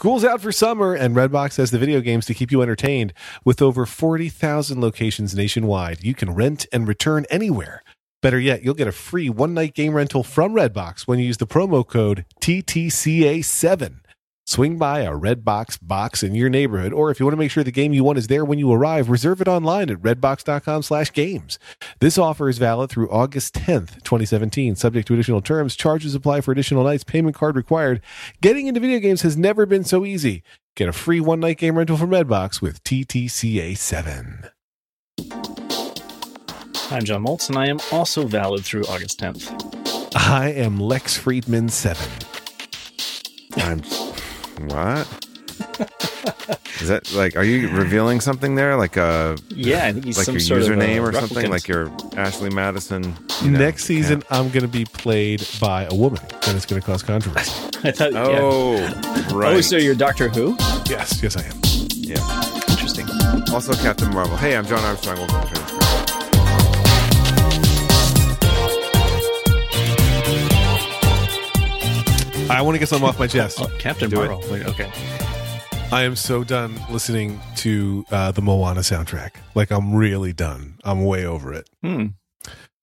School's 0.00 0.24
out 0.24 0.40
for 0.40 0.50
summer, 0.50 0.94
and 0.94 1.14
Redbox 1.14 1.58
has 1.58 1.72
the 1.72 1.78
video 1.78 2.00
games 2.00 2.24
to 2.24 2.32
keep 2.32 2.50
you 2.50 2.62
entertained. 2.62 3.12
With 3.44 3.60
over 3.60 3.84
40,000 3.84 4.80
locations 4.80 5.34
nationwide, 5.34 6.02
you 6.02 6.14
can 6.14 6.34
rent 6.34 6.64
and 6.72 6.88
return 6.88 7.26
anywhere. 7.28 7.82
Better 8.22 8.40
yet, 8.40 8.62
you'll 8.62 8.72
get 8.72 8.88
a 8.88 8.92
free 8.92 9.28
one 9.28 9.52
night 9.52 9.74
game 9.74 9.92
rental 9.92 10.22
from 10.22 10.54
Redbox 10.54 11.02
when 11.02 11.18
you 11.18 11.26
use 11.26 11.36
the 11.36 11.46
promo 11.46 11.86
code 11.86 12.24
TTCA7. 12.40 13.96
Swing 14.50 14.78
by 14.78 15.02
a 15.02 15.12
Redbox 15.12 15.78
box 15.80 16.24
in 16.24 16.34
your 16.34 16.50
neighborhood, 16.50 16.92
or 16.92 17.12
if 17.12 17.20
you 17.20 17.26
want 17.26 17.34
to 17.34 17.38
make 17.38 17.52
sure 17.52 17.62
the 17.62 17.70
game 17.70 17.92
you 17.92 18.02
want 18.02 18.18
is 18.18 18.26
there 18.26 18.44
when 18.44 18.58
you 18.58 18.72
arrive, 18.72 19.08
reserve 19.08 19.40
it 19.40 19.46
online 19.46 19.88
at 19.90 19.98
redbox.com 19.98 20.82
slash 20.82 21.12
games. 21.12 21.56
This 22.00 22.18
offer 22.18 22.48
is 22.48 22.58
valid 22.58 22.90
through 22.90 23.08
August 23.12 23.54
10th, 23.54 24.02
2017, 24.02 24.74
subject 24.74 25.06
to 25.06 25.14
additional 25.14 25.40
terms. 25.40 25.76
Charges 25.76 26.16
apply 26.16 26.40
for 26.40 26.50
additional 26.50 26.82
nights, 26.82 27.04
payment 27.04 27.36
card 27.36 27.54
required. 27.54 28.00
Getting 28.40 28.66
into 28.66 28.80
video 28.80 28.98
games 28.98 29.22
has 29.22 29.36
never 29.36 29.66
been 29.66 29.84
so 29.84 30.04
easy. 30.04 30.42
Get 30.74 30.88
a 30.88 30.92
free 30.92 31.20
one 31.20 31.38
night 31.38 31.58
game 31.58 31.78
rental 31.78 31.96
from 31.96 32.10
Redbox 32.10 32.60
with 32.60 32.82
TTCA 32.82 33.78
7. 33.78 34.50
I'm 36.90 37.04
John 37.04 37.24
Moltz, 37.24 37.48
and 37.50 37.56
I 37.56 37.68
am 37.68 37.78
also 37.92 38.26
valid 38.26 38.64
through 38.64 38.82
August 38.86 39.20
10th. 39.20 40.16
I 40.16 40.48
am 40.48 40.80
Lex 40.80 41.16
Friedman 41.16 41.68
7. 41.68 42.04
I'm 43.56 43.82
what? 44.68 45.06
Is 46.80 46.88
that 46.88 47.12
like? 47.14 47.36
Are 47.36 47.42
you 47.44 47.68
revealing 47.70 48.20
something 48.20 48.54
there? 48.54 48.76
Like 48.76 48.96
a 48.96 49.36
Yeah, 49.50 49.86
I 49.86 49.92
think 49.92 50.04
he's 50.06 50.16
like 50.16 50.24
some 50.26 50.34
your 50.36 50.40
sort 50.40 50.62
username 50.62 50.98
of, 50.98 51.04
uh, 51.04 51.08
or 51.08 51.12
something? 51.20 51.46
replicant. 51.46 51.50
Like 51.50 51.68
your 51.68 51.90
Ashley 52.16 52.50
Madison. 52.50 53.14
you 53.42 53.50
know, 53.50 53.58
Next 53.58 53.84
season, 53.84 54.22
account? 54.22 54.40
I'm 54.46 54.48
going 54.50 54.62
to 54.62 54.68
be 54.68 54.84
played 54.86 55.46
by 55.60 55.84
a 55.84 55.94
woman, 55.94 56.20
and 56.46 56.56
it's 56.56 56.64
going 56.66 56.80
to 56.80 56.86
cause 56.86 57.02
controversy. 57.02 57.52
I 57.84 57.90
thought, 57.90 58.12
yeah. 58.12 58.38
Oh, 58.40 58.86
right. 59.34 59.56
Oh, 59.56 59.60
so 59.60 59.76
you're 59.76 59.94
Doctor 59.94 60.28
Who? 60.30 60.56
yes, 60.88 61.22
yes, 61.22 61.36
I 61.36 61.42
am. 61.44 61.60
yeah. 61.96 62.46
Interesting. 62.70 63.06
Also, 63.52 63.74
Captain 63.74 64.12
Marvel. 64.14 64.36
Hey, 64.38 64.56
I'm 64.56 64.64
John 64.66 64.82
Armstrong. 64.84 65.18
Welcome 65.18 65.42
to 65.42 65.54
Transfer. 65.54 65.79
I 72.50 72.62
want 72.62 72.74
to 72.74 72.78
get 72.80 72.88
something 72.88 73.08
off 73.08 73.18
my 73.18 73.26
chest. 73.26 73.58
Oh, 73.60 73.70
Captain 73.78 74.10
Do 74.10 74.22
it. 74.22 74.28
Marvel. 74.28 74.54
Okay. 74.70 74.90
I 75.92 76.02
am 76.02 76.16
so 76.16 76.44
done 76.44 76.78
listening 76.90 77.40
to 77.56 78.04
uh, 78.10 78.32
the 78.32 78.42
Moana 78.42 78.80
soundtrack. 78.80 79.30
Like, 79.54 79.70
I'm 79.70 79.94
really 79.94 80.32
done. 80.32 80.78
I'm 80.84 81.04
way 81.04 81.24
over 81.26 81.52
it. 81.52 81.68
Hmm. 81.82 82.06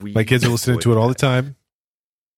My 0.02 0.24
kids 0.24 0.46
are 0.46 0.50
listening 0.50 0.80
to 0.80 0.92
it 0.92 0.98
all 0.98 1.08
the 1.08 1.14
time. 1.16 1.56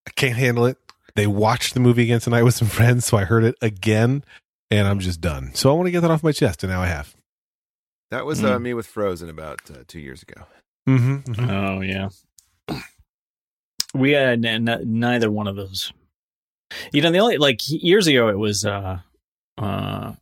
I 0.06 0.10
can't 0.10 0.36
handle 0.36 0.66
it. 0.66 0.76
They 1.14 1.26
watched 1.26 1.74
the 1.74 1.80
movie 1.80 2.04
again 2.04 2.20
tonight 2.20 2.42
with 2.42 2.54
some 2.54 2.68
friends, 2.78 3.04
so 3.06 3.16
I 3.16 3.24
heard 3.24 3.44
it 3.44 3.54
again, 3.62 4.24
and 4.70 4.86
I'm 4.88 4.98
just 5.00 5.20
done. 5.20 5.52
So 5.54 5.70
I 5.70 5.74
want 5.74 5.86
to 5.86 5.90
get 5.92 6.00
that 6.00 6.10
off 6.10 6.22
my 6.22 6.32
chest, 6.32 6.62
and 6.64 6.72
now 6.72 6.80
I 6.82 6.86
have. 6.86 7.14
That 8.10 8.26
was 8.26 8.42
uh, 8.42 8.56
Hmm. 8.56 8.62
me 8.64 8.74
with 8.74 8.86
Frozen 8.86 9.28
about 9.30 9.60
uh, 9.70 9.78
two 9.86 10.00
years 10.00 10.22
ago. 10.22 10.42
Mm-hmm, 10.88 11.48
Oh, 11.50 11.80
yeah. 11.80 12.08
We 13.94 14.12
had 14.12 14.44
n- 14.44 14.68
n- 14.68 14.82
neither 15.00 15.30
one 15.32 15.48
of 15.48 15.56
those. 15.56 15.92
You 16.92 17.02
know, 17.02 17.10
the 17.10 17.18
only 17.18 17.38
like 17.38 17.60
years 17.68 18.06
ago, 18.06 18.28
it 18.28 18.38
was 18.38 18.64
uh, 18.64 19.00
uh, 19.58 20.12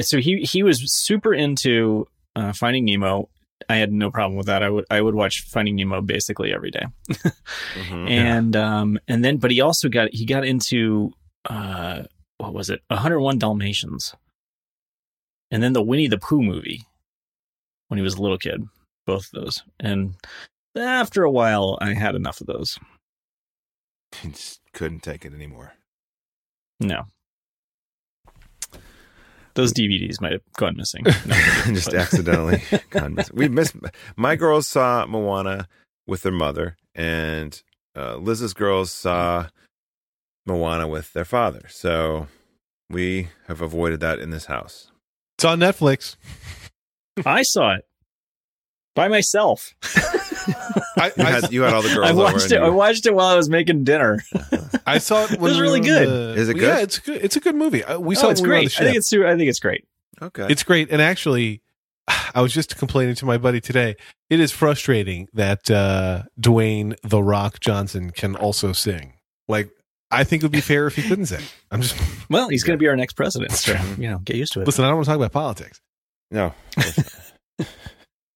so 0.00 0.18
he 0.18 0.40
he 0.42 0.62
was 0.62 0.92
super 0.92 1.32
into 1.34 2.06
uh, 2.34 2.52
Finding 2.52 2.84
Nemo. 2.84 3.28
I 3.68 3.76
had 3.76 3.90
no 3.92 4.10
problem 4.10 4.36
with 4.36 4.46
that. 4.46 4.62
I 4.62 4.68
would 4.70 4.84
I 4.90 5.00
would 5.00 5.14
watch 5.14 5.42
Finding 5.48 5.76
Nemo 5.76 6.00
basically 6.00 6.52
every 6.52 6.70
day. 6.70 6.84
Mhm. 7.74 8.10
and 8.10 8.56
um 8.56 8.98
and 9.08 9.24
then 9.24 9.36
but 9.38 9.50
he 9.50 9.60
also 9.60 9.88
got 9.88 10.12
he 10.12 10.24
got 10.26 10.44
into 10.46 11.12
uh 11.48 12.02
what 12.38 12.52
was 12.54 12.68
it 12.70 12.80
101 12.88 13.38
dalmatians 13.38 14.14
and 15.50 15.62
then 15.62 15.72
the 15.72 15.82
winnie 15.82 16.08
the 16.08 16.18
pooh 16.18 16.42
movie 16.42 16.82
when 17.88 17.98
he 17.98 18.02
was 18.02 18.14
a 18.14 18.22
little 18.22 18.38
kid 18.38 18.62
both 19.06 19.26
of 19.32 19.42
those 19.42 19.62
and 19.80 20.14
after 20.76 21.22
a 21.22 21.30
while 21.30 21.78
i 21.80 21.92
had 21.94 22.14
enough 22.14 22.40
of 22.40 22.46
those 22.46 22.78
couldn't 24.76 25.02
take 25.02 25.24
it 25.24 25.32
anymore. 25.34 25.72
no 26.80 27.02
those 29.54 29.72
dvds 29.72 30.20
might 30.20 30.32
have 30.32 30.42
gone 30.58 30.76
missing 30.76 31.02
No, 31.26 31.34
Just 31.74 31.94
accidentally. 31.94 32.62
gone 32.90 33.14
missing. 33.14 33.34
we 33.36 33.48
missed. 33.48 33.74
My 34.14 34.36
girls 34.36 34.68
saw 34.68 35.06
Moana 35.06 35.66
with 36.06 36.22
their 36.22 36.32
mother, 36.32 36.76
and 36.94 37.60
uh, 37.96 38.16
Liz's 38.16 38.52
girls 38.52 38.92
saw 38.92 39.48
Moana 40.44 40.86
with 40.86 41.12
their 41.14 41.24
father. 41.24 41.62
So 41.70 42.28
we 42.90 43.28
have 43.48 43.62
avoided 43.62 44.00
that 44.00 44.18
in 44.18 44.28
this 44.28 44.44
house. 44.44 44.92
It's 45.38 45.44
on 45.46 45.58
Netflix. 45.58 46.16
i 47.24 47.42
saw 47.42 47.76
it 47.76 47.86
by 48.94 49.08
myself 49.08 49.74
I, 50.96 51.12
You 51.16 51.24
had, 51.24 51.52
you 51.52 51.62
had 51.62 51.72
all 51.74 51.82
the 51.82 51.88
girls 51.94 52.08
i 52.08 52.12
watched 52.12 52.44
and 52.44 52.52
it 52.52 52.60
i 52.62 52.68
watched 52.68 53.06
it 53.06 53.14
while 53.14 53.26
i 53.26 53.36
was 53.36 53.48
making 53.48 53.84
dinner 53.84 54.20
I 54.86 54.98
saw 54.98 55.24
it. 55.24 55.30
When 55.40 55.50
was 55.50 55.60
really 55.60 55.80
good. 55.80 56.08
the- 56.08 56.40
Is 56.40 56.48
it 56.48 56.54
good? 56.54 56.62
Yeah, 56.62 56.78
it's 56.80 56.98
good. 57.00 57.24
It's 57.24 57.36
a 57.36 57.40
good 57.40 57.56
movie. 57.56 57.82
We 57.98 58.16
oh, 58.16 58.20
saw 58.20 58.28
it 58.28 58.32
it's 58.32 58.40
when 58.40 58.50
we 58.50 58.56
great 58.56 58.66
i 58.78 58.84
think 58.84 58.88
ship. 58.88 58.96
it's 58.96 59.12
i 59.12 59.36
think 59.36 59.48
it's 59.48 59.60
great 59.60 59.84
okay. 60.22 60.46
It's 60.48 60.62
great. 60.62 60.90
And 60.90 61.02
actually, 61.02 61.60
I 62.34 62.40
was 62.40 62.52
just 62.52 62.76
complaining 62.76 63.14
to 63.16 63.26
my 63.26 63.38
buddy 63.38 63.60
today. 63.60 63.96
It 64.30 64.40
is 64.40 64.52
frustrating 64.52 65.28
that 65.34 65.70
uh, 65.70 66.22
Dwayne 66.40 66.96
The 67.02 67.22
Rock 67.22 67.60
Johnson 67.60 68.10
can 68.10 68.34
also 68.36 68.72
sing. 68.72 69.14
Like, 69.48 69.70
I 70.10 70.24
think 70.24 70.42
it 70.42 70.46
would 70.46 70.52
be 70.52 70.60
fair 70.60 70.86
if 70.86 70.96
he 70.96 71.02
couldn't 71.02 71.26
sing. 71.26 71.42
I'm 71.70 71.82
just, 71.82 71.96
Well, 72.30 72.48
he's 72.48 72.64
going 72.64 72.78
to 72.78 72.82
be 72.82 72.88
our 72.88 72.96
next 72.96 73.14
president. 73.14 73.52
So, 73.52 73.76
you 73.98 74.08
know, 74.08 74.18
get 74.18 74.36
used 74.36 74.52
to 74.54 74.62
it. 74.62 74.66
listen, 74.66 74.84
I 74.84 74.88
don't 74.88 74.96
want 74.96 75.04
to 75.06 75.10
talk 75.10 75.16
about 75.16 75.32
politics. 75.32 75.80
no. 76.30 76.54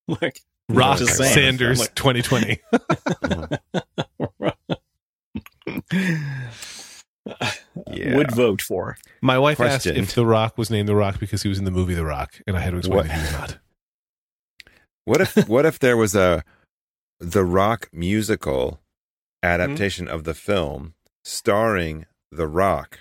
Look, 0.09 0.34
Rock 0.75 0.99
Sanders 0.99 1.81
like- 1.81 1.95
2020. 1.95 2.61
Yeah. 7.93 8.17
would 8.17 8.33
vote 8.33 8.63
for. 8.63 8.97
My 9.21 9.39
wife 9.39 9.57
Question. 9.57 9.97
asked 9.97 10.11
if 10.11 10.15
The 10.15 10.27
Rock 10.27 10.59
was 10.59 10.71
named 10.71 10.89
The 10.89 10.95
Rock 10.95 11.21
because 11.21 11.43
he 11.43 11.49
was 11.49 11.59
in 11.59 11.65
the 11.65 11.71
movie 11.71 11.95
The 11.95 12.05
Rock, 12.05 12.41
and 12.47 12.57
I 12.57 12.61
had 12.61 12.71
to 12.71 12.79
explain 12.79 12.97
What? 12.97 13.07
that 13.09 13.15
he 13.15 13.23
was 13.23 13.33
not. 13.33 13.59
What 15.05 15.21
if 15.21 15.49
what 15.49 15.67
if 15.67 15.79
there 15.79 15.97
was 15.97 16.15
a 16.15 16.45
The 17.21 17.45
Rock 17.45 17.89
musical 17.93 18.81
adaptation 19.43 20.07
mm-hmm. 20.07 20.15
of 20.15 20.25
the 20.25 20.35
film 20.35 20.95
starring 21.25 22.07
The 22.31 22.47
Rock 22.47 23.01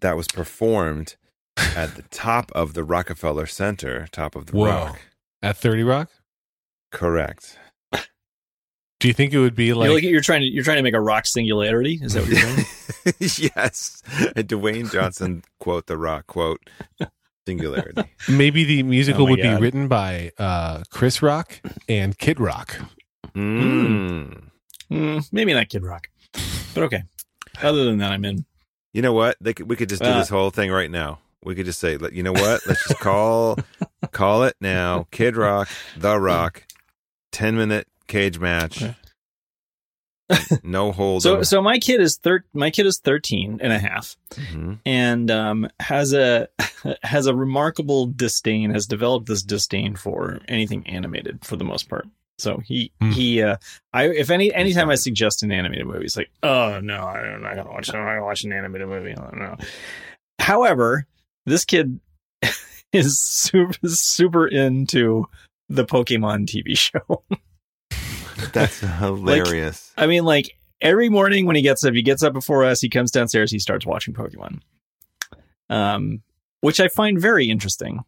that 0.00 0.16
was 0.16 0.28
performed 0.28 1.16
at 1.56 1.94
the 1.94 2.02
top 2.10 2.50
of 2.54 2.74
the 2.74 2.84
Rockefeller 2.84 3.46
Center, 3.46 4.06
top 4.10 4.34
of 4.34 4.46
the 4.46 4.56
Whoa. 4.56 4.66
Rock? 4.66 5.00
At 5.42 5.56
30 5.56 5.82
Rock? 5.84 6.10
Correct. 6.92 7.58
Do 8.98 9.08
you 9.08 9.14
think 9.14 9.32
it 9.32 9.38
would 9.38 9.54
be 9.54 9.66
you're, 9.66 9.76
like, 9.76 9.90
like, 9.90 10.02
you're 10.02 10.20
trying 10.20 10.42
to 10.42 10.46
you're 10.46 10.62
trying 10.64 10.76
to 10.76 10.82
make 10.82 10.92
a 10.92 11.00
rock 11.00 11.24
singularity. 11.26 11.98
Is 12.02 12.12
that 12.12 12.20
what 12.22 12.30
you're 12.30 12.40
doing? 12.42 12.66
yes. 13.56 14.02
A 14.36 14.42
Dwayne 14.42 14.92
Johnson 14.92 15.42
quote 15.58 15.86
The 15.86 15.96
Rock 15.96 16.26
quote 16.26 16.60
singularity. 17.46 18.02
maybe 18.28 18.64
the 18.64 18.82
musical 18.82 19.22
Oh 19.26 19.30
would 19.30 19.42
God. 19.42 19.56
be 19.56 19.62
written 19.62 19.88
by 19.88 20.32
uh, 20.36 20.82
Chris 20.90 21.22
Rock 21.22 21.62
and 21.88 22.18
Kid 22.18 22.38
Rock? 22.38 22.76
Mm. 23.34 24.42
Mm, 24.90 25.32
maybe 25.32 25.54
not 25.54 25.70
Kid 25.70 25.82
Rock, 25.82 26.08
but 26.74 26.82
okay. 26.84 27.04
Other 27.62 27.84
than 27.84 27.98
that, 27.98 28.12
I'm 28.12 28.24
in. 28.26 28.44
You 28.92 29.00
know 29.00 29.12
what? 29.14 29.36
They 29.40 29.54
could, 29.54 29.68
we 29.70 29.76
could 29.76 29.88
just 29.88 30.02
do 30.02 30.08
Uh, 30.08 30.18
this 30.18 30.28
whole 30.28 30.50
thing 30.50 30.70
right 30.70 30.90
now. 30.90 31.20
We 31.44 31.54
could 31.54 31.64
just 31.66 31.80
say, 31.80 31.96
you 32.12 32.22
know 32.22 32.32
what? 32.32 32.60
Let's 32.66 32.86
just 32.88 33.00
call 33.00 33.58
call 34.12 34.42
it 34.44 34.56
now. 34.60 35.06
Kid 35.10 35.36
Rock, 35.36 35.68
The 35.96 36.18
Rock, 36.20 36.64
ten 37.32 37.56
minute 37.56 37.86
cage 38.06 38.38
match. 38.38 38.82
No 40.62 40.92
hold. 40.92 41.22
So 41.22 41.42
so 41.42 41.60
my 41.60 41.78
kid 41.80 42.00
is 42.00 42.16
thir- 42.18 42.44
my 42.54 42.70
kid 42.70 42.86
is 42.86 42.98
13 43.00 43.58
and 43.60 43.72
a 43.72 43.78
half 43.80 44.16
Mhm. 44.34 44.78
and 44.86 45.28
um, 45.28 45.68
has 45.80 46.12
a 46.12 46.46
has 47.02 47.26
a 47.26 47.34
remarkable 47.34 48.06
disdain 48.06 48.70
has 48.70 48.86
developed 48.86 49.26
this 49.26 49.42
disdain 49.42 49.96
for 49.96 50.38
anything 50.46 50.86
animated 50.86 51.44
for 51.44 51.56
the 51.56 51.64
most 51.64 51.88
part. 51.88 52.06
So 52.38 52.58
he 52.64 52.92
Hmm. 53.00 53.10
he 53.10 53.42
uh 53.42 53.56
I 53.92 54.04
if 54.04 54.30
any 54.30 54.54
anytime 54.54 54.88
I 54.88 54.94
suggest 54.94 55.42
an 55.42 55.50
animated 55.50 55.86
movie, 55.88 56.04
it's 56.04 56.16
like, 56.16 56.30
oh 56.44 56.78
no, 56.80 57.04
I 57.06 57.22
don't 57.22 57.44
I 57.44 57.56
gotta 57.56 57.68
watch 57.70 57.92
I'm 57.92 57.98
not 58.00 58.06
gonna 58.12 58.22
watch 58.24 58.44
an 58.44 58.52
animated 58.52 58.86
movie. 58.86 59.10
I 59.10 59.14
don't 59.16 59.36
know. 59.38 59.56
However, 60.38 61.08
this 61.50 61.64
kid 61.64 62.00
is 62.92 63.20
super 63.20 63.74
super 63.86 64.46
into 64.46 65.26
the 65.68 65.84
Pokemon 65.84 66.46
TV 66.46 66.76
show. 66.76 67.22
That's 68.52 68.80
hilarious. 68.98 69.92
I 69.96 70.06
mean, 70.06 70.24
like 70.24 70.56
every 70.80 71.08
morning 71.08 71.46
when 71.46 71.56
he 71.56 71.62
gets 71.62 71.84
up, 71.84 71.92
he 71.94 72.02
gets 72.02 72.22
up 72.22 72.32
before 72.32 72.64
us, 72.64 72.80
he 72.80 72.88
comes 72.88 73.10
downstairs, 73.10 73.50
he 73.50 73.58
starts 73.58 73.84
watching 73.84 74.14
Pokemon. 74.14 74.60
Um, 75.68 76.22
which 76.62 76.80
I 76.80 76.88
find 76.88 77.20
very 77.20 77.48
interesting. 77.48 78.00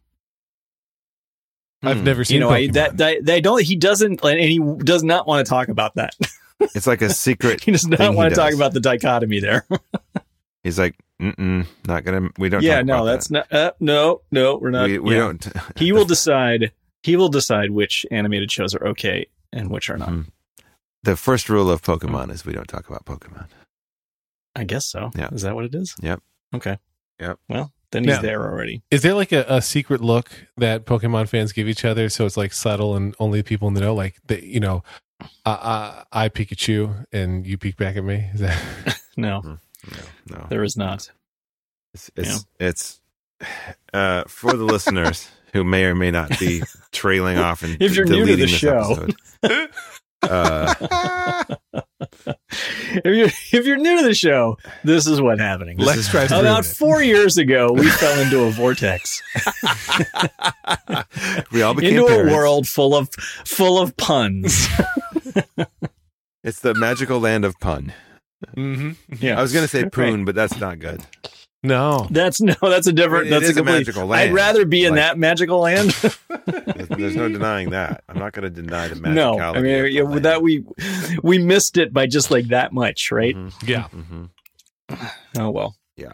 I've 1.83 1.97
Hmm. 1.99 2.03
never 2.03 2.23
seen 2.23 2.35
you 2.35 2.39
know, 2.41 2.49
I, 2.49 2.67
that, 2.67 2.97
that 2.97 3.25
they 3.25 3.41
don't. 3.41 3.61
He 3.61 3.75
doesn't, 3.75 4.23
and 4.23 4.39
he 4.39 4.59
does 4.83 5.03
not 5.03 5.27
want 5.27 5.45
to 5.45 5.49
talk 5.49 5.67
about 5.67 5.95
that. 5.95 6.15
It's 6.59 6.87
like 6.87 7.01
a 7.01 7.09
secret. 7.09 7.61
he 7.63 7.71
does 7.71 7.81
Thing 7.83 7.97
not 7.99 8.15
want 8.15 8.29
to 8.33 8.35
talk 8.39 8.53
about 8.53 8.73
the 8.73 8.79
dichotomy 8.79 9.39
there. 9.41 9.65
He's 10.63 10.79
like, 10.79 10.95
Mm-mm, 11.23 11.65
not 11.87 12.03
gonna. 12.03 12.29
We 12.37 12.49
don't. 12.49 12.61
yeah, 12.63 12.77
talk 12.77 12.85
no, 12.85 12.93
about 12.95 13.05
that's 13.05 13.27
that. 13.29 13.51
not. 13.51 13.59
Uh, 13.59 13.71
no, 13.79 14.21
no, 14.31 14.57
we're 14.57 14.71
not. 14.71 14.87
we, 14.89 14.99
we 14.99 15.13
yeah. 15.13 15.19
don't. 15.21 15.47
He 15.77 15.91
will 15.91 16.05
decide. 16.15 16.71
He 17.01 17.15
will 17.15 17.29
decide 17.29 17.71
which 17.71 18.05
animated 18.11 18.51
shows 18.51 18.75
are 18.75 18.87
okay 18.89 19.27
and 19.51 19.69
which 19.69 19.89
are 19.89 19.97
not. 19.97 20.09
Mhm. 20.09 20.27
The 21.03 21.15
first 21.17 21.49
rule 21.49 21.69
of 21.69 21.81
Pokemon 21.81 22.31
is 22.31 22.45
we 22.45 22.53
don't 22.53 22.67
talk 22.67 22.87
about 22.89 23.05
Pokemon. 23.05 23.47
I 24.55 24.63
guess 24.63 24.85
so. 24.85 25.11
Yeah. 25.15 25.29
Is 25.33 25.41
that 25.41 25.55
what 25.55 25.65
it 25.65 25.75
is? 25.75 25.95
Yep. 26.01 26.21
Okay. 26.55 26.77
Yep. 27.19 27.39
Well, 27.49 27.73
then 27.91 28.03
he's 28.05 28.15
Now- 28.15 28.21
there 28.21 28.43
already. 28.43 28.83
Is 28.91 29.01
there 29.01 29.13
like 29.15 29.31
a, 29.31 29.45
a 29.49 29.61
secret 29.61 29.99
look 30.01 30.29
that 30.57 30.85
Pokemon 30.85 31.27
fans 31.27 31.51
give 31.51 31.67
each 31.67 31.83
other? 31.83 32.07
So 32.09 32.25
it's 32.25 32.37
like 32.37 32.53
subtle 32.53 32.95
and 32.95 33.15
only 33.19 33.39
the 33.39 33.43
people 33.43 33.67
in 33.67 33.73
the 33.73 33.81
know, 33.81 33.93
like 33.95 34.15
the, 34.27 34.45
you 34.45 34.59
know, 34.59 34.83
uh, 35.45 35.49
uh, 35.49 36.03
I 36.11 36.29
Pikachu 36.29 37.05
and 37.11 37.45
you 37.45 37.57
peek 37.57 37.75
back 37.77 37.97
at 37.97 38.03
me. 38.03 38.29
Is 38.33 38.39
that 38.41 38.99
No, 39.17 39.57
No, 39.91 40.37
no. 40.37 40.45
there 40.49 40.63
is 40.63 40.77
not. 40.77 41.11
It's 41.93 42.09
it's, 42.15 42.45
it's 42.59 43.01
uh, 43.93 44.23
for 44.27 44.53
the 44.53 44.63
listeners 44.63 45.29
who 45.53 45.63
may 45.63 45.85
or 45.85 45.95
may 45.95 46.11
not 46.11 46.37
be 46.39 46.63
trailing 46.91 47.37
off 47.37 47.63
and 47.63 47.81
If 47.81 47.95
you're 47.95 48.05
new 48.05 48.25
to 48.25 48.35
the 48.35 48.47
show. 48.47 49.07
Uh, 50.25 50.73
if 52.19 53.03
you're 53.03 53.25
if 53.25 53.65
you're 53.65 53.75
new 53.75 53.97
to 53.97 54.03
the 54.07 54.13
show, 54.13 54.57
this 54.85 55.05
is 55.05 55.19
what's 55.19 55.41
happening. 55.41 55.75
This 55.75 55.85
Lex 55.85 56.07
tries 56.09 56.31
About 56.31 56.63
it. 56.65 56.69
four 56.69 57.03
years 57.03 57.37
ago, 57.37 57.73
we 57.73 57.89
fell 57.89 58.17
into 58.21 58.43
a 58.43 58.49
vortex, 58.51 59.21
we 61.51 61.61
all 61.61 61.73
became 61.73 61.97
into 61.97 62.07
parents. 62.07 62.31
a 62.31 62.33
world 62.33 62.69
full 62.69 62.95
of 62.95 63.09
full 63.45 63.81
of 63.81 63.97
puns. 63.97 64.65
It's 66.41 66.61
the 66.61 66.73
magical 66.73 67.19
land 67.19 67.43
of 67.43 67.59
pun. 67.59 67.91
Mhm. 68.55 68.95
Yeah, 69.19 69.37
I 69.37 69.41
was 69.41 69.53
going 69.53 69.63
to 69.63 69.67
say 69.67 69.83
Right. 69.83 69.91
poon, 69.91 70.25
but 70.25 70.35
that's 70.35 70.59
not 70.59 70.79
good. 70.79 71.01
No. 71.65 72.07
That's 72.11 72.41
no, 72.41 72.53
that's 72.61 72.87
a 72.87 72.93
different. 72.93 73.27
It 73.27 73.29
that's 73.29 73.45
is 73.49 73.57
a 73.57 73.61
a 73.61 73.63
magical 73.63 74.05
land. 74.05 74.29
I'd 74.29 74.33
rather 74.35 74.65
be 74.65 74.83
in 74.85 74.91
Like- 74.91 74.99
that 74.99 75.17
magical 75.17 75.59
land. 75.59 75.91
There's, 76.45 76.87
there's 76.89 77.15
no 77.15 77.29
denying 77.29 77.69
that. 77.69 78.03
I'm 78.09 78.19
not 78.19 78.33
going 78.33 78.43
to 78.43 78.49
deny 78.49 78.89
the 78.89 78.95
magicality. 78.95 79.13
no, 79.15 79.39
I 79.39 79.61
mean 79.61 79.75
of 79.75 79.83
the 79.83 79.91
yeah, 79.91 80.01
land. 80.03 80.25
that 80.25 80.41
we 80.41 80.65
we 81.23 81.37
missed 81.37 81.77
it 81.77 81.93
by 81.93 82.05
just 82.05 82.31
like 82.31 82.47
that 82.47 82.73
much, 82.73 83.11
right? 83.11 83.33
Mhm, 83.35 83.67
Yeah. 83.67 83.87
mhm. 83.95 84.29
Oh 85.37 85.49
well. 85.51 85.75
Yeah. 85.95 86.11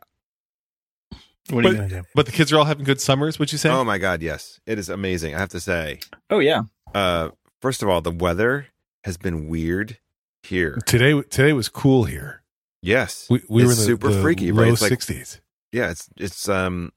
What 1.50 1.66
are 1.66 1.70
you 1.70 1.76
gonna 1.78 1.90
do? 1.90 2.04
But 2.14 2.28
the 2.28 2.32
kids 2.32 2.52
are 2.54 2.58
all 2.60 2.66
having 2.66 2.86
good 2.86 3.02
summers, 3.02 3.40
would 3.40 3.52
you 3.52 3.58
say? 3.58 3.70
Oh 3.70 3.84
my 3.84 3.98
god, 3.98 4.22
yes, 4.22 4.60
it 4.68 4.78
is 4.78 4.88
amazing. 4.90 5.34
I 5.34 5.40
have 5.40 5.50
to 5.50 5.60
say, 5.60 6.00
Oh 6.30 6.38
yeah. 6.40 6.62
uh, 6.94 7.30
first 7.60 7.82
of 7.82 7.90
all, 7.90 8.02
the 8.02 8.12
weather 8.12 8.68
has 9.04 9.18
been 9.18 9.48
weird 9.48 9.98
here. 10.44 10.78
today 10.86 11.22
today 11.24 11.54
was 11.54 11.70
cool 11.70 12.06
here. 12.06 12.42
Yes, 12.82 13.28
We, 13.30 13.42
we 13.50 13.64
were 13.64 13.70
the, 13.70 13.76
super 13.76 14.10
the 14.12 14.22
freaky, 14.22 14.52
low 14.52 14.64
right? 14.64 14.72
It's 14.72 14.82
like- 14.82 14.94
60s. 14.94 15.40
yeah. 15.74 15.90
It's 15.92 16.10
it's 16.18 16.48
um, 16.50 16.92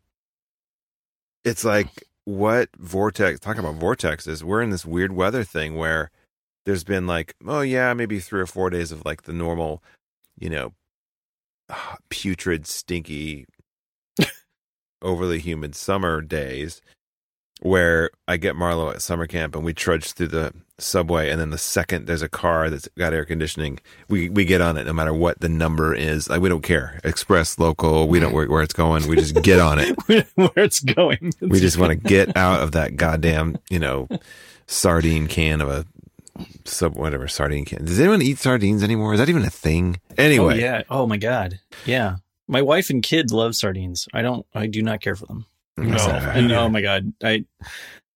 it's 1.45 1.65
like 1.65 1.89
what 2.25 2.69
vortex? 2.79 3.41
talking 3.41 3.65
about 3.65 3.81
vortexes. 3.81 4.43
We're 4.45 4.63
in 4.63 4.71
this 4.71 4.85
weird 4.87 5.13
weather 5.13 5.43
thing 5.43 5.75
where 5.77 6.11
there's 6.65 6.85
been 6.85 7.07
like, 7.09 7.35
oh 7.47 7.63
yeah, 7.63 7.93
maybe 7.95 8.21
three 8.21 8.41
or 8.41 8.47
four 8.47 8.71
days 8.71 8.93
of 8.93 9.05
like 9.05 9.23
the 9.23 9.33
normal, 9.33 9.83
you 10.39 10.49
know, 10.49 10.73
putrid, 12.11 12.67
stinky, 12.69 13.47
overly 15.03 15.41
humid 15.41 15.75
summer 15.75 16.21
days 16.21 16.81
where 17.61 18.11
I 18.29 18.37
get 18.37 18.55
Marlo 18.55 18.93
at 18.95 19.03
summer 19.03 19.27
camp 19.27 19.55
and 19.57 19.65
we 19.65 19.73
trudge 19.75 20.13
through 20.13 20.29
the 20.29 20.53
subway 20.83 21.31
and 21.31 21.41
then 21.41 21.51
the 21.51 21.59
second 21.59 22.07
there's 22.07 22.23
a 22.23 22.29
car 22.29 22.69
that's 22.69 22.89
got 22.99 23.13
air 23.13 23.25
conditioning, 23.25 23.79
we 24.09 24.29
we 24.29 24.45
get 24.45 24.61
on 24.61 24.77
it 24.77 24.85
no 24.85 24.93
matter 24.93 25.15
what 25.15 25.41
the 25.41 25.49
number 25.49 25.95
is. 25.95 26.29
Like 26.29 26.41
we 26.41 26.49
don't 26.49 26.63
care. 26.63 27.01
Express, 27.05 27.59
local, 27.59 28.09
we 28.09 28.19
don't 28.21 28.33
where, 28.33 28.49
where 28.49 28.63
it's 28.63 28.75
going. 28.75 29.07
We 29.09 29.17
just 29.17 29.41
get 29.43 29.61
on 29.61 29.79
it. 29.79 29.97
Where 30.35 30.51
it's 30.57 30.81
going. 30.81 31.33
We 31.41 31.61
just 31.61 31.79
want 31.79 31.91
to 31.91 31.97
get 31.97 32.37
out 32.37 32.61
of 32.61 32.73
that 32.73 32.97
goddamn, 32.97 33.57
you 33.71 33.79
know, 33.79 34.09
sardine 34.67 35.27
can 35.27 35.61
of 35.61 35.69
a 35.69 35.87
sub 36.65 36.97
whatever 36.97 37.29
sardine 37.29 37.65
can. 37.65 37.85
Does 37.85 38.01
anyone 38.01 38.23
eat 38.23 38.39
sardines 38.39 38.83
anymore? 38.83 39.15
Is 39.15 39.21
that 39.21 39.29
even 39.29 39.45
a 39.45 39.51
thing? 39.51 40.01
Oh, 40.11 40.15
anyway, 40.19 40.55
Oh 40.55 40.59
yeah. 40.59 40.83
Oh 40.91 41.07
my 41.07 41.17
god. 41.17 41.61
Yeah. 41.85 42.17
My 42.49 42.63
wife 42.63 42.91
and 42.91 43.03
kids 43.03 43.33
love 43.33 43.55
sardines. 43.55 44.09
I 44.13 44.23
don't. 44.23 44.47
I 44.55 44.67
do 44.67 44.83
not 44.83 45.01
care 45.01 45.17
for 45.17 45.27
them. 45.27 45.47
No. 45.77 45.97
And 45.97 46.53
oh 46.53 46.69
my 46.69 46.81
god, 46.81 47.13
I. 47.23 47.45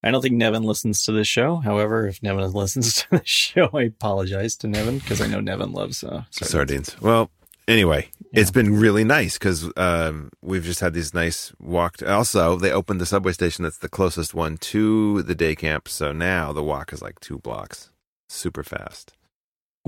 I 0.06 0.10
don't 0.10 0.22
think 0.22 0.34
Nevin 0.34 0.62
listens 0.62 1.04
to 1.04 1.12
this 1.12 1.26
show. 1.28 1.56
However, 1.56 2.06
if 2.06 2.22
Nevin 2.22 2.50
listens 2.52 2.94
to 2.94 3.06
the 3.10 3.22
show, 3.24 3.68
I 3.74 3.82
apologize 3.82 4.56
to 4.58 4.68
Nevin 4.68 4.98
because 4.98 5.20
I 5.20 5.26
know 5.26 5.40
Nevin 5.40 5.72
loves 5.72 6.04
uh, 6.04 6.24
sardines. 6.30 6.50
sardines. 6.50 7.00
Well, 7.00 7.30
anyway, 7.66 8.08
Yeah. 8.32 8.40
it's 8.40 8.50
been 8.50 8.78
really 8.78 9.04
nice 9.04 9.36
because 9.38 9.70
um, 9.76 10.30
we've 10.42 10.64
just 10.64 10.80
had 10.80 10.94
these 10.94 11.12
nice 11.12 11.52
walk. 11.58 11.96
Also, 12.06 12.56
they 12.56 12.70
opened 12.70 13.00
the 13.00 13.06
subway 13.06 13.32
station 13.32 13.64
that's 13.64 13.78
the 13.78 13.88
closest 13.88 14.34
one 14.34 14.56
to 14.58 15.22
the 15.22 15.34
day 15.34 15.54
camp. 15.56 15.88
So 15.88 16.12
now 16.12 16.52
the 16.52 16.62
walk 16.62 16.92
is 16.92 17.02
like 17.02 17.18
two 17.20 17.38
blocks, 17.38 17.90
super 18.28 18.62
fast. 18.62 19.12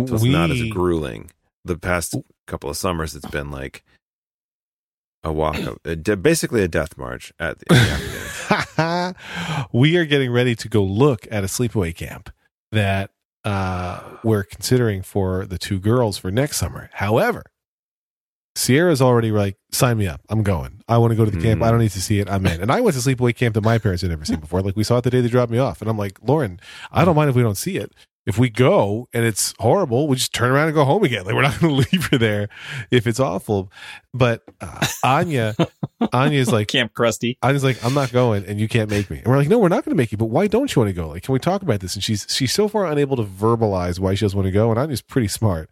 So 0.07 0.15
it's 0.15 0.25
not 0.25 0.51
as 0.51 0.63
grueling. 0.71 1.31
The 1.65 1.77
past 1.77 2.15
couple 2.47 2.71
of 2.71 2.77
summers, 2.77 3.15
it's 3.17 3.29
been 3.31 3.51
like 3.51 3.85
a 5.25 5.33
walk, 5.33 5.57
of, 5.59 5.79
a 5.85 5.97
basically 6.17 6.63
a 6.63 6.69
death 6.69 6.97
march 6.97 7.33
at 7.39 7.59
the, 7.59 9.15
we 9.73 9.97
are 9.97 10.05
getting 10.05 10.31
ready 10.31 10.55
to 10.55 10.69
go 10.69 10.83
look 10.83 11.27
at 11.31 11.45
a 11.45 11.47
sleepaway 11.49 11.95
camp 11.95 12.31
that 12.73 13.11
uh, 13.45 14.01
we're 14.23 14.45
considering 14.45 15.03
for 15.03 15.47
the 15.47 15.59
two 15.59 15.79
girls 15.79 16.19
for 16.19 16.31
next 16.31 16.57
summer. 16.59 16.91
However, 16.95 17.43
Sierra's 18.55 19.01
already 19.01 19.31
like, 19.31 19.57
sign 19.71 19.99
me 19.99 20.09
up. 20.09 20.21
I'm 20.29 20.43
going. 20.43 20.83
I 20.89 20.99
want 20.99 21.13
to 21.13 21.17
go 21.17 21.25
to 21.25 21.31
the 21.31 21.41
camp. 21.41 21.61
Mhm. 21.61 21.65
I 21.67 21.71
don't 21.71 21.81
need 21.81 21.93
to 21.93 22.01
see 22.01 22.19
it. 22.19 22.29
I'm 22.29 22.45
in. 22.47 22.61
And 22.61 22.73
I 22.73 22.81
went 22.81 22.97
to 22.97 23.03
sleepaway 23.03 23.35
camp 23.37 23.55
that 23.55 23.63
my 23.63 23.79
parents 23.79 24.03
had 24.03 24.11
never 24.11 24.25
seen 24.25 24.41
before. 24.41 24.63
Like 24.63 24.77
we 24.77 24.83
saw 24.83 24.99
it 24.99 25.05
the 25.05 25.11
day 25.11 25.21
they 25.21 25.29
dropped 25.29 25.53
me 25.53 25.59
off. 25.59 25.81
And 25.81 25.89
I'm 25.89 25.97
like, 25.99 26.19
Lauren, 26.23 26.59
I 26.91 27.05
don't 27.05 27.15
mind 27.15 27.31
if 27.31 27.37
we 27.37 27.43
don't 27.43 27.57
see 27.57 27.77
it. 27.77 27.93
If 28.29 28.39
we 28.39 28.51
go 28.51 29.09
and 29.15 29.25
it's 29.25 29.55
horrible, 29.59 30.07
we 30.07 30.17
just 30.17 30.35
turn 30.35 30.51
around 30.51 30.67
and 30.69 30.75
go 30.75 30.85
home 30.85 31.03
again. 31.03 31.25
Like 31.25 31.35
we're 31.35 31.43
not 31.43 31.59
going 31.61 31.83
to 31.83 31.89
leave 31.91 32.05
her 32.11 32.19
there 32.19 32.51
if 32.91 33.07
it's 33.07 33.19
awful. 33.19 33.73
But 34.13 34.43
uh, 34.61 34.87
Anya, 35.03 35.57
Anya's 36.13 36.53
like, 36.53 36.69
Camp 36.69 36.93
Krusty. 36.93 37.39
Was 37.43 37.65
like, 37.65 37.83
I'm 37.83 37.95
not 37.95 38.13
going, 38.13 38.45
and 38.45 38.61
you 38.61 38.69
can't 38.69 38.91
make 38.91 39.09
me. 39.11 39.19
And 39.19 39.27
we're 39.27 39.39
like, 39.39 39.49
no, 39.49 39.59
we're 39.59 39.69
not 39.69 39.85
going 39.87 39.97
to 39.97 40.01
make 40.01 40.13
you. 40.13 40.19
But 40.19 40.27
why 40.27 40.47
don't 40.47 40.73
you 40.77 40.81
want 40.83 40.95
to 40.95 41.01
go? 41.01 41.09
Like, 41.09 41.23
can 41.23 41.33
we 41.33 41.39
talk 41.39 41.63
about 41.63 41.81
this? 41.81 41.95
And 41.95 42.05
she's 42.05 42.27
she's 42.29 42.53
so 42.53 42.69
far 42.69 42.87
unable 42.87 43.17
to 43.17 43.25
verbalize 43.25 43.99
why 43.99 44.15
she 44.15 44.27
doesn't 44.27 44.37
want 44.37 44.47
to 44.47 44.53
go, 44.53 44.71
and 44.71 44.79
Anya's 44.79 45.01
pretty 45.03 45.29
smart. 45.29 45.71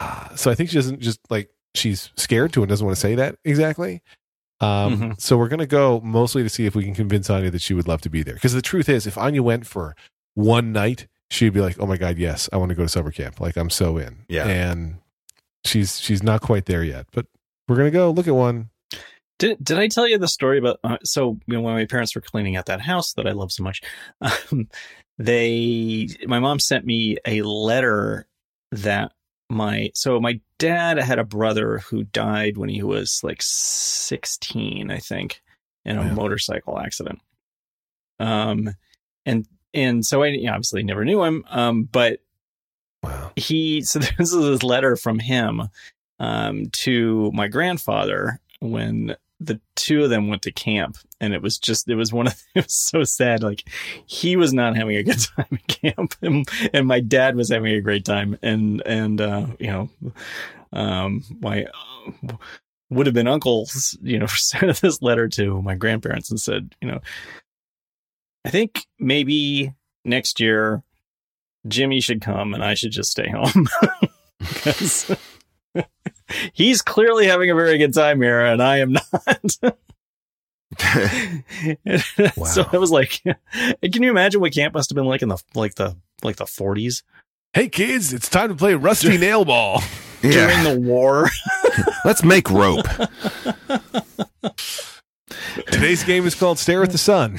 Uh, 0.00 0.34
so 0.34 0.50
I 0.50 0.54
think 0.54 0.70
she 0.70 0.76
doesn't 0.76 1.00
just 1.00 1.20
like 1.30 1.50
she's 1.74 2.10
scared 2.16 2.52
to 2.54 2.62
and 2.62 2.68
doesn't 2.70 2.84
want 2.86 2.96
to 2.96 3.00
say 3.00 3.14
that 3.16 3.36
exactly. 3.44 4.02
Um, 4.60 4.96
Mhm. 4.98 5.20
So 5.20 5.36
we're 5.36 5.48
going 5.48 5.60
to 5.60 5.66
go 5.66 6.00
mostly 6.02 6.42
to 6.42 6.48
see 6.48 6.64
if 6.66 6.74
we 6.74 6.84
can 6.84 6.94
convince 6.94 7.28
Anya 7.28 7.50
that 7.50 7.60
she 7.62 7.74
would 7.74 7.86
love 7.88 8.00
to 8.02 8.10
be 8.10 8.22
there. 8.22 8.34
Because 8.34 8.52
the 8.54 8.62
truth 8.62 8.88
is, 8.88 9.06
if 9.06 9.18
Anya 9.18 9.42
went 9.42 9.66
for 9.66 9.94
one 10.34 10.72
night, 10.72 11.06
she'd 11.32 11.52
be 11.52 11.60
like, 11.60 11.78
oh 11.80 11.86
my 11.86 11.96
god, 11.96 12.18
yes, 12.18 12.48
I 12.52 12.56
want 12.58 12.68
to 12.70 12.74
go 12.74 12.82
to 12.82 12.88
summer 12.88 13.10
camp. 13.10 13.40
Like 13.40 13.56
I'm 13.56 13.70
so 13.70 13.96
in. 13.96 14.18
Yeah. 14.28 14.46
And 14.46 14.96
she's 15.64 15.98
she's 16.00 16.22
not 16.22 16.40
quite 16.42 16.66
there 16.66 16.84
yet, 16.84 17.06
but 17.12 17.26
we're 17.68 17.76
going 17.76 17.90
to 17.90 17.96
go 17.96 18.10
look 18.10 18.28
at 18.28 18.34
one. 18.34 18.68
Did 19.38 19.62
Did 19.64 19.78
I 19.78 19.88
tell 19.88 20.06
you 20.06 20.18
the 20.18 20.28
story 20.28 20.58
about? 20.58 20.78
Uh, 20.84 20.98
so 21.04 21.38
you 21.46 21.54
know, 21.54 21.60
when 21.62 21.74
my 21.74 21.86
parents 21.86 22.14
were 22.14 22.20
cleaning 22.20 22.56
out 22.56 22.66
that 22.66 22.80
house 22.80 23.14
that 23.14 23.26
I 23.26 23.32
love 23.32 23.50
so 23.50 23.62
much, 23.64 23.80
um, 24.20 24.68
they 25.18 26.08
my 26.26 26.38
mom 26.38 26.58
sent 26.58 26.84
me 26.84 27.16
a 27.26 27.42
letter 27.42 28.26
that 28.72 29.12
my 29.50 29.90
so 29.94 30.20
my 30.20 30.40
dad 30.58 30.98
had 30.98 31.18
a 31.18 31.24
brother 31.24 31.78
who 31.78 32.04
died 32.04 32.56
when 32.56 32.68
he 32.68 32.82
was 32.82 33.20
like 33.24 33.42
sixteen, 33.42 34.90
I 34.90 34.98
think, 34.98 35.42
in 35.84 35.98
a 35.98 36.04
Yeah. 36.04 36.12
motorcycle 36.14 36.78
accident. 36.78 37.18
Um, 38.20 38.70
and 39.26 39.46
and 39.74 40.04
so 40.04 40.22
I 40.22 40.28
you 40.28 40.44
know, 40.46 40.52
obviously 40.52 40.82
never 40.82 41.04
knew 41.04 41.22
him. 41.22 41.44
Um, 41.50 41.84
but 41.84 42.20
Wow. 43.02 43.32
he 43.34 43.82
so 43.82 43.98
this 44.18 44.32
is 44.32 44.44
this 44.44 44.62
letter 44.62 44.94
from 44.94 45.18
him 45.18 45.62
um 46.20 46.66
to 46.70 47.32
my 47.34 47.48
grandfather 47.48 48.38
when 48.60 49.16
the 49.40 49.60
two 49.74 50.04
of 50.04 50.10
them 50.10 50.28
went 50.28 50.42
to 50.42 50.52
camp 50.52 50.96
and 51.20 51.34
it 51.34 51.42
was 51.42 51.58
just 51.58 51.88
it 51.88 51.96
was 51.96 52.12
one 52.12 52.28
of 52.28 52.40
it 52.54 52.64
was 52.64 52.74
so 52.74 53.02
sad 53.02 53.42
like 53.42 53.68
he 54.06 54.36
was 54.36 54.52
not 54.54 54.76
having 54.76 54.96
a 54.96 55.02
good 55.02 55.18
time 55.36 55.46
at 55.50 55.66
camp 55.66 56.14
and, 56.22 56.48
and 56.72 56.86
my 56.86 57.00
dad 57.00 57.34
was 57.34 57.50
having 57.50 57.74
a 57.74 57.80
great 57.80 58.04
time 58.04 58.38
and 58.40 58.82
and 58.86 59.20
uh 59.20 59.46
you 59.58 59.66
know 59.66 59.90
um 60.72 61.24
my 61.40 61.64
uh, 61.64 62.36
would 62.88 63.06
have 63.06 63.14
been 63.14 63.26
uncles 63.26 63.98
you 64.00 64.18
know 64.18 64.26
sent 64.26 64.80
this 64.80 65.02
letter 65.02 65.26
to 65.26 65.60
my 65.62 65.74
grandparents 65.74 66.30
and 66.30 66.40
said 66.40 66.72
you 66.80 66.86
know 66.86 67.00
i 68.44 68.50
think 68.50 68.86
maybe 68.98 69.72
next 70.04 70.40
year 70.40 70.82
Jimmy 71.66 72.00
should 72.00 72.20
come 72.20 72.54
and 72.54 72.64
I 72.64 72.74
should 72.74 72.90
just 72.90 73.10
stay 73.10 73.28
home 73.28 73.68
because 74.38 75.16
he's 76.52 76.82
clearly 76.82 77.26
having 77.26 77.50
a 77.50 77.54
very 77.54 77.78
good 77.78 77.94
time 77.94 78.20
here 78.20 78.40
and 78.40 78.62
I 78.62 78.78
am 78.78 78.92
not. 78.92 79.56
So 82.46 82.66
I 82.72 82.78
was 82.78 82.90
like, 82.90 83.22
can 83.22 84.02
you 84.02 84.10
imagine 84.10 84.40
what 84.40 84.54
camp 84.54 84.72
must 84.72 84.88
have 84.88 84.94
been 84.94 85.04
like 85.04 85.20
in 85.20 85.28
the 85.28 85.36
like 85.54 85.74
the 85.74 85.96
like 86.22 86.36
the 86.36 86.46
forties? 86.46 87.02
Hey 87.52 87.68
kids, 87.68 88.14
it's 88.14 88.28
time 88.28 88.48
to 88.48 88.54
play 88.54 88.74
Rusty 88.74 89.18
Nail 89.18 89.44
Ball. 89.44 89.82
during 90.22 90.64
the 90.64 90.80
war. 90.80 91.28
Let's 92.06 92.24
make 92.24 92.50
rope. 92.50 92.86
Today's 95.70 96.02
game 96.04 96.26
is 96.26 96.34
called 96.34 96.58
Stare 96.58 96.82
at 96.82 96.90
the 96.90 96.98
Sun. 96.98 97.38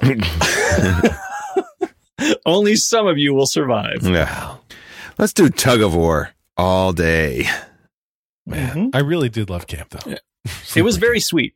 Only 2.46 2.76
some 2.76 3.06
of 3.06 3.18
you 3.18 3.34
will 3.34 3.46
survive. 3.46 3.98
yeah. 4.02 4.56
Let's 5.18 5.32
do 5.32 5.48
tug 5.48 5.80
of 5.80 5.94
war 5.94 6.30
all 6.56 6.92
day. 6.92 7.46
Man, 8.46 8.90
Mhm. 8.90 8.94
I 8.94 9.00
really 9.00 9.28
did 9.28 9.50
love 9.50 9.66
camp 9.66 9.90
though. 9.90 10.10
Yeah. 10.10 10.18
It 10.74 10.82
was 10.82 10.96
very 10.96 11.20
sweet. 11.20 11.54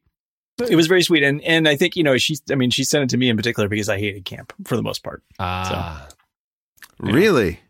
It 0.68 0.76
was 0.76 0.88
very 0.88 1.02
sweet, 1.02 1.22
and 1.22 1.40
and 1.42 1.66
I 1.68 1.76
think 1.76 1.96
you 1.96 2.02
know 2.02 2.18
she. 2.18 2.36
I 2.50 2.54
mean, 2.54 2.70
she 2.70 2.84
sent 2.84 3.04
it 3.04 3.10
to 3.10 3.16
me 3.16 3.30
in 3.30 3.36
particular 3.36 3.68
because 3.68 3.88
I 3.88 3.98
hated 3.98 4.24
camp 4.26 4.52
for 4.64 4.76
the 4.76 4.82
most 4.82 5.02
part. 5.02 5.22
Ah, 5.38 6.06
Yeah. 7.02 7.12
Really? 7.12 7.60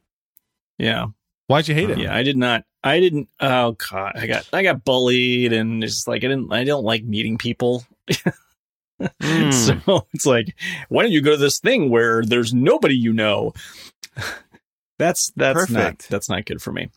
Yeah, 0.78 1.06
why'd 1.46 1.68
you 1.68 1.74
hate 1.74 1.90
it? 1.90 1.98
yeah. 1.98 2.14
I 2.14 2.22
did 2.24 2.36
not. 2.36 2.64
I 2.82 2.98
didn't. 2.98 3.28
Oh 3.38 3.76
god, 3.90 4.12
I 4.16 4.26
got 4.26 4.48
I 4.52 4.62
got 4.64 4.84
bullied, 4.84 5.52
and 5.52 5.84
it's 5.84 5.94
just 5.94 6.08
like 6.08 6.24
I 6.24 6.28
didn't. 6.28 6.52
I 6.52 6.64
don't 6.64 6.84
like 6.84 7.04
meeting 7.04 7.38
people. 7.38 7.84
Mm. 9.00 9.80
So 9.86 10.06
it's 10.12 10.26
like, 10.26 10.54
why 10.88 11.02
don't 11.02 11.12
you 11.12 11.22
go 11.22 11.32
to 11.32 11.36
this 11.36 11.58
thing 11.58 11.90
where 11.90 12.22
there's 12.22 12.52
nobody 12.54 12.96
you 12.96 13.12
know? 13.12 13.52
That's 14.98 15.32
that's 15.34 15.70
not 15.70 15.98
that's 16.10 16.28
not 16.28 16.44
good 16.44 16.60
for 16.60 16.72
me. 16.72 16.90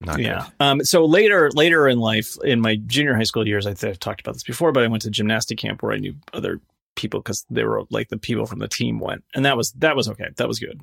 Not 0.00 0.18
yeah. 0.18 0.48
Um. 0.60 0.82
So 0.84 1.04
later, 1.04 1.50
later 1.52 1.88
in 1.88 1.98
life, 1.98 2.36
in 2.44 2.60
my 2.60 2.76
junior 2.76 3.14
high 3.14 3.22
school 3.22 3.46
years, 3.46 3.66
I 3.66 3.74
think 3.74 3.90
I've 3.92 4.00
talked 4.00 4.20
about 4.20 4.34
this 4.34 4.42
before, 4.42 4.72
but 4.72 4.82
I 4.82 4.88
went 4.88 5.02
to 5.02 5.10
gymnastic 5.10 5.58
camp 5.58 5.82
where 5.82 5.92
I 5.92 5.98
knew 5.98 6.14
other 6.32 6.60
people 6.96 7.20
because 7.20 7.46
they 7.48 7.64
were 7.64 7.84
like 7.90 8.08
the 8.08 8.18
people 8.18 8.46
from 8.46 8.58
the 8.58 8.68
team 8.68 8.98
went, 8.98 9.24
and 9.34 9.44
that 9.44 9.56
was 9.56 9.72
that 9.72 9.96
was 9.96 10.08
okay. 10.08 10.28
That 10.36 10.48
was 10.48 10.58
good. 10.58 10.80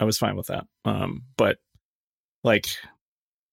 I 0.00 0.04
was 0.04 0.18
fine 0.18 0.34
with 0.34 0.48
that. 0.48 0.66
Um. 0.84 1.22
But 1.36 1.58
like 2.42 2.66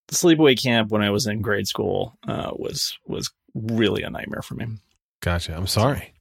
the 0.07 0.15
sleepaway 0.15 0.61
camp 0.61 0.89
when 0.91 1.03
I 1.03 1.09
was 1.09 1.27
in 1.27 1.41
grade 1.41 1.67
school 1.67 2.17
uh, 2.27 2.51
was 2.55 2.97
was 3.05 3.31
really 3.53 4.01
a 4.03 4.09
nightmare 4.09 4.41
for 4.41 4.55
me. 4.55 4.67
Gotcha. 5.21 5.55
I'm 5.55 5.67
sorry. 5.67 6.14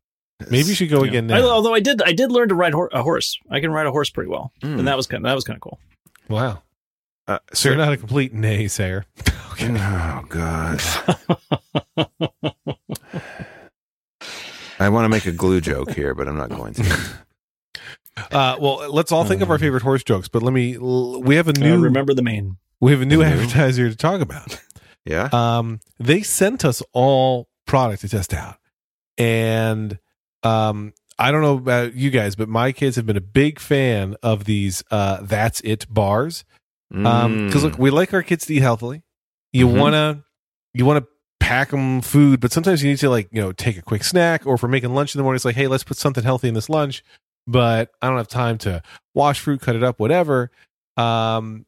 Maybe 0.50 0.68
you 0.68 0.74
should 0.74 0.90
go 0.90 1.02
Yeah. 1.04 1.08
again 1.10 1.30
I- 1.30 1.40
although 1.42 1.74
I 1.74 1.80
did, 1.80 2.02
I 2.02 2.12
did 2.12 2.30
learn 2.32 2.48
to 2.48 2.54
ride 2.54 2.72
hor- 2.74 2.90
a 2.92 3.02
horse. 3.02 3.38
I 3.50 3.60
can 3.60 3.70
ride 3.70 3.86
a 3.86 3.90
horse 3.92 4.10
pretty 4.10 4.30
well, 4.30 4.52
Mm. 4.62 4.78
and 4.80 4.88
that 4.88 4.96
was 4.96 5.06
kind 5.06 5.24
of, 5.24 5.28
that 5.30 5.34
was 5.34 5.44
kind 5.44 5.56
of 5.56 5.60
cool. 5.62 5.78
wow. 6.28 6.62
Uh, 7.26 7.38
So 7.54 7.68
you're 7.70 7.78
not 7.78 7.92
a 7.92 7.96
complete 7.96 8.34
naysayer. 8.34 9.04
okay. 9.52 9.74
Oh 9.78 10.24
God! 10.28 10.80
I 14.80 14.88
want 14.88 15.04
to 15.04 15.08
make 15.08 15.26
a 15.26 15.32
glue 15.32 15.60
joke 15.60 15.92
here, 15.92 16.14
but 16.14 16.28
I'm 16.28 16.36
not 16.36 16.50
going 16.50 16.74
to. 16.74 16.84
Uh, 18.30 18.56
well, 18.60 18.88
let's 18.92 19.10
all 19.10 19.24
think 19.24 19.42
of 19.42 19.50
our 19.50 19.58
favorite 19.58 19.82
horse 19.82 20.04
jokes, 20.04 20.28
but 20.28 20.40
let 20.40 20.52
me. 20.54 20.78
We 20.78 21.34
have 21.34 21.48
a 21.48 21.50
Uh, 21.50 21.54
new. 21.58 21.80
remember 21.82 22.14
the 22.14 22.22
main. 22.22 22.58
we 22.80 22.92
have 22.92 23.00
a 23.00 23.04
new 23.04 23.16
New? 23.18 23.24
advertiser 23.24 23.90
to 23.90 23.96
talk 23.96 24.20
about. 24.20 24.60
Yeah. 25.04 25.28
um, 25.32 25.80
they 25.98 26.22
sent 26.22 26.64
us 26.64 26.80
all 26.92 27.48
product 27.66 28.02
to 28.02 28.08
test 28.08 28.32
out, 28.32 28.58
and 29.18 29.98
um, 30.44 30.92
I 31.18 31.30
don't 31.30 31.42
know 31.42 31.54
about 31.56 31.94
you 31.94 32.10
guys, 32.10 32.34
but 32.36 32.48
my 32.48 32.72
kids 32.72 32.96
have 32.96 33.06
been 33.06 33.16
a 33.16 33.20
big 33.20 33.58
fan 33.60 34.16
of 34.22 34.44
these. 34.44 34.82
Uh, 34.90 35.18
That's 35.22 35.60
it 35.62 35.86
bars. 35.92 36.44
Um, 36.92 37.46
because 37.46 37.62
Mm. 37.62 37.64
look, 37.64 37.78
we 37.78 37.90
like 37.90 38.12
our 38.14 38.22
kids 38.22 38.46
to 38.46 38.54
eat 38.54 38.60
healthily. 38.62 39.02
You 39.52 39.66
Mhm. 39.68 39.78
wanna, 39.78 40.24
you 40.74 40.84
wanna 40.84 41.04
pack 41.40 41.70
them 41.70 42.00
food, 42.00 42.40
but 42.40 42.52
sometimes 42.52 42.82
you 42.82 42.90
need 42.90 42.98
to 42.98 43.10
like 43.10 43.28
you 43.32 43.40
know 43.40 43.52
take 43.52 43.76
a 43.76 43.82
quick 43.82 44.04
snack, 44.04 44.46
or 44.46 44.54
if 44.54 44.62
we're 44.62 44.68
making 44.68 44.94
lunch 44.94 45.14
in 45.14 45.18
the 45.18 45.22
morning, 45.22 45.36
it's 45.36 45.44
like, 45.44 45.56
hey, 45.56 45.66
let's 45.66 45.84
put 45.84 45.96
something 45.96 46.24
healthy 46.24 46.48
in 46.48 46.54
this 46.54 46.68
lunch. 46.68 47.02
But 47.46 47.90
I 48.00 48.08
don't 48.08 48.16
have 48.16 48.28
time 48.28 48.58
to 48.58 48.82
wash 49.14 49.38
fruit, 49.40 49.60
cut 49.60 49.76
it 49.76 49.82
up, 49.82 49.98
whatever. 50.00 50.50
Um, 50.96 51.66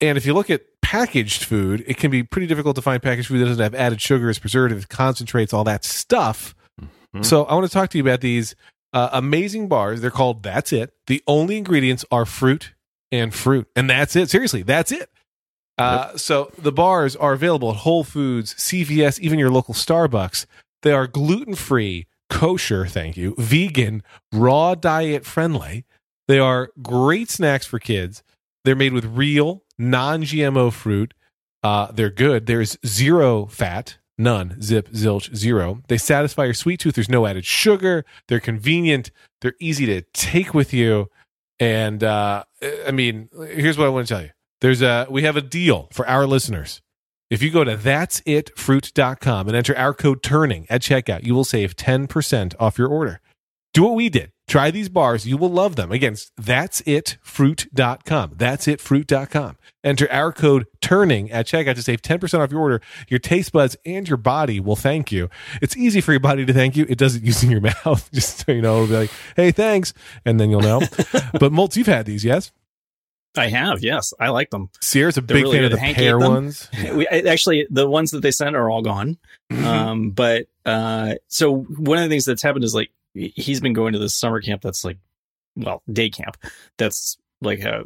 and 0.00 0.16
if 0.16 0.24
you 0.26 0.34
look 0.34 0.50
at 0.50 0.62
packaged 0.82 1.44
food, 1.44 1.82
it 1.86 1.96
can 1.96 2.10
be 2.10 2.22
pretty 2.22 2.46
difficult 2.46 2.76
to 2.76 2.82
find 2.82 3.02
packaged 3.02 3.28
food 3.28 3.38
that 3.40 3.46
doesn't 3.46 3.62
have 3.62 3.74
added 3.74 4.00
sugars, 4.00 4.38
preservatives, 4.38 4.86
concentrates, 4.86 5.52
all 5.52 5.64
that 5.64 5.84
stuff. 5.84 6.54
Mhm. 7.20 7.24
So 7.24 7.44
I 7.44 7.54
want 7.54 7.66
to 7.66 7.72
talk 7.72 7.90
to 7.90 7.98
you 7.98 8.04
about 8.04 8.20
these 8.20 8.54
uh, 8.92 9.10
amazing 9.12 9.68
bars. 9.68 10.00
They're 10.00 10.10
called 10.10 10.42
That's 10.42 10.72
It. 10.72 10.92
The 11.06 11.22
only 11.26 11.56
ingredients 11.58 12.04
are 12.10 12.24
fruit 12.24 12.72
and 13.12 13.34
fruit, 13.34 13.68
and 13.76 13.88
that's 13.90 14.16
it. 14.16 14.30
Seriously, 14.30 14.62
that's 14.62 14.90
it. 14.92 15.10
Uh, 15.78 16.16
So 16.16 16.50
the 16.56 16.72
bars 16.72 17.14
are 17.16 17.32
available 17.34 17.70
at 17.70 17.76
Whole 17.78 18.04
Foods, 18.04 18.54
CVS, 18.54 19.20
even 19.20 19.38
your 19.38 19.50
local 19.50 19.74
Starbucks. 19.74 20.46
They 20.82 20.92
are 20.92 21.06
gluten 21.06 21.54
free, 21.54 22.06
kosher, 22.30 22.86
thank 22.86 23.16
you, 23.16 23.34
vegan, 23.38 24.02
raw 24.32 24.74
diet 24.74 25.24
friendly. 25.26 25.84
They 26.28 26.38
are 26.38 26.70
great 26.82 27.28
snacks 27.30 27.66
for 27.66 27.78
kids. 27.78 28.22
They're 28.64 28.74
made 28.74 28.92
with 28.94 29.04
real, 29.04 29.62
non 29.78 30.22
GMO 30.22 30.72
fruit. 30.72 31.12
Uh, 31.62 31.90
they're 31.92 32.10
good. 32.10 32.46
There's 32.46 32.78
zero 32.86 33.46
fat, 33.46 33.98
none, 34.18 34.60
zip, 34.60 34.90
zilch, 34.90 35.34
zero. 35.34 35.82
They 35.88 35.98
satisfy 35.98 36.44
your 36.44 36.54
sweet 36.54 36.80
tooth. 36.80 36.94
There's 36.94 37.08
no 37.08 37.26
added 37.26 37.44
sugar. 37.44 38.04
They're 38.28 38.40
convenient. 38.40 39.10
They're 39.40 39.56
easy 39.60 39.86
to 39.86 40.02
take 40.12 40.54
with 40.54 40.72
you. 40.72 41.08
And 41.58 42.04
uh, 42.04 42.44
I 42.86 42.90
mean, 42.90 43.28
here's 43.50 43.78
what 43.78 43.86
I 43.86 43.90
want 43.90 44.06
to 44.08 44.14
tell 44.14 44.22
you. 44.22 44.30
There's 44.60 44.82
a 44.82 45.06
we 45.10 45.22
have 45.22 45.36
a 45.36 45.42
deal 45.42 45.88
for 45.92 46.06
our 46.08 46.26
listeners. 46.26 46.80
If 47.28 47.42
you 47.42 47.50
go 47.50 47.64
to 47.64 47.76
that'sitfruit.com 47.76 49.48
and 49.48 49.56
enter 49.56 49.76
our 49.76 49.92
code 49.92 50.22
turning 50.22 50.66
at 50.70 50.80
checkout, 50.80 51.24
you 51.24 51.34
will 51.34 51.44
save 51.44 51.74
10% 51.74 52.54
off 52.60 52.78
your 52.78 52.88
order. 52.88 53.20
Do 53.74 53.82
what 53.82 53.94
we 53.94 54.08
did. 54.08 54.30
Try 54.48 54.70
these 54.70 54.88
bars. 54.88 55.26
You 55.26 55.36
will 55.36 55.50
love 55.50 55.74
them. 55.74 55.90
Again, 55.90 56.12
it's 56.12 56.30
that'sitfruit.com. 56.40 58.30
That'sitfruit.com. 58.30 59.56
Enter 59.82 60.12
our 60.12 60.32
code 60.32 60.66
turning 60.80 61.30
at 61.32 61.46
checkout 61.46 61.74
to 61.74 61.82
save 61.82 62.00
10% 62.02 62.38
off 62.38 62.52
your 62.52 62.60
order. 62.60 62.80
Your 63.08 63.18
taste 63.18 63.52
buds 63.52 63.76
and 63.84 64.08
your 64.08 64.16
body 64.16 64.60
will 64.60 64.76
thank 64.76 65.10
you. 65.10 65.28
It's 65.60 65.76
easy 65.76 66.00
for 66.00 66.12
your 66.12 66.20
body 66.20 66.46
to 66.46 66.52
thank 66.52 66.76
you. 66.76 66.86
It 66.88 66.96
does 66.98 67.16
it 67.16 67.24
using 67.24 67.50
your 67.50 67.60
mouth. 67.84 68.08
Just 68.12 68.46
so 68.46 68.52
you 68.52 68.62
know, 68.62 68.76
it'll 68.76 68.88
be 68.88 68.94
like, 68.94 69.10
hey, 69.34 69.50
thanks. 69.50 69.92
And 70.24 70.38
then 70.38 70.50
you'll 70.50 70.60
know. 70.60 70.80
but 71.32 71.52
Moltz, 71.52 71.76
you've 71.76 71.88
had 71.88 72.06
these, 72.06 72.24
yes? 72.24 72.52
I 73.36 73.48
have, 73.48 73.82
yes, 73.82 74.14
I 74.18 74.28
like 74.30 74.50
them. 74.50 74.70
Sierra's 74.80 75.18
a 75.18 75.20
They're 75.20 75.36
big 75.36 75.44
really 75.44 75.56
fan 75.58 75.64
of 75.64 75.70
the 75.72 75.78
Hank 75.78 75.96
pear 75.96 76.18
ones. 76.18 76.70
We, 76.94 77.06
actually, 77.08 77.66
the 77.68 77.88
ones 77.88 78.12
that 78.12 78.22
they 78.22 78.30
sent 78.30 78.56
are 78.56 78.70
all 78.70 78.80
gone. 78.80 79.18
Um, 79.50 80.10
but 80.10 80.46
uh, 80.64 81.16
so 81.28 81.58
one 81.58 81.98
of 81.98 82.04
the 82.04 82.08
things 82.08 82.24
that's 82.24 82.42
happened 82.42 82.64
is 82.64 82.74
like 82.74 82.90
he's 83.16 83.60
been 83.60 83.72
going 83.72 83.92
to 83.92 83.98
this 83.98 84.14
summer 84.14 84.40
camp 84.40 84.62
that's 84.62 84.84
like, 84.84 84.98
well, 85.56 85.82
day 85.90 86.10
camp. 86.10 86.36
That's 86.78 87.16
like 87.40 87.60
a, 87.60 87.84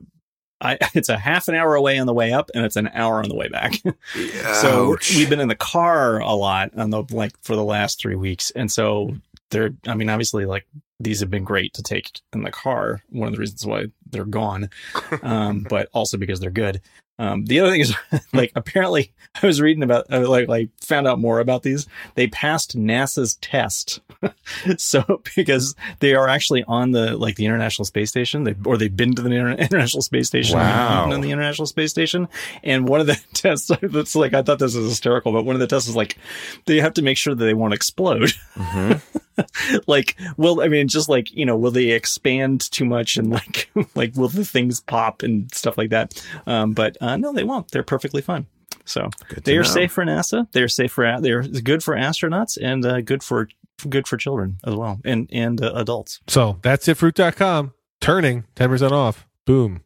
I, 0.61 0.79
it's 0.95 1.09
a 1.09 1.19
half 1.19 1.49
an 1.49 1.55
hour 1.55 1.75
away 1.75 1.99
on 1.99 2.07
the 2.07 2.15
way 2.15 2.33
up, 2.33 2.51
and 2.55 2.65
it's 2.65 2.77
an 2.77 2.91
hour 2.93 3.23
on 3.23 3.29
the 3.29 3.37
way 3.37 3.49
back. 3.49 3.75
so 4.61 4.97
we've 5.15 5.31
been 5.31 5.41
in 5.41 5.49
the 5.49 5.55
car 5.55 6.21
a 6.21 6.33
lot 6.33 6.71
on 6.77 6.91
the 6.91 7.05
like 7.11 7.33
for 7.43 7.57
the 7.57 7.65
last 7.65 8.01
three 8.01 8.17
weeks, 8.17 8.51
and 8.53 8.71
so 8.71 9.15
they're. 9.51 9.71
I 9.87 9.95
mean, 9.95 10.09
obviously, 10.09 10.45
like 10.47 10.67
these 10.99 11.21
have 11.21 11.31
been 11.31 11.45
great 11.45 11.75
to 11.75 11.83
take 11.83 12.21
in 12.33 12.43
the 12.43 12.51
car. 12.51 13.03
One 13.09 13.29
of 13.29 13.35
the 13.35 13.41
reasons 13.41 13.67
why 13.67 13.87
they're 14.11 14.25
gone, 14.25 14.71
um, 15.23 15.67
but 15.69 15.89
also 15.93 16.17
because 16.17 16.41
they're 16.41 16.51
good. 16.51 16.81
Um, 17.21 17.45
the 17.45 17.61
other 17.61 17.71
thing 17.71 17.83
is, 17.83 17.95
like, 18.33 18.51
apparently, 18.57 19.13
I 19.43 19.47
was 19.47 19.61
reading 19.61 19.83
about, 19.83 20.07
uh, 20.11 20.27
like, 20.29 20.49
like, 20.49 20.71
found 20.81 21.07
out 21.07 21.19
more 21.19 21.39
about 21.39 21.63
these. 21.63 21.87
They 22.15 22.27
passed 22.29 22.79
NASA's 22.79 23.35
test, 23.37 24.01
so 24.79 25.21
because 25.37 25.75
they 25.99 26.15
are 26.15 26.29
actually 26.29 26.65
on 26.65 26.93
the 26.93 27.17
like 27.19 27.37
the 27.37 27.45
International 27.47 27.85
Space 27.85 28.09
Station, 28.09 28.45
they, 28.45 28.55
or 28.65 28.77
they've 28.79 28.95
been 28.97 29.15
to 29.15 29.23
the 29.23 29.31
Inter- 29.31 29.51
International 29.59 30.03
Space 30.03 30.29
Station, 30.29 30.57
Wow. 30.59 31.05
and 31.05 31.13
on 31.13 31.21
the 31.21 31.31
International 31.31 31.67
Space 31.67 31.91
Station. 31.91 32.27
And 32.65 32.89
one 32.89 33.01
of 33.01 33.07
the 33.07 33.21
tests, 33.35 33.71
that's 33.83 34.17
like, 34.17 34.33
I 34.35 34.43
thought 34.43 34.59
this 34.59 34.75
was 34.75 34.89
hysterical, 34.89 35.33
but 35.33 35.45
one 35.45 35.55
of 35.57 35.61
the 35.61 35.67
tests 35.67 35.89
is 35.89 35.97
like, 35.97 36.17
they 36.65 36.81
have 36.81 36.95
to 36.95 37.03
make 37.03 37.19
sure 37.19 37.35
that 37.35 37.45
they 37.45 37.55
won't 37.55 37.75
explode. 37.75 38.33
Mhm. 38.55 39.03
like, 39.87 40.17
will 40.37 40.61
I 40.61 40.69
mean, 40.69 40.89
just 40.89 41.09
like 41.09 41.33
you 41.33 41.45
know, 41.45 41.57
will 41.57 41.71
they 41.71 41.91
expand 41.91 42.71
too 42.71 42.85
much 42.85 43.17
and 43.17 43.31
like, 43.31 43.71
like, 43.95 44.17
will 44.17 44.29
the 44.29 44.45
things 44.45 44.81
pop 44.81 45.23
and 45.23 45.53
stuff 45.55 45.79
like 45.79 45.91
that? 45.91 46.23
Um, 46.47 46.73
but 46.73 46.97
uh, 47.01 47.17
no, 47.17 47.33
they 47.33 47.45
won't. 47.45 47.71
They're 47.71 47.83
perfectly 47.83 48.23
fine. 48.23 48.47
So 48.85 49.11
they 49.45 49.57
are 49.57 49.63
know. 49.63 49.69
safe 49.69 49.93
for 49.93 50.05
NASA. 50.05 50.51
They're 50.53 50.69
safe 50.69 50.93
for 50.93 51.21
they're 51.21 51.43
good 51.43 51.83
for 51.83 51.95
astronauts 51.95 52.59
and 52.61 52.85
uh, 52.85 53.01
good 53.03 53.23
for 53.23 53.49
good 53.89 54.07
for 54.07 54.17
children 54.17 54.59
as 54.65 54.75
well 54.75 55.01
and 55.05 55.29
and 55.33 55.63
uh, 55.63 55.73
adults. 55.75 56.21
So 56.27 56.59
that's 56.63 56.89
it 56.89 56.97
fruit.com. 56.97 57.73
Turning 58.01 58.45
10% 58.57 58.93
off. 58.93 59.27
Boom. 59.47 59.83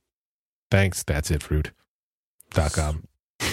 Thanks. 0.71 1.03
That's 1.03 1.31
it 1.31 1.43
fruit.com. 1.43 3.05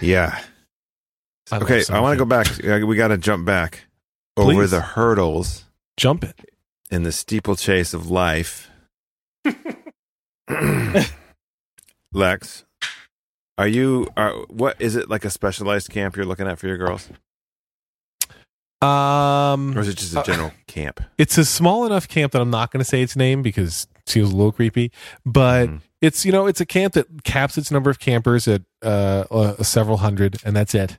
Yeah. 0.00 0.38
I 1.50 1.58
Okay, 1.58 1.82
I 1.90 2.00
want 2.00 2.18
to 2.18 2.24
go 2.24 2.28
back. 2.28 2.46
Uh, 2.64 2.86
We 2.86 2.96
got 2.96 3.08
to 3.08 3.18
jump 3.18 3.44
back 3.46 3.84
over 4.36 4.52
Please. 4.52 4.70
the 4.70 4.80
hurdles 4.80 5.64
Jump 5.96 6.24
it. 6.24 6.38
in 6.90 7.02
the 7.02 7.12
steeplechase 7.12 7.92
of 7.94 8.10
life. 8.10 8.70
Lex, 12.12 12.64
are 13.58 13.68
you? 13.68 14.08
Are 14.16 14.32
what 14.48 14.80
is 14.80 14.96
it 14.96 15.10
like 15.10 15.24
a 15.24 15.30
specialized 15.30 15.90
camp 15.90 16.16
you're 16.16 16.24
looking 16.24 16.46
at 16.48 16.58
for 16.58 16.66
your 16.66 16.78
girls, 16.78 17.08
Um, 18.80 19.76
or 19.76 19.80
is 19.80 19.88
it 19.88 19.98
just 19.98 20.14
a 20.14 20.20
Uh, 20.20 20.24
general 20.24 20.52
camp? 20.66 21.00
it's 21.18 21.36
a 21.36 21.44
small 21.44 21.84
enough 21.84 22.08
camp 22.08 22.32
that 22.32 22.40
I'm 22.40 22.50
not 22.50 22.70
going 22.72 22.78
to 22.80 22.84
say 22.84 23.02
its 23.02 23.14
name 23.14 23.42
because 23.42 23.86
it 23.98 24.08
seems 24.08 24.30
a 24.30 24.36
little 24.36 24.52
creepy. 24.52 24.90
But 25.26 25.68
Mhm. 25.68 25.80
it's 26.00 26.24
you 26.24 26.32
know 26.32 26.46
it's 26.46 26.60
a 26.62 26.66
camp 26.66 26.94
that 26.94 27.24
caps 27.24 27.58
its 27.58 27.70
number 27.70 27.90
of 27.90 27.98
campers 27.98 28.48
at 28.48 28.62
uh, 28.82 29.24
uh 29.30 29.62
several 29.62 29.98
hundred, 29.98 30.38
and 30.44 30.56
that's 30.56 30.74
it. 30.74 30.98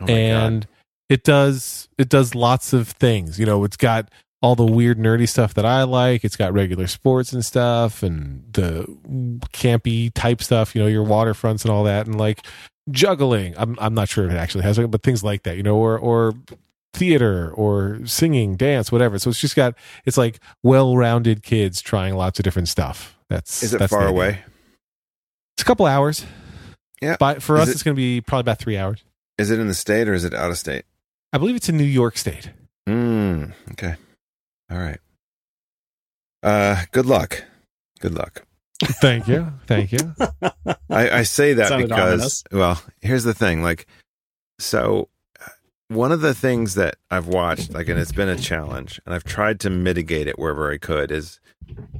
Oh 0.00 0.06
and 0.06 0.66
it 1.08 1.24
does 1.24 1.88
it 1.98 2.08
does 2.08 2.34
lots 2.34 2.72
of 2.72 2.88
things. 2.88 3.38
You 3.38 3.46
know, 3.46 3.64
it's 3.64 3.76
got 3.76 4.10
all 4.40 4.54
the 4.54 4.64
weird 4.64 4.98
nerdy 4.98 5.28
stuff 5.28 5.54
that 5.54 5.64
I 5.64 5.82
like. 5.82 6.24
It's 6.24 6.36
got 6.36 6.52
regular 6.52 6.86
sports 6.86 7.32
and 7.32 7.44
stuff, 7.44 8.02
and 8.02 8.44
the 8.52 8.84
campy 9.52 10.12
type 10.14 10.42
stuff. 10.42 10.74
You 10.74 10.82
know, 10.82 10.88
your 10.88 11.04
waterfronts 11.04 11.64
and 11.64 11.72
all 11.72 11.84
that, 11.84 12.06
and 12.06 12.18
like 12.18 12.46
juggling. 12.90 13.54
I'm 13.56 13.76
I'm 13.80 13.94
not 13.94 14.08
sure 14.08 14.26
if 14.26 14.32
it 14.32 14.36
actually 14.36 14.62
has 14.62 14.78
but 14.78 15.02
things 15.02 15.24
like 15.24 15.42
that. 15.42 15.56
You 15.56 15.62
know, 15.62 15.76
or 15.76 15.98
or 15.98 16.34
theater 16.94 17.50
or 17.52 18.00
singing, 18.04 18.56
dance, 18.56 18.90
whatever. 18.90 19.18
So 19.18 19.30
it's 19.30 19.40
just 19.40 19.56
got 19.56 19.74
it's 20.04 20.16
like 20.16 20.40
well-rounded 20.62 21.42
kids 21.42 21.80
trying 21.80 22.14
lots 22.14 22.38
of 22.38 22.44
different 22.44 22.68
stuff. 22.68 23.16
That's 23.28 23.62
Is 23.62 23.74
it 23.74 23.78
that's 23.78 23.90
far 23.92 24.06
away? 24.06 24.40
It's 25.56 25.62
a 25.62 25.64
couple 25.64 25.86
hours. 25.86 26.24
Yeah. 27.02 27.16
But 27.18 27.42
for 27.42 27.56
Is 27.56 27.62
us, 27.62 27.68
it- 27.68 27.72
it's 27.72 27.82
going 27.82 27.94
to 27.94 27.98
be 27.98 28.20
probably 28.20 28.40
about 28.40 28.58
three 28.58 28.76
hours. 28.76 29.02
Is 29.38 29.50
it 29.50 29.60
in 29.60 29.68
the 29.68 29.74
state 29.74 30.08
or 30.08 30.14
is 30.14 30.24
it 30.24 30.34
out 30.34 30.50
of 30.50 30.58
state? 30.58 30.84
I 31.32 31.38
believe 31.38 31.56
it's 31.56 31.68
in 31.68 31.76
New 31.76 31.84
York 31.84 32.18
State. 32.18 32.50
Mm, 32.88 33.52
okay. 33.72 33.94
All 34.70 34.78
right. 34.78 34.98
Uh, 36.42 36.82
good 36.92 37.06
luck. 37.06 37.44
Good 38.00 38.14
luck. 38.14 38.44
Thank 38.82 39.28
you. 39.28 39.52
Thank 39.66 39.92
you. 39.92 40.14
I, 40.88 41.10
I 41.18 41.22
say 41.22 41.52
that 41.54 41.68
Sounded 41.68 41.88
because, 41.88 42.12
ominous. 42.12 42.44
well, 42.52 42.82
here's 43.00 43.24
the 43.24 43.34
thing. 43.34 43.62
Like, 43.62 43.86
so 44.58 45.08
uh, 45.44 45.48
one 45.88 46.12
of 46.12 46.20
the 46.20 46.34
things 46.34 46.74
that 46.74 46.96
I've 47.10 47.26
watched, 47.26 47.72
like, 47.72 47.88
and 47.88 47.98
it's 47.98 48.12
been 48.12 48.28
a 48.28 48.36
challenge, 48.36 49.00
and 49.04 49.14
I've 49.14 49.24
tried 49.24 49.60
to 49.60 49.70
mitigate 49.70 50.28
it 50.28 50.38
wherever 50.38 50.72
I 50.72 50.78
could, 50.78 51.10
is 51.10 51.40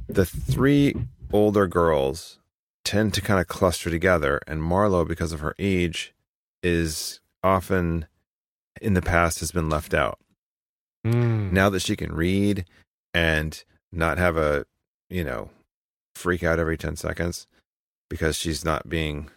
the 0.07 0.25
three 0.25 0.95
older 1.33 1.67
girls 1.67 2.39
tend 2.85 3.13
to 3.13 3.21
kind 3.21 3.39
of 3.39 3.47
cluster 3.47 3.89
together, 3.89 4.39
and 4.47 4.61
Marlo, 4.61 5.05
because 5.07 5.33
of 5.33 5.41
her 5.41 5.55
age, 5.59 6.13
is 6.63 7.19
often 7.43 8.05
in 8.81 8.93
the 8.93 9.01
past 9.01 9.39
has 9.39 9.51
been 9.51 9.69
left 9.69 9.93
out. 9.93 10.19
Mm. 11.05 11.51
Now 11.51 11.69
that 11.69 11.81
she 11.81 11.95
can 11.95 12.11
read 12.13 12.65
and 13.13 13.63
not 13.91 14.17
have 14.17 14.37
a, 14.37 14.65
you 15.09 15.23
know, 15.23 15.49
freak 16.15 16.43
out 16.43 16.59
every 16.59 16.77
10 16.77 16.95
seconds 16.95 17.47
because 18.09 18.35
she's 18.35 18.65
not 18.65 18.89
being 18.89 19.29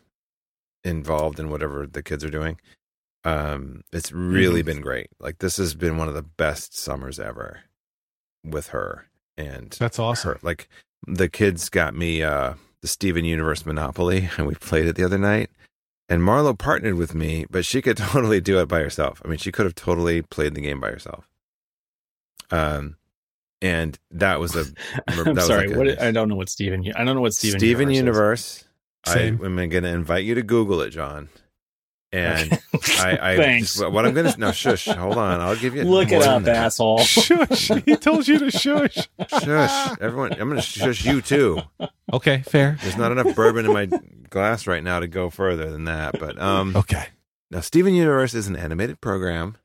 involved 0.85 1.39
in 1.39 1.51
whatever 1.51 1.87
the 1.87 2.03
kids 2.03 2.25
are 2.25 2.31
doing. 2.31 2.59
Um, 3.25 3.83
it's 3.93 4.11
really 4.11 4.63
Mhm. 4.63 4.67
been 4.67 4.81
great. 4.81 5.07
Like 5.21 5.39
this 5.39 5.57
has 5.59 5.75
been 5.75 5.97
one 5.97 6.09
of 6.09 6.15
the 6.15 6.23
best 6.23 6.77
summers 6.77 7.21
ever 7.21 7.61
with 8.45 8.69
her 8.69 9.07
and 9.37 9.71
That's 9.79 10.01
awesome. 10.01 10.33
her. 10.33 10.39
Like 10.43 10.69
the 11.07 11.29
kids 11.29 11.69
got 11.69 11.95
me 11.95 12.23
uh 12.23 12.55
the 12.81 12.89
Steven 12.89 13.25
Universe 13.25 13.65
Monopoly 13.65 14.29
and 14.37 14.47
we 14.49 14.57
played 14.57 14.87
it 14.87 14.97
the 14.97 15.05
other 15.05 15.19
night. 15.19 15.51
And 16.09 16.21
Marlo 16.23 16.57
partnered 16.59 16.95
with 16.95 17.15
me, 17.15 17.47
but 17.51 17.65
she 17.65 17.81
could 17.81 17.97
totally 17.99 18.41
do 18.41 18.59
it 18.61 18.67
by 18.67 18.81
herself. 18.81 19.23
I 19.25 19.29
mean, 19.29 19.39
she 19.39 19.53
could 19.53 19.65
have 19.67 19.75
totally 19.75 20.23
played 20.23 20.55
the 20.55 20.61
game 20.61 20.81
by 20.81 20.91
herself. 20.91 21.29
Um 22.51 22.97
and 23.63 23.99
that 24.11 24.41
was 24.41 24.57
a 24.57 24.65
that 25.07 25.27
I'm 25.27 25.35
was 25.37 25.47
sorry. 25.47 25.69
like 25.69 25.77
a- 25.77 25.79
what 25.79 26.03
I 26.03 26.11
don't 26.11 26.29
know 26.29 26.35
what 26.37 26.49
Steven. 26.49 26.85
I 26.97 27.05
don't 27.05 27.15
know 27.15 27.21
what 27.23 27.33
Steven. 27.35 27.59
Steven 27.61 27.91
Universe. 27.91 28.65
Universe. 28.65 28.65
I, 29.05 29.15
Same. 29.15 29.45
am 29.45 29.57
going 29.69 29.83
to 29.83 29.89
invite 29.89 30.25
you 30.25 30.35
to 30.37 30.43
Google 30.43 30.81
it, 30.81 30.91
John. 30.91 31.29
And 32.13 32.53
is. 32.53 32.59
I, 33.01 33.19
I 33.33 33.37
Thanks. 33.39 33.75
just- 33.77 33.91
what 33.91 34.05
I'm 34.05 34.13
going 34.15 34.31
to 34.31 34.39
no 34.39 34.53
shush. 34.53 34.85
Hold 34.87 35.17
on, 35.17 35.41
I'll 35.41 35.57
give 35.57 35.75
you. 35.75 35.85
Look 35.85 36.11
more 36.11 36.21
it 36.23 36.27
up, 36.29 36.43
that. 36.45 36.57
asshole. 36.57 36.99
shush. 37.05 37.69
He 37.87 37.97
told 37.97 38.29
you 38.29 38.39
to 38.39 38.51
shush. 38.51 39.09
Shush, 39.29 39.97
everyone. 40.01 40.33
I'm 40.35 40.49
going 40.49 40.61
to 40.61 40.63
shush 40.63 41.05
you 41.07 41.23
too. 41.23 41.61
Okay, 42.13 42.43
fair. 42.47 42.77
There's 42.83 42.97
not 42.99 43.13
enough 43.13 43.35
bourbon 43.35 43.65
in 43.65 43.73
my 43.73 43.89
glass 44.29 44.67
right 44.67 44.83
now 44.85 45.01
to 45.01 45.07
go 45.09 45.31
further 45.31 45.71
than 45.71 45.85
that. 45.85 46.19
But 46.21 46.39
um, 46.41 46.77
Okay. 46.77 47.07
now 47.51 47.61
Steven 47.61 47.95
Universe 47.95 48.35
is 48.35 48.47
an 48.47 48.57
animated 48.57 49.01
program 49.01 49.57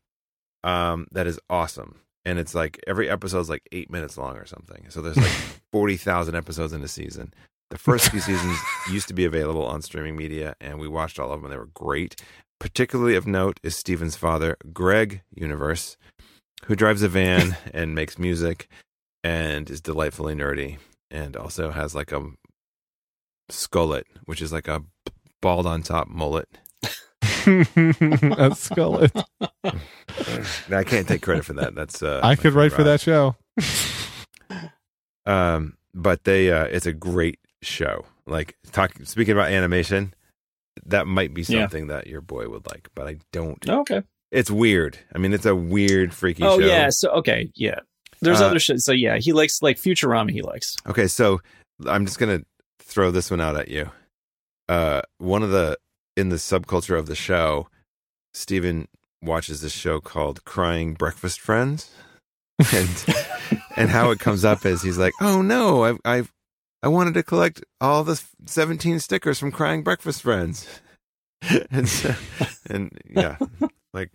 um, 0.64 1.08
that 1.12 1.28
is 1.28 1.40
awesome, 1.50 2.00
and 2.26 2.40
it's 2.40 2.56
like 2.56 2.80
every 2.88 3.10
episode 3.10 3.40
is 3.42 3.50
like 3.50 3.64
eight 3.72 3.90
minutes 3.92 4.18
long 4.18 4.38
or 4.38 4.46
something. 4.46 4.86
So 4.90 5.02
there's 5.02 5.18
like 5.18 5.32
forty 5.72 5.98
thousand 5.98 6.36
episodes 6.36 6.72
in 6.74 6.82
a 6.84 6.88
season. 6.88 7.34
The 7.70 7.78
first 7.78 8.12
few 8.12 8.22
seasons 8.22 8.58
used 8.90 9.10
to 9.10 9.14
be 9.14 9.26
available 9.26 9.66
on 9.66 9.82
streaming 9.82 10.16
media, 10.16 10.56
and 10.62 10.80
we 10.80 10.88
watched 10.88 11.20
all 11.20 11.32
of 11.34 11.42
them. 11.42 11.52
They 11.52 11.58
were 11.58 11.66
great. 11.74 12.16
Particularly 12.60 13.16
of 13.16 13.28
note 13.28 13.60
is 13.62 13.76
Steven's 13.76 14.16
father, 14.16 14.58
Greg 14.72 15.22
Universe, 15.36 15.98
who 16.66 16.76
drives 16.76 17.04
a 17.04 17.10
van 17.10 17.58
and 17.74 17.94
makes 17.94 18.18
music 18.18 18.70
and 19.24 19.70
is 19.70 19.82
delightfully 19.82 20.34
nerdy, 20.34 20.78
and 21.12 21.36
also 21.36 21.72
has 21.72 21.94
like 21.94 22.12
a 22.14 22.24
skullet, 23.52 24.04
which 24.26 24.42
is 24.42 24.54
like 24.54 24.70
a 24.70 24.84
bald 25.42 25.66
on 25.66 25.82
top 25.82 26.08
mullet. 26.08 26.48
a 26.84 26.88
skullet. 28.56 29.12
I 30.72 30.84
can't 30.84 31.08
take 31.08 31.22
credit 31.22 31.44
for 31.44 31.54
that. 31.54 31.76
That's 31.76 32.02
uh, 32.02 32.22
I 32.24 32.36
could 32.36 32.54
write 32.54 32.72
for 32.72 32.84
that 32.84 33.02
show. 33.02 33.36
Um, 35.26 35.78
but 35.94 36.24
they, 36.24 36.52
uh, 36.52 36.66
it's 36.66 36.86
a 36.86 36.94
great 36.94 37.40
show. 37.62 38.06
Like 38.26 38.58
talk, 38.72 38.94
speaking 39.04 39.34
about 39.34 39.52
animation, 39.52 40.14
that 40.86 41.08
might 41.08 41.34
be 41.34 41.42
Yeah. 41.42 41.62
something 41.64 41.88
that 41.88 42.08
your 42.08 42.22
boy 42.22 42.48
would 42.50 42.68
like. 42.68 42.90
But 42.96 43.08
I 43.08 43.18
don't. 43.32 43.68
okay. 43.68 44.04
It's 44.32 44.52
weird. 44.52 45.00
I 45.16 45.20
mean, 45.20 45.32
it's 45.34 45.46
a 45.46 45.56
weird, 45.56 46.14
freaky 46.14 46.44
Oh 46.44 46.60
show. 46.60 46.66
yeah. 46.66 46.90
So 46.90 47.10
okay. 47.12 47.50
Yeah. 47.56 47.80
There's 48.22 48.42
Uh, 48.42 48.48
other 48.48 48.60
shit. 48.60 48.80
So 48.82 48.92
yeah, 48.92 49.18
he 49.18 49.32
likes 49.32 49.62
like 49.62 49.78
Futurama. 49.78 50.32
He 50.32 50.42
likes. 50.42 50.76
Okay, 50.88 51.08
so 51.08 51.40
I'm 51.86 52.06
just 52.06 52.20
gonna 52.20 52.42
throw 52.80 53.12
this 53.12 53.32
one 53.32 53.40
out 53.42 53.56
at 53.56 53.70
you. 53.70 53.90
Uh, 54.68 55.02
one 55.20 55.44
of 55.44 55.52
the 55.52 55.78
in 56.18 56.30
the 56.30 56.36
subculture 56.38 56.98
of 57.00 57.06
the 57.06 57.16
show, 57.16 57.70
Steven 58.34 58.88
watches 59.22 59.62
this 59.62 59.72
show 59.72 60.00
called 60.02 60.44
Crying 60.46 60.94
Breakfast 60.94 61.40
Friends, 61.40 61.90
and 62.74 63.06
and 63.78 63.90
how 63.90 64.12
it 64.12 64.20
comes 64.20 64.44
up 64.44 64.66
is 64.66 64.82
he's 64.82 64.98
like, 64.98 65.14
"Oh 65.22 65.42
no, 65.42 65.86
I 65.86 65.94
I 66.04 66.24
I 66.88 66.90
wanted 66.90 67.16
to 67.16 67.24
collect 67.24 67.62
all 67.82 68.06
the 68.06 68.22
17 68.46 69.02
stickers 69.02 69.38
from 69.38 69.52
Crying 69.52 69.84
Breakfast 69.84 70.22
Friends," 70.22 70.66
and 71.70 71.90
so, 71.90 72.16
and 72.70 72.98
yeah, 73.10 73.36
like 73.94 74.10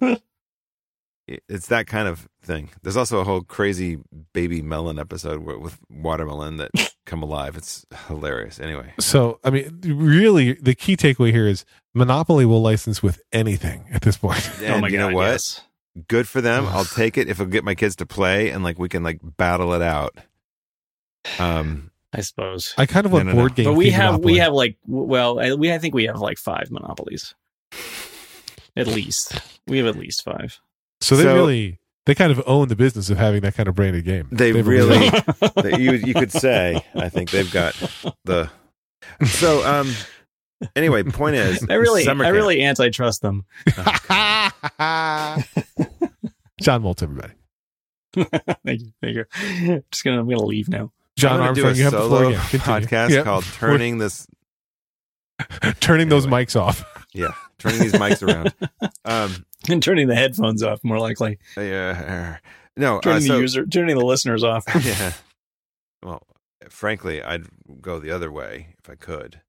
it's 1.28 1.66
that 1.66 1.86
kind 1.86 2.08
of 2.08 2.26
thing. 2.42 2.70
There's 2.82 2.96
also 2.96 3.18
a 3.18 3.24
whole 3.24 3.42
crazy 3.42 3.98
baby 4.32 4.62
melon 4.62 4.98
episode 4.98 5.42
with 5.44 5.78
watermelon 5.90 6.56
that 6.56 6.70
come 7.04 7.22
alive. 7.22 7.56
It's 7.58 7.84
hilarious. 8.08 8.58
Anyway, 8.58 8.94
So, 8.98 9.38
I 9.44 9.50
mean, 9.50 9.80
really, 9.84 10.54
the 10.54 10.74
key 10.74 10.96
takeaway 10.96 11.30
here 11.30 11.46
is 11.46 11.66
Monopoly 11.94 12.46
will 12.46 12.62
license 12.62 13.02
with 13.02 13.20
anything 13.32 13.84
at 13.92 14.00
this 14.00 14.16
point. 14.16 14.50
and 14.62 14.74
oh 14.76 14.80
my 14.80 14.88
you 14.88 14.96
god. 14.98 15.10
know 15.10 15.14
what? 15.16 15.26
yes. 15.32 15.60
Good 16.08 16.26
for 16.26 16.40
them. 16.40 16.66
I'll 16.68 16.86
take 16.86 17.18
it 17.18 17.28
if 17.28 17.38
I 17.38 17.44
get 17.44 17.64
my 17.64 17.74
kids 17.74 17.96
to 17.96 18.06
play 18.06 18.48
and 18.48 18.64
like 18.64 18.78
we 18.78 18.88
can 18.88 19.02
like 19.02 19.20
battle 19.22 19.74
it 19.74 19.82
out. 19.82 20.16
Um, 21.38 21.91
I 22.12 22.20
suppose. 22.20 22.74
I 22.76 22.86
kind 22.86 23.06
of 23.06 23.12
No, 23.12 23.16
want 23.16 23.26
no, 23.28 23.32
no. 23.32 23.38
board 23.38 23.54
game. 23.54 23.64
but 23.64 23.72
we 23.74 23.90
have 23.90 24.12
Monopoly. 24.12 24.32
we 24.34 24.38
have 24.38 24.52
like 24.52 24.76
well 24.86 25.40
I- 25.40 25.54
we 25.54 25.72
I 25.72 25.78
think 25.78 25.94
we 25.94 26.04
have 26.04 26.18
like 26.20 26.38
five 26.38 26.70
monopolies. 26.70 27.34
At 28.76 28.86
least 28.86 29.40
we 29.66 29.78
have 29.78 29.86
at 29.86 29.96
least 29.96 30.22
five. 30.24 30.58
So 31.00 31.16
they 31.16 31.22
So- 31.24 31.34
really, 31.34 31.78
they 32.06 32.14
kind 32.14 32.30
of 32.32 32.42
own 32.46 32.68
the 32.68 32.76
business 32.76 33.10
of 33.10 33.18
having 33.18 33.40
that 33.42 33.54
kind 33.54 33.68
of 33.68 33.74
branded 33.74 34.04
game. 34.04 34.28
They 34.32 34.52
They've 34.52 34.66
really- 34.66 34.98
that 35.10 35.76
you 35.78 35.92
you 35.92 36.14
could 36.14 36.32
say. 36.32 36.84
I 36.94 37.08
think 37.08 37.30
they've 37.30 37.50
got 37.52 37.74
the. 38.24 38.50
So 39.26 39.64
um, 39.66 39.92
anyway, 40.76 41.02
point 41.04 41.36
is, 41.36 41.64
I 41.70 41.74
really 41.74 42.04
summer 42.04 42.24
I 42.24 42.28
really 42.28 42.62
antitrust 42.62 43.22
them. 43.22 43.44
John 46.60 46.82
Moltz, 46.82 47.02
everybody. 47.02 47.32
thank 48.64 48.80
you. 48.82 48.92
Thank 49.00 49.16
you. 49.16 49.82
Just 49.90 50.04
gonna 50.04 50.20
I'm 50.20 50.28
gonna 50.28 50.42
leave 50.44 50.68
now. 50.68 50.92
John 51.16 51.40
I'm 51.40 51.48
Armstrong, 51.48 51.74
do 51.74 51.78
you 51.80 51.86
a 51.86 51.90
have 51.90 51.92
the 51.92 52.06
floor 52.08 52.18
solo 52.18 52.28
again. 52.30 52.40
Continue. 52.48 52.86
podcast 52.88 53.10
Yep. 53.10 53.24
called 53.24 53.44
"Turning 53.52 53.98
This." 53.98 54.26
Turning 55.80 56.08
those 56.08 56.26
mics 56.26 56.58
off. 56.60 56.84
Yeah, 57.14 57.34
turning 57.58 57.80
these 57.80 57.92
mics 57.92 58.26
around. 58.26 58.54
Um, 59.04 59.44
And 59.68 59.82
turning 59.82 60.08
the 60.08 60.14
headphones 60.14 60.62
off 60.62 60.82
more 60.82 60.98
likely. 60.98 61.38
uh, 61.58 62.36
no, 62.74 62.96
uh, 62.96 63.00
Turning 63.02 63.20
so 63.26 63.34
the 63.34 63.40
user 63.40 63.66
turning 63.66 63.98
the 63.98 64.04
listeners 64.06 64.42
off. 64.42 64.64
yeah. 64.82 65.12
Well, 66.02 66.22
frankly, 66.70 67.22
I'd 67.22 67.44
go 67.82 67.98
the 67.98 68.12
other 68.12 68.32
way 68.32 68.68
if 68.82 68.88
I 68.88 68.94
could. 68.94 69.42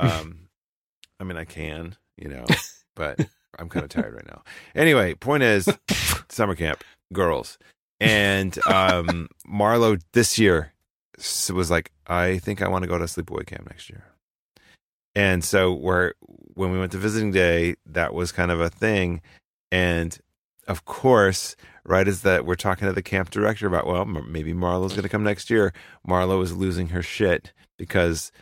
Um, 0.00 0.48
I 1.20 1.24
mean, 1.24 1.36
I 1.36 1.44
can, 1.44 1.94
you 2.16 2.28
know, 2.28 2.44
but 2.96 3.20
I'm 3.56 3.68
kind 3.68 3.84
of 3.84 3.90
tired 3.90 4.14
right 4.14 4.26
now. 4.26 4.42
Anyway, 4.74 5.14
point 5.14 5.44
is, 5.44 5.68
summer 6.28 6.56
camp 6.56 6.82
girls, 7.12 7.56
and 8.00 8.58
um, 8.66 9.28
Marlo 9.48 10.00
this 10.12 10.40
year 10.40 10.72
s- 10.72 10.75
was 11.50 11.70
like, 11.70 11.92
I 12.06 12.38
think 12.38 12.62
I 12.62 12.68
want 12.68 12.82
to 12.82 12.88
go 12.88 12.98
to 12.98 13.04
sleepaway 13.04 13.46
camp 13.46 13.66
next 13.68 13.88
year. 13.90 14.04
And 15.14 15.42
so, 15.42 15.72
where 15.72 16.14
when 16.54 16.70
we 16.72 16.78
went 16.78 16.92
to 16.92 16.98
visiting 16.98 17.32
day, 17.32 17.76
that 17.86 18.12
was 18.12 18.32
kind 18.32 18.50
of 18.50 18.60
a 18.60 18.68
thing, 18.68 19.22
and 19.72 20.18
of 20.68 20.84
course, 20.84 21.56
right 21.84 22.06
as 22.06 22.22
that 22.22 22.44
we're 22.44 22.54
talking 22.54 22.86
to 22.86 22.92
the 22.92 23.02
camp 23.02 23.30
director 23.30 23.66
about, 23.66 23.86
well, 23.86 24.04
maybe 24.04 24.52
Marlo's 24.52 24.92
going 24.92 25.04
to 25.04 25.08
come 25.08 25.24
next 25.24 25.48
year. 25.48 25.72
Marlo 26.06 26.42
is 26.42 26.54
losing 26.54 26.88
her 26.88 27.02
shit 27.02 27.52
because 27.78 28.32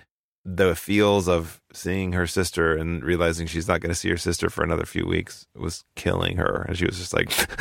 the 0.46 0.74
feels 0.74 1.26
of 1.28 1.60
seeing 1.72 2.12
her 2.12 2.26
sister 2.26 2.76
and 2.76 3.02
realizing 3.02 3.46
she's 3.46 3.66
not 3.66 3.80
going 3.80 3.88
to 3.90 3.94
see 3.94 4.10
her 4.10 4.16
sister 4.18 4.50
for 4.50 4.62
another 4.62 4.84
few 4.84 5.06
weeks 5.06 5.46
was 5.56 5.84
killing 5.96 6.36
her. 6.36 6.66
And 6.68 6.76
she 6.76 6.84
was 6.84 6.98
just 6.98 7.14
like, 7.14 7.30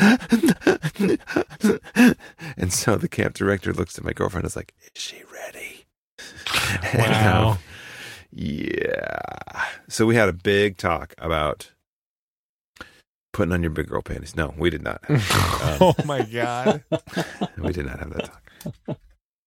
and 2.56 2.72
so 2.72 2.96
the 2.96 3.08
camp 3.08 3.34
director 3.34 3.72
looks 3.72 3.96
at 3.98 4.04
my 4.04 4.12
girlfriend 4.12 4.44
and 4.44 4.50
is 4.50 4.56
like, 4.56 4.74
is 4.94 5.00
she 5.00 5.22
ready? 5.32 5.86
And, 6.92 7.02
um, 7.02 7.44
Wow. 7.44 7.58
yeah. 8.30 9.64
So 9.88 10.06
we 10.06 10.14
had 10.16 10.28
a 10.28 10.32
big 10.32 10.76
talk 10.76 11.14
about 11.18 11.70
putting 13.32 13.52
on 13.52 13.62
your 13.62 13.70
big 13.70 13.88
girl 13.88 14.02
panties. 14.02 14.36
No, 14.36 14.54
we 14.58 14.70
did 14.70 14.82
not. 14.82 15.00
oh 15.08 15.94
my 16.04 16.22
god. 16.22 16.84
we 17.58 17.72
did 17.72 17.86
not 17.86 17.98
have 17.98 18.12
that 18.12 18.24
talk. 18.86 18.98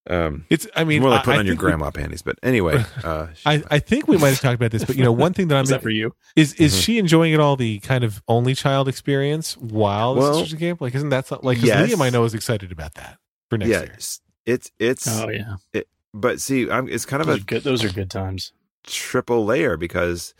Um, 0.09 0.45
It's 0.49 0.65
I 0.75 0.83
mean 0.83 1.01
more 1.01 1.09
like 1.11 1.21
I- 1.21 1.23
putting 1.25 1.37
I 1.37 1.39
on 1.41 1.45
your 1.45 1.53
think 1.55 1.61
we- 1.61 1.67
grandma 1.67 1.91
panties. 1.91 2.21
But 2.21 2.39
anyway, 2.43 2.83
uh, 3.03 3.27
I, 3.45 3.63
I 3.69 3.79
think 3.79 4.07
we 4.07 4.17
might 4.17 4.29
have 4.29 4.39
talked 4.39 4.55
about 4.55 4.71
this, 4.71 4.85
but 4.85 4.95
you 4.95 5.03
know, 5.03 5.11
one 5.11 5.33
thing 5.33 5.47
that 5.49 5.55
I'm 5.57 5.63
Is 5.63 5.69
that 5.69 5.81
for 5.81 5.89
you? 5.89 6.15
is 6.35 6.53
is 6.55 6.73
Mhm. 6.75 6.81
she 6.83 6.97
enjoying 6.97 7.33
it 7.33 7.39
all 7.39 7.55
the 7.55 7.79
kind 7.79 8.03
of 8.03 8.21
only 8.27 8.55
child 8.55 8.87
experience 8.87 9.57
while 9.57 10.13
the 10.15 10.21
Well, 10.21 10.33
sisters 10.35 10.53
in 10.53 10.59
camp? 10.59 10.81
Like, 10.81 10.95
isn't 10.95 11.09
that 11.09 11.27
something 11.27 11.45
like 11.45 11.57
'cause 11.59 11.67
yes. 11.67 11.89
Liam 11.91 12.01
I 12.01 12.09
know 12.09 12.23
is 12.23 12.33
excited 12.33 12.71
about 12.71 12.93
that 12.95 13.17
for 13.49 13.57
next 13.57 13.69
yeah, 13.71 13.81
year. 13.81 13.91
it's 13.95 14.21
it's, 14.45 14.71
it's 14.79 15.07
Oh 15.07 15.27
yeah, 15.29 15.55
It, 15.73 15.87
but 16.13 16.39
see, 16.39 16.69
I'm, 16.69 16.87
it's 16.87 17.05
kind 17.05 17.21
of 17.21 17.27
those 17.27 17.41
a 17.41 17.43
good. 17.43 17.63
Those 17.63 17.83
are 17.83 17.89
good 17.89 18.09
times. 18.09 18.53
triple 18.85 19.43
layer 19.45 19.75
because 19.75 20.33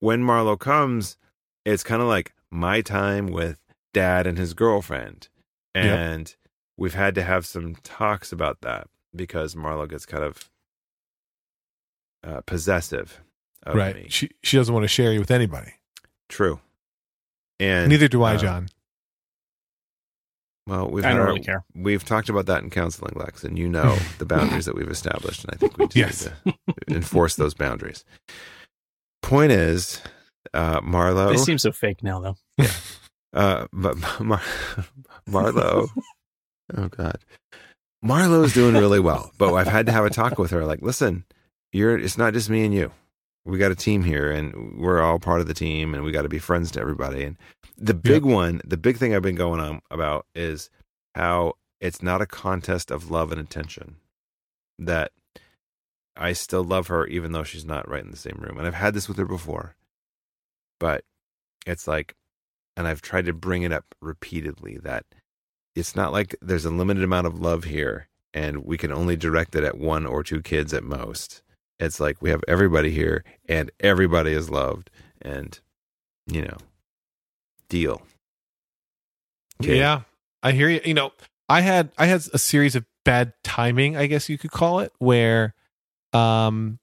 when 0.00 0.22
Marlo 0.22 0.56
comes, 0.56 1.16
it's 1.64 1.82
kind 1.82 2.00
of 2.00 2.06
like 2.06 2.32
my 2.52 2.80
time 2.82 3.26
with 3.26 3.58
dad 3.92 4.26
and 4.28 4.38
his 4.38 4.54
girlfriend. 4.54 5.28
Yep. 5.74 5.84
And 5.84 6.36
we've 6.76 6.94
had 6.94 7.14
to 7.16 7.22
have 7.24 7.44
some 7.46 7.74
talks 7.82 8.30
about 8.32 8.60
that 8.62 8.86
because 9.14 9.54
Marlo 9.54 9.88
gets 9.88 10.06
kind 10.06 10.24
of 10.24 10.48
uh, 12.24 12.40
possessive 12.42 13.20
of 13.64 13.74
Right. 13.74 13.94
me. 13.96 14.06
She 14.08 14.30
she 14.42 14.56
doesn't 14.56 14.72
want 14.72 14.84
to 14.84 14.88
share 14.88 15.12
you 15.12 15.20
with 15.20 15.30
anybody. 15.30 15.72
True. 16.28 16.60
And 17.60 17.88
Neither 17.88 18.08
do 18.08 18.22
I, 18.22 18.34
uh, 18.34 18.38
John. 18.38 18.68
Well, 20.66 20.90
we've 20.90 21.04
I 21.04 21.10
don't 21.10 21.20
our- 21.20 21.26
really 21.28 21.40
care. 21.40 21.64
We've 21.74 22.04
talked 22.04 22.28
about 22.28 22.46
that 22.46 22.62
in 22.62 22.70
counseling, 22.70 23.14
Lex, 23.16 23.42
and 23.44 23.58
you 23.58 23.68
know 23.68 23.96
the 24.18 24.26
boundaries 24.26 24.66
that 24.66 24.74
we've 24.74 24.90
established, 24.90 25.44
and 25.44 25.54
I 25.54 25.56
think 25.56 25.78
we 25.78 25.86
just 25.88 25.96
Yes. 25.96 26.28
need 26.44 26.54
to 26.88 26.94
enforce 26.96 27.36
those 27.36 27.54
boundaries. 27.54 28.04
Point 29.22 29.50
is, 29.52 30.02
uh, 30.54 30.80
Marlo. 30.80 31.30
They 31.30 31.38
seem 31.38 31.58
so 31.58 31.72
fake 31.72 32.02
now, 32.02 32.20
though. 32.20 32.66
Uh, 33.32 33.66
but 33.72 33.96
Mar- 34.20 34.40
Marlo, 35.28 35.88
oh 36.76 36.88
god, 36.88 37.18
Marlo 38.04 38.44
is 38.44 38.54
doing 38.54 38.74
really 38.74 39.00
well. 39.00 39.32
But 39.38 39.54
I've 39.54 39.66
had 39.66 39.86
to 39.86 39.92
have 39.92 40.04
a 40.04 40.10
talk 40.10 40.38
with 40.38 40.50
her. 40.50 40.64
Like, 40.64 40.82
listen, 40.82 41.24
you're. 41.72 41.98
It's 41.98 42.18
not 42.18 42.32
just 42.32 42.50
me 42.50 42.64
and 42.64 42.74
you. 42.74 42.92
We 43.44 43.58
got 43.58 43.72
a 43.72 43.76
team 43.76 44.04
here, 44.04 44.30
and 44.30 44.78
we're 44.78 45.00
all 45.00 45.18
part 45.18 45.40
of 45.40 45.46
the 45.46 45.54
team, 45.54 45.94
and 45.94 46.04
we 46.04 46.12
got 46.12 46.22
to 46.22 46.28
be 46.28 46.38
friends 46.38 46.70
to 46.72 46.80
everybody. 46.80 47.24
And 47.24 47.36
the 47.76 47.94
big 47.94 48.24
one, 48.24 48.60
the 48.64 48.76
big 48.76 48.98
thing 48.98 49.14
I've 49.14 49.22
been 49.22 49.34
going 49.34 49.60
on 49.60 49.80
about 49.90 50.26
is 50.34 50.70
how 51.14 51.54
it's 51.80 52.02
not 52.02 52.20
a 52.20 52.26
contest 52.26 52.90
of 52.90 53.10
love 53.10 53.32
and 53.32 53.40
attention. 53.40 53.96
That 54.78 55.12
I 56.16 56.34
still 56.34 56.62
love 56.62 56.88
her, 56.88 57.06
even 57.06 57.32
though 57.32 57.42
she's 57.44 57.64
not 57.64 57.88
right 57.88 58.04
in 58.04 58.10
the 58.10 58.16
same 58.16 58.38
room. 58.40 58.58
And 58.58 58.66
I've 58.66 58.74
had 58.74 58.94
this 58.94 59.08
with 59.08 59.16
her 59.16 59.24
before, 59.24 59.76
but 60.78 61.04
it's 61.66 61.88
like 61.88 62.14
and 62.78 62.86
I've 62.86 63.02
tried 63.02 63.26
to 63.26 63.32
bring 63.32 63.64
it 63.64 63.72
up 63.72 63.86
repeatedly 64.00 64.78
that 64.84 65.04
it's 65.78 65.96
not 65.96 66.12
like 66.12 66.36
there's 66.40 66.64
a 66.64 66.70
limited 66.70 67.02
amount 67.02 67.26
of 67.26 67.40
love 67.40 67.64
here 67.64 68.08
and 68.34 68.64
we 68.64 68.76
can 68.76 68.92
only 68.92 69.16
direct 69.16 69.54
it 69.54 69.64
at 69.64 69.78
one 69.78 70.06
or 70.06 70.22
two 70.22 70.42
kids 70.42 70.74
at 70.74 70.84
most. 70.84 71.42
It's 71.78 72.00
like 72.00 72.20
we 72.20 72.30
have 72.30 72.42
everybody 72.48 72.90
here 72.90 73.24
and 73.48 73.70
everybody 73.80 74.32
is 74.32 74.50
loved 74.50 74.90
and 75.22 75.58
you 76.26 76.42
know 76.42 76.56
deal. 77.68 78.02
Okay. 79.62 79.78
Yeah, 79.78 80.02
I 80.42 80.52
hear 80.52 80.68
you. 80.68 80.80
You 80.84 80.94
know, 80.94 81.12
I 81.48 81.60
had 81.60 81.90
I 81.96 82.06
had 82.06 82.22
a 82.32 82.38
series 82.38 82.76
of 82.76 82.84
bad 83.04 83.32
timing, 83.42 83.96
I 83.96 84.06
guess 84.06 84.28
you 84.28 84.38
could 84.38 84.50
call 84.50 84.80
it, 84.80 84.92
where 84.98 85.54
um 86.12 86.78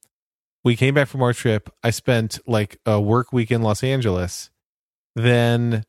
we 0.63 0.75
came 0.75 0.93
back 0.93 1.07
from 1.07 1.21
our 1.21 1.33
trip. 1.33 1.69
I 1.83 1.91
spent 1.91 2.39
like 2.47 2.79
a 2.85 2.99
work 2.99 3.31
week 3.31 3.51
in 3.51 3.61
Los 3.61 3.83
Angeles. 3.83 4.49
Then 5.15 5.85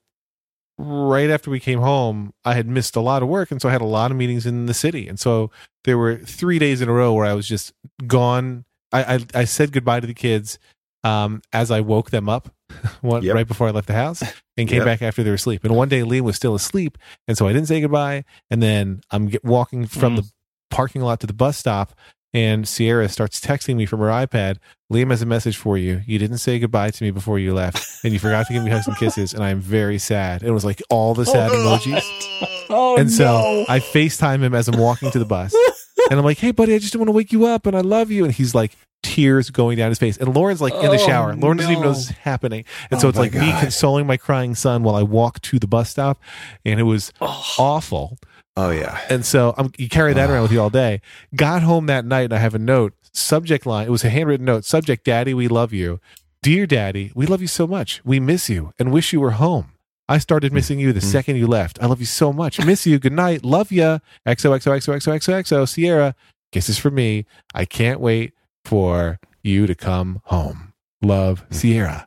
right 0.79 1.31
after 1.31 1.51
we 1.51 1.61
came 1.61 1.81
home, 1.81 2.33
I 2.45 2.55
had 2.55 2.67
missed 2.69 2.97
a 2.97 3.01
lot 3.01 3.23
of 3.23 3.29
work 3.29 3.51
and 3.51 3.61
so 3.63 3.69
I 3.69 3.73
had 3.73 3.81
a 3.81 3.87
lot 3.87 4.11
of 4.11 4.17
meetings 4.17 4.45
in 4.47 4.67
the 4.67 4.75
city. 4.75 5.09
And 5.09 5.19
so 5.19 5.51
there 5.85 5.97
were 5.99 6.17
3 6.17 6.59
days 6.59 6.81
in 6.83 6.89
a 6.89 6.93
row 6.93 7.13
where 7.15 7.25
I 7.27 7.33
was 7.35 7.49
just 7.49 7.73
gone. 8.07 8.65
I 8.93 9.15
I, 9.17 9.19
I 9.35 9.45
said 9.45 9.73
goodbye 9.73 10.01
to 10.01 10.07
the 10.07 10.15
kids 10.15 10.59
um 11.05 11.41
as 11.53 11.71
I 11.71 11.81
woke 11.81 12.11
them 12.11 12.29
up 12.29 12.53
one, 13.01 13.23
Yep. 13.23 13.35
right 13.35 13.47
before 13.49 13.69
I 13.69 13.71
left 13.71 13.87
the 13.87 13.95
house 13.95 14.23
and 14.57 14.69
came 14.69 14.79
Yep. 14.79 14.85
back 14.87 15.03
after 15.03 15.23
they 15.23 15.31
were 15.31 15.35
asleep. 15.37 15.65
And 15.65 15.75
one 15.75 15.89
day 15.89 16.01
Liam 16.01 16.23
was 16.23 16.37
still 16.37 16.55
asleep, 16.55 16.99
and 17.29 17.39
so 17.39 17.47
I 17.47 17.53
didn't 17.53 17.69
say 17.69 17.81
goodbye. 17.81 18.25
And 18.51 18.63
then 18.63 19.01
I'm 19.11 19.29
get, 19.29 19.45
walking 19.45 19.87
from 19.87 20.15
Mm. 20.15 20.17
the 20.23 20.31
parking 20.71 21.01
lot 21.03 21.21
to 21.21 21.27
the 21.29 21.33
bus 21.33 21.57
stop, 21.57 21.95
and 22.37 22.69
Sierra 22.69 23.09
starts 23.09 23.41
texting 23.41 23.77
me 23.77 23.87
from 23.87 24.01
her 24.01 24.07
iPad. 24.09 24.59
Liam 24.93 25.11
has 25.11 25.23
a 25.23 25.27
message 25.27 25.57
for 25.57 25.79
you. 25.79 26.03
You 26.07 26.19
didn't 26.19 26.39
say 26.39 26.59
goodbye 26.59 26.91
to 26.91 27.03
me 27.05 27.11
before 27.11 27.39
you 27.39 27.55
left, 27.55 28.05
and 28.05 28.13
you 28.13 28.19
forgot 28.19 28.47
to 28.47 28.53
give 28.53 28.63
me 28.63 28.71
hugs 28.71 28.87
and 28.87 28.97
kisses, 28.97 29.33
and 29.35 29.43
I'm 29.43 29.59
very 29.61 29.99
sad. 29.99 30.43
It 30.43 30.51
was 30.53 30.65
like 30.65 30.83
all 30.91 31.15
the 31.15 31.25
sad 31.27 31.51
oh, 31.53 31.79
emojis. 31.81 32.03
Oh, 32.69 32.97
And 32.97 33.11
so 33.13 33.25
no. 33.25 33.65
I 33.69 33.79
FaceTime 33.79 34.41
him 34.43 34.53
as 34.53 34.67
I'm 34.69 34.79
walking 34.81 35.11
to 35.13 35.19
the 35.19 35.25
bus. 35.25 35.55
And 36.11 36.21
I'm 36.21 36.25
like, 36.25 36.39
hey, 36.39 36.53
buddy, 36.53 36.73
I 36.73 36.79
just 36.79 36.95
want 36.95 37.09
to 37.09 37.13
wake 37.13 37.33
you 37.33 37.47
up 37.47 37.67
and 37.67 37.77
I 37.77 37.81
love 37.81 38.13
you. 38.13 38.25
And 38.25 38.33
he's 38.33 38.55
like, 38.55 38.77
tears 39.03 39.51
going 39.51 39.77
down 39.77 39.89
his 39.89 39.99
face. 39.99 40.17
And 40.17 40.33
Lauren's 40.37 40.61
like 40.61 40.73
in 40.75 40.83
the 40.83 40.91
Oh, 40.91 40.97
shower. 40.99 41.35
Lauren 41.35 41.57
doesn't 41.57 41.73
even 41.73 41.83
know 41.83 41.89
no. 41.89 41.95
this 41.95 42.11
is 42.11 42.17
happening. 42.17 42.65
And 42.93 42.99
oh 42.99 43.01
so 43.01 43.07
Oh 43.07 43.11
it's 43.11 43.17
my 43.19 43.23
like 43.25 43.35
me 43.35 43.53
consoling 43.61 44.07
my 44.07 44.17
crying 44.17 44.55
son 44.55 44.85
while 44.85 44.95
I 44.95 45.03
walk 45.03 45.41
to 45.43 45.59
the 45.59 45.67
bus 45.67 45.91
stop. 45.91 46.21
And 46.65 46.79
it 46.79 46.85
was 46.85 47.13
Oh. 47.21 47.45
awful. 47.59 48.19
Oh 48.57 48.71
yeah. 48.71 49.01
And 49.11 49.25
so 49.25 49.55
I'm, 49.59 49.71
you 49.77 49.89
carry 49.89 50.15
that 50.15 50.31
around 50.31 50.43
with 50.43 50.53
you 50.53 50.61
all 50.63 50.71
day. 50.71 51.01
Got 51.35 51.63
home 51.63 51.87
that 51.87 52.05
night 52.05 52.23
and 52.25 52.33
I 52.33 52.39
have 52.39 52.55
a 52.55 52.59
note, 52.59 52.95
subject 53.13 53.67
line. 53.67 53.87
It 53.87 53.91
was 53.91 54.05
a 54.05 54.09
handwritten 54.09 54.47
note, 54.47 54.65
subject, 54.65 55.05
Daddy, 55.05 55.35
we 55.35 55.47
love 55.49 55.73
you. 55.73 56.01
Dear 56.43 56.67
Daddy, 56.67 57.13
we 57.15 57.27
love 57.27 57.41
you 57.43 57.49
so 57.49 57.67
much. 57.67 58.01
We 58.05 58.19
miss 58.21 58.49
you 58.49 58.73
and 58.79 58.93
wish 58.93 59.13
you 59.13 59.21
were 59.21 59.33
home. 59.33 59.73
I 60.09 60.19
started 60.19 60.53
missing 60.53 60.79
you 60.79 60.93
the 60.93 61.01
Mhm. 61.01 61.11
second 61.11 61.37
you 61.37 61.49
left. 61.49 61.83
I 61.83 61.87
love 61.87 61.99
you 62.01 62.07
so 62.07 62.33
much. 62.33 62.65
Miss 62.65 62.87
you. 62.87 62.99
Good 63.01 63.13
night. 63.13 63.45
Love 63.45 63.73
ya. 63.73 63.99
XOXOXOXOXOXO. 64.27 65.69
Sierra. 65.69 66.15
Kisses 66.53 66.79
for 66.79 66.91
me. 66.93 67.27
I 67.55 67.65
can't 67.65 68.01
wait 68.01 68.33
for 68.65 69.19
you 69.43 69.67
to 69.67 69.75
come 69.75 70.21
home. 70.27 70.73
Love, 71.03 71.45
Sierra. 71.51 72.07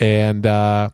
And 0.00 0.46
uh, 0.46 0.88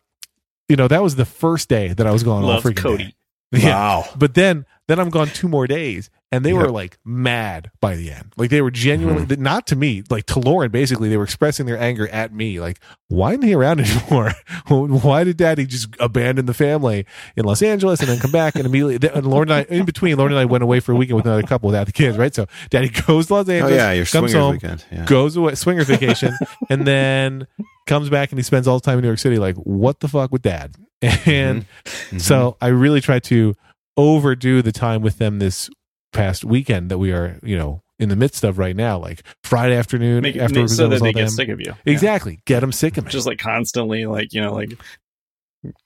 you 0.69 0.77
know, 0.77 0.89
that 0.89 1.03
was 1.03 1.17
the 1.17 1.25
first 1.25 1.69
day 1.69 1.89
that 1.95 2.07
I 2.07 2.11
was 2.11 2.23
gone 2.25 2.43
all 2.43 2.49
Love 2.51 2.63
freaking 2.65 2.77
Cody. 2.77 3.05
day. 3.05 3.15
Yeah. 3.59 3.75
Wow. 3.75 4.05
But 4.17 4.35
then 4.35 4.65
then 4.91 4.99
I'm 4.99 5.11
gone 5.11 5.29
two 5.29 5.49
more 5.49 5.69
days. 5.69 6.11
And 6.33 6.45
they 6.45 6.53
Yep. 6.53 6.63
were 6.63 6.71
like 6.71 6.99
mad 7.05 7.73
by 7.81 7.97
the 7.97 8.13
end. 8.13 8.33
Like 8.37 8.51
they 8.51 8.61
were 8.61 8.71
genuinely 8.71 9.25
mm-hmm. 9.27 9.43
not 9.43 9.67
to 9.69 9.77
me, 9.77 10.05
like 10.11 10.27
to 10.27 10.39
Lauren 10.39 10.71
basically, 10.71 11.09
they 11.09 11.17
were 11.17 11.25
expressing 11.25 11.67
their 11.67 11.79
anger 11.79 12.07
at 12.09 12.33
me. 12.33 12.61
Like, 12.61 12.79
why 13.09 13.33
isn't 13.33 13.43
he 13.43 13.55
around 13.55 13.81
anymore? 13.81 14.33
why 14.69 15.25
did 15.25 15.37
daddy 15.37 15.67
just 15.67 15.89
abandon 15.99 16.47
the 16.47 16.55
family 16.55 17.05
in 17.35 17.45
Los 17.45 17.63
Angeles 17.63 17.99
and 17.99 18.09
then 18.09 18.21
come 18.21 18.31
back 18.31 18.55
and 18.55 18.65
immediately 18.65 19.09
and 19.15 19.27
Lauren 19.27 19.51
and 19.51 19.67
I 19.69 19.75
in 19.75 19.85
between, 19.85 20.17
Lauren 20.17 20.33
and 20.33 20.41
I 20.41 20.45
went 20.45 20.63
away 20.63 20.79
for 20.79 20.93
a 20.93 20.97
weekend 20.97 21.17
with 21.17 21.27
another 21.27 21.43
couple 21.43 21.67
without 21.69 21.87
the 21.87 21.93
kids, 21.93 22.17
right? 22.17 22.35
So 22.35 22.47
daddy 22.71 22.89
goes 22.89 23.27
to 23.27 23.35
Los 23.35 23.49
Oh 23.49 23.67
yeah, 23.67 23.91
your 23.91 24.07
comes 24.07 24.33
home, 24.33 24.53
weekend. 24.53 24.85
Yeah. 24.93 25.05
goes 25.05 25.37
away 25.37 25.57
swingers 25.57 25.89
vacation, 25.89 26.33
and 26.69 26.87
then 26.87 27.49
comes 27.87 28.09
back 28.09 28.31
and 28.31 28.39
he 28.39 28.45
spends 28.45 28.69
all 28.69 28.79
the 28.79 28.85
time 28.85 28.99
in 28.99 29.03
New 29.03 29.09
York 29.09 29.19
City, 29.19 29.39
like, 29.39 29.57
what 29.57 29.99
the 29.99 30.07
fuck 30.07 30.31
with 30.31 30.43
dad? 30.43 30.77
And 31.27 31.67
Mhm. 32.11 32.21
so 32.21 32.57
I 32.61 32.69
really 32.69 33.01
try 33.01 33.19
to 33.21 33.55
overdo 33.97 34.63
the 34.63 34.73
time 34.73 35.03
with 35.03 35.19
them 35.19 35.39
this 35.39 35.69
past 36.13 36.45
weekend 36.45 36.91
that 36.91 36.99
we 36.99 37.13
are, 37.13 37.39
you 37.43 37.57
know, 37.57 37.83
in 37.99 38.09
the 38.09 38.17
midst 38.17 38.45
of 38.45 38.59
right 38.59 38.75
now, 38.77 38.99
like 38.99 39.23
Friday 39.45 39.77
afternoon 39.77 40.23
Make, 40.23 40.37
after 40.37 40.55
make, 40.61 40.63
we 40.63 40.69
so 40.69 40.89
present 40.89 40.91
that 40.91 40.95
with 40.97 41.03
they 41.03 41.09
all 41.09 41.13
get 41.13 41.21
them. 41.27 41.31
sick 41.31 41.49
of 41.51 41.61
you. 41.61 41.75
Exactly. 41.87 42.41
Get 42.47 42.61
them 42.61 42.73
sick 42.73 42.97
of 42.97 43.05
me. 43.05 43.11
Just 43.11 43.27
like 43.27 43.39
constantly, 43.39 44.07
like 44.07 44.33
you 44.33 44.41
know, 44.41 44.55
like 44.55 44.73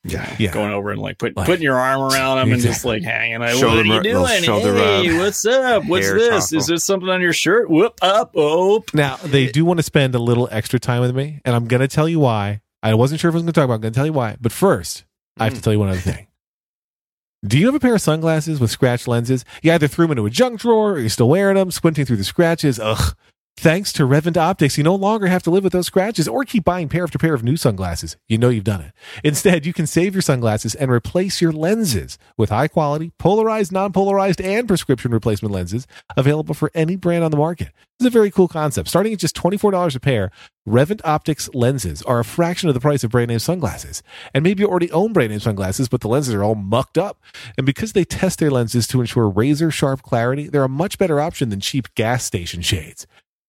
yeah. 0.05 0.37
Yeah. 0.39 0.53
going 0.53 0.73
over 0.73 0.93
and 0.93 1.01
like, 1.01 1.19
put, 1.19 1.37
Like- 1.37 1.47
putting 1.47 1.65
your 1.65 1.75
arm 1.77 2.01
around 2.01 2.39
them 2.39 2.53
and 2.53 2.63
just 2.63 2.85
like 2.85 3.03
hanging 3.03 3.43
out. 3.43 3.51
Shoulder 3.57 3.79
what 3.79 4.07
are 4.07 4.09
you 4.09 4.17
rub- 4.17 4.63
doing? 4.63 4.77
hey, 4.77 5.19
what's 5.19 5.45
up? 5.45 5.85
What's 5.87 6.07
hair 6.07 6.17
this? 6.19 6.45
topple. 6.47 6.59
Is 6.59 6.67
there 6.69 6.77
something 6.77 7.09
on 7.09 7.21
your 7.21 7.33
shirt? 7.33 7.69
Whoop 7.69 7.95
up, 8.01 8.33
oh. 8.37 8.85
now 8.95 9.17
they 9.17 9.47
do 9.49 9.65
want 9.65 9.79
to 9.79 9.83
spend 9.83 10.15
a 10.15 10.21
little 10.21 10.49
extra 10.53 10.79
time 10.79 11.01
with 11.01 11.15
me, 11.15 11.41
and 11.45 11.57
I'm 11.57 11.67
gonna 11.67 11.89
tell 11.89 12.09
you 12.09 12.21
why. 12.21 12.61
I 12.85 12.95
wasn't 12.95 13.21
sure 13.21 13.29
if 13.31 13.35
I 13.35 13.37
was 13.37 13.43
gonna 13.43 13.53
talk 13.53 13.65
about. 13.65 13.73
it. 13.75 13.77
I'm 13.77 13.81
gonna 13.83 13.95
tell 13.95 14.07
you 14.07 14.13
why. 14.13 14.37
But 14.41 14.53
first, 14.53 15.05
I 15.39 15.45
have 15.45 15.55
to 15.55 15.61
Mm. 15.61 15.63
tell 15.65 15.73
you 15.73 15.79
one 15.81 15.89
other 15.89 15.99
thing. 15.99 16.27
Do 17.47 17.59
you 17.59 17.67
have 17.67 17.75
a 17.75 17.81
pair 17.81 17.95
of 17.95 18.01
sunglasses 18.01 18.59
with 18.61 18.71
scratch 18.71 19.07
lenses? 19.07 19.45
You 19.63 19.73
either 19.73 19.89
threw 19.89 20.05
them 20.05 20.13
into 20.13 20.25
a 20.27 20.31
junk 20.31 20.61
drawer, 20.61 20.93
or 20.93 20.99
you're 21.01 21.09
still 21.11 21.29
wearing 21.29 21.57
them, 21.57 21.71
squinting 21.71 22.05
through 22.07 22.17
the 22.17 22.25
scratches. 22.25 22.79
Ugh. 22.81 23.15
Thanks 23.57 23.93
to 23.95 24.05
Revant 24.05 24.37
Optics, 24.37 24.77
you 24.77 24.85
no 24.85 24.95
longer 24.95 25.27
have 25.29 25.43
to 25.45 25.51
live 25.51 25.65
with 25.65 25.73
those 25.73 25.87
scratches 25.87 26.29
or 26.29 26.45
keep 26.45 26.65
buying 26.65 26.89
pair 26.89 27.05
after 27.05 27.19
pair 27.19 27.35
of 27.35 27.43
new 27.43 27.57
sunglasses. 27.57 28.17
You 28.29 28.37
know 28.37 28.51
you've 28.51 28.65
done 28.65 28.83
it. 28.83 28.93
Instead, 29.23 29.65
you 29.65 29.73
can 29.73 29.87
save 29.87 30.15
your 30.15 30.23
sunglasses 30.23 30.75
and 30.75 30.91
replace 30.91 31.41
your 31.41 31.53
lenses 31.53 32.19
with 32.37 32.51
high 32.51 32.69
quality, 32.69 33.13
polarized, 33.19 33.73
non 33.73 33.93
polarized, 33.93 34.41
and 34.41 34.69
prescription 34.69 35.13
replacement 35.13 35.55
lenses 35.55 35.87
available 36.17 36.53
for 36.53 36.71
any 36.75 36.97
brand 36.97 37.25
on 37.25 37.31
the 37.31 37.39
market. 37.39 37.69
This 37.99 38.07
is 38.07 38.15
a 38.15 38.19
very 38.19 38.31
cool 38.31 38.49
concept. 38.49 38.89
Starting 38.89 39.13
at 39.13 39.21
just 39.21 39.37
$24 39.37 39.95
a 39.95 40.01
pair, 40.01 40.31
Revant 40.67 41.01
Optics 41.05 41.49
lenses 41.55 42.03
are 42.03 42.19
a 42.19 42.25
fraction 42.25 42.69
of 42.69 42.75
the 42.75 42.81
price 42.81 43.05
of 43.05 43.13
brand 43.13 43.29
name 43.29 43.39
sunglasses. 43.39 44.03
And 44.35 44.43
maybe 44.43 44.63
you 44.63 44.69
already 44.69 44.91
own 44.91 45.13
brand 45.13 45.31
name 45.31 45.41
sunglasses, 45.41 45.89
but 45.89 46.01
the 46.01 46.09
lenses 46.09 46.35
are 46.35 46.43
all 46.43 46.57
mucked 46.57 46.99
up. 46.99 47.23
And 47.57 47.65
because 47.65 47.93
they 47.93 48.05
test 48.05 48.41
their 48.41 48.51
lenses 48.51 48.87
to 48.89 49.01
ensure 49.01 49.29
razor 49.29 49.71
sharp 49.71 50.03
clarity, 50.03 50.49
they're 50.49 50.65
a 50.65 50.69
much 50.69 50.99
better 50.99 51.21
option 51.21 51.51
than 51.51 51.61
cheap 51.61 51.95
gas 51.95 52.25
station 52.25 52.61
shades. 52.61 53.07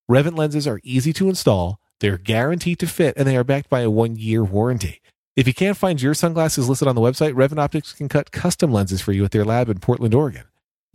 Revant 0.08 0.38
lenses 0.38 0.68
are 0.68 0.80
easy 0.84 1.12
to 1.14 1.30
install, 1.30 1.80
they're 2.00 2.20
guaranteed 2.20 2.78
to 2.78 2.86
fit, 2.86 3.16
and 3.18 3.28
they 3.28 3.36
are 3.36 3.44
backed 3.44 3.70
by 3.70 3.82
a 3.82 3.90
one 3.90 4.16
year 4.16 4.44
warranty. 4.44 5.02
If 5.36 5.48
you 5.48 5.54
can't 5.54 5.76
find 5.76 6.00
your 6.00 6.14
sunglasses 6.14 6.70
listed 6.70 6.88
on 6.88 6.94
the 6.94 7.02
website, 7.02 7.34
Revant 7.36 7.60
Optics 7.60 7.92
can 7.92 8.08
cut 8.08 8.32
custom 8.32 8.72
lenses 8.72 9.02
for 9.02 9.14
you 9.14 9.26
at 9.26 9.32
their 9.32 9.44
lab 9.44 9.68
in 9.68 9.80
Portland, 9.80 10.14
Oregon. 10.14 10.44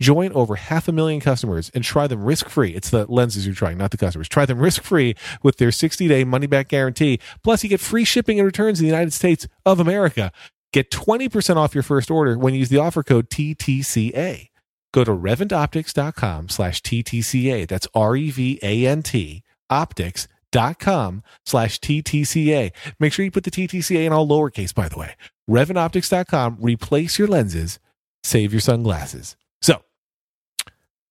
Join 0.01 0.31
over 0.31 0.55
half 0.55 0.87
a 0.87 0.93
million 0.93 1.19
customers 1.19 1.69
and 1.75 1.83
try 1.83 2.07
them 2.07 2.23
risk 2.23 2.47
free. 2.47 2.71
It's 2.71 2.89
the 2.89 3.05
lenses 3.11 3.45
you're 3.45 3.53
trying, 3.53 3.77
not 3.77 3.91
the 3.91 3.97
customers. 3.97 4.29
Try 4.29 4.45
them 4.45 4.59
risk 4.59 4.81
free 4.81 5.15
with 5.43 5.57
their 5.57 5.73
60 5.73 6.07
day 6.07 6.23
money 6.23 6.47
back 6.47 6.69
guarantee. 6.69 7.19
Plus, 7.43 7.63
you 7.63 7.69
get 7.69 7.81
free 7.81 8.05
shipping 8.05 8.39
and 8.39 8.45
returns 8.45 8.79
in 8.79 8.85
the 8.85 8.91
United 8.91 9.11
States 9.11 9.45
of 9.65 9.81
America. 9.81 10.31
Get 10.71 10.89
20% 10.89 11.57
off 11.57 11.75
your 11.75 11.83
first 11.83 12.09
order 12.09 12.37
when 12.37 12.53
you 12.53 12.61
use 12.61 12.69
the 12.69 12.79
offer 12.79 13.03
code 13.03 13.29
TTCA. 13.29 14.50
Go 14.93 15.03
to 15.03 15.11
revantoptics.com 15.11 16.49
slash 16.49 16.81
TTCA. 16.81 17.67
That's 17.67 17.87
R 17.93 18.15
E 18.15 18.29
V 18.31 18.59
A 18.61 18.85
N 18.87 19.01
T 19.03 19.43
optics.com 19.69 21.23
slash 21.45 21.79
TTCA. 21.79 22.71
Make 22.99 23.13
sure 23.13 23.23
you 23.25 23.31
put 23.31 23.45
the 23.45 23.51
TTCA 23.51 24.05
in 24.05 24.11
all 24.13 24.27
lowercase, 24.27 24.75
by 24.75 24.89
the 24.89 24.97
way. 24.97 25.15
Revantoptics.com. 25.49 26.57
Replace 26.59 27.17
your 27.17 27.27
lenses, 27.29 27.79
save 28.23 28.51
your 28.53 28.59
sunglasses. 28.59 29.37
So, 29.61 29.81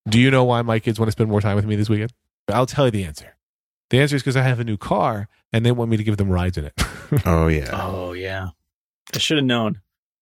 do 0.09 0.21
you 0.21 0.31
know 0.31 0.45
why 0.45 0.61
my 0.63 0.79
kids 0.79 0.99
want 1.01 1.09
to 1.09 1.13
spend 1.13 1.31
more 1.31 1.41
time 1.41 1.57
with 1.57 1.65
me 1.67 1.75
this 1.77 1.89
weekend? 1.89 2.13
I'll 2.49 2.67
tell 2.67 2.85
you 2.87 2.91
the 2.91 3.05
answer. 3.05 3.37
The 3.91 4.01
answer 4.01 4.17
is 4.17 4.23
because 4.23 4.37
I 4.37 4.43
have 4.43 4.61
a 4.61 4.65
new 4.65 4.77
car 4.77 5.29
and 5.53 5.65
they 5.65 5.73
want 5.73 5.91
me 5.91 5.97
to 5.97 6.05
give 6.05 6.17
them 6.17 6.29
rides 6.31 6.59
in 6.59 6.67
it. 6.67 6.75
Oh 7.27 7.49
yeah. 7.49 7.71
Oh 7.73 8.13
yeah, 8.13 8.51
I 9.13 9.19
should 9.19 9.39
have 9.39 9.45
known. 9.45 9.81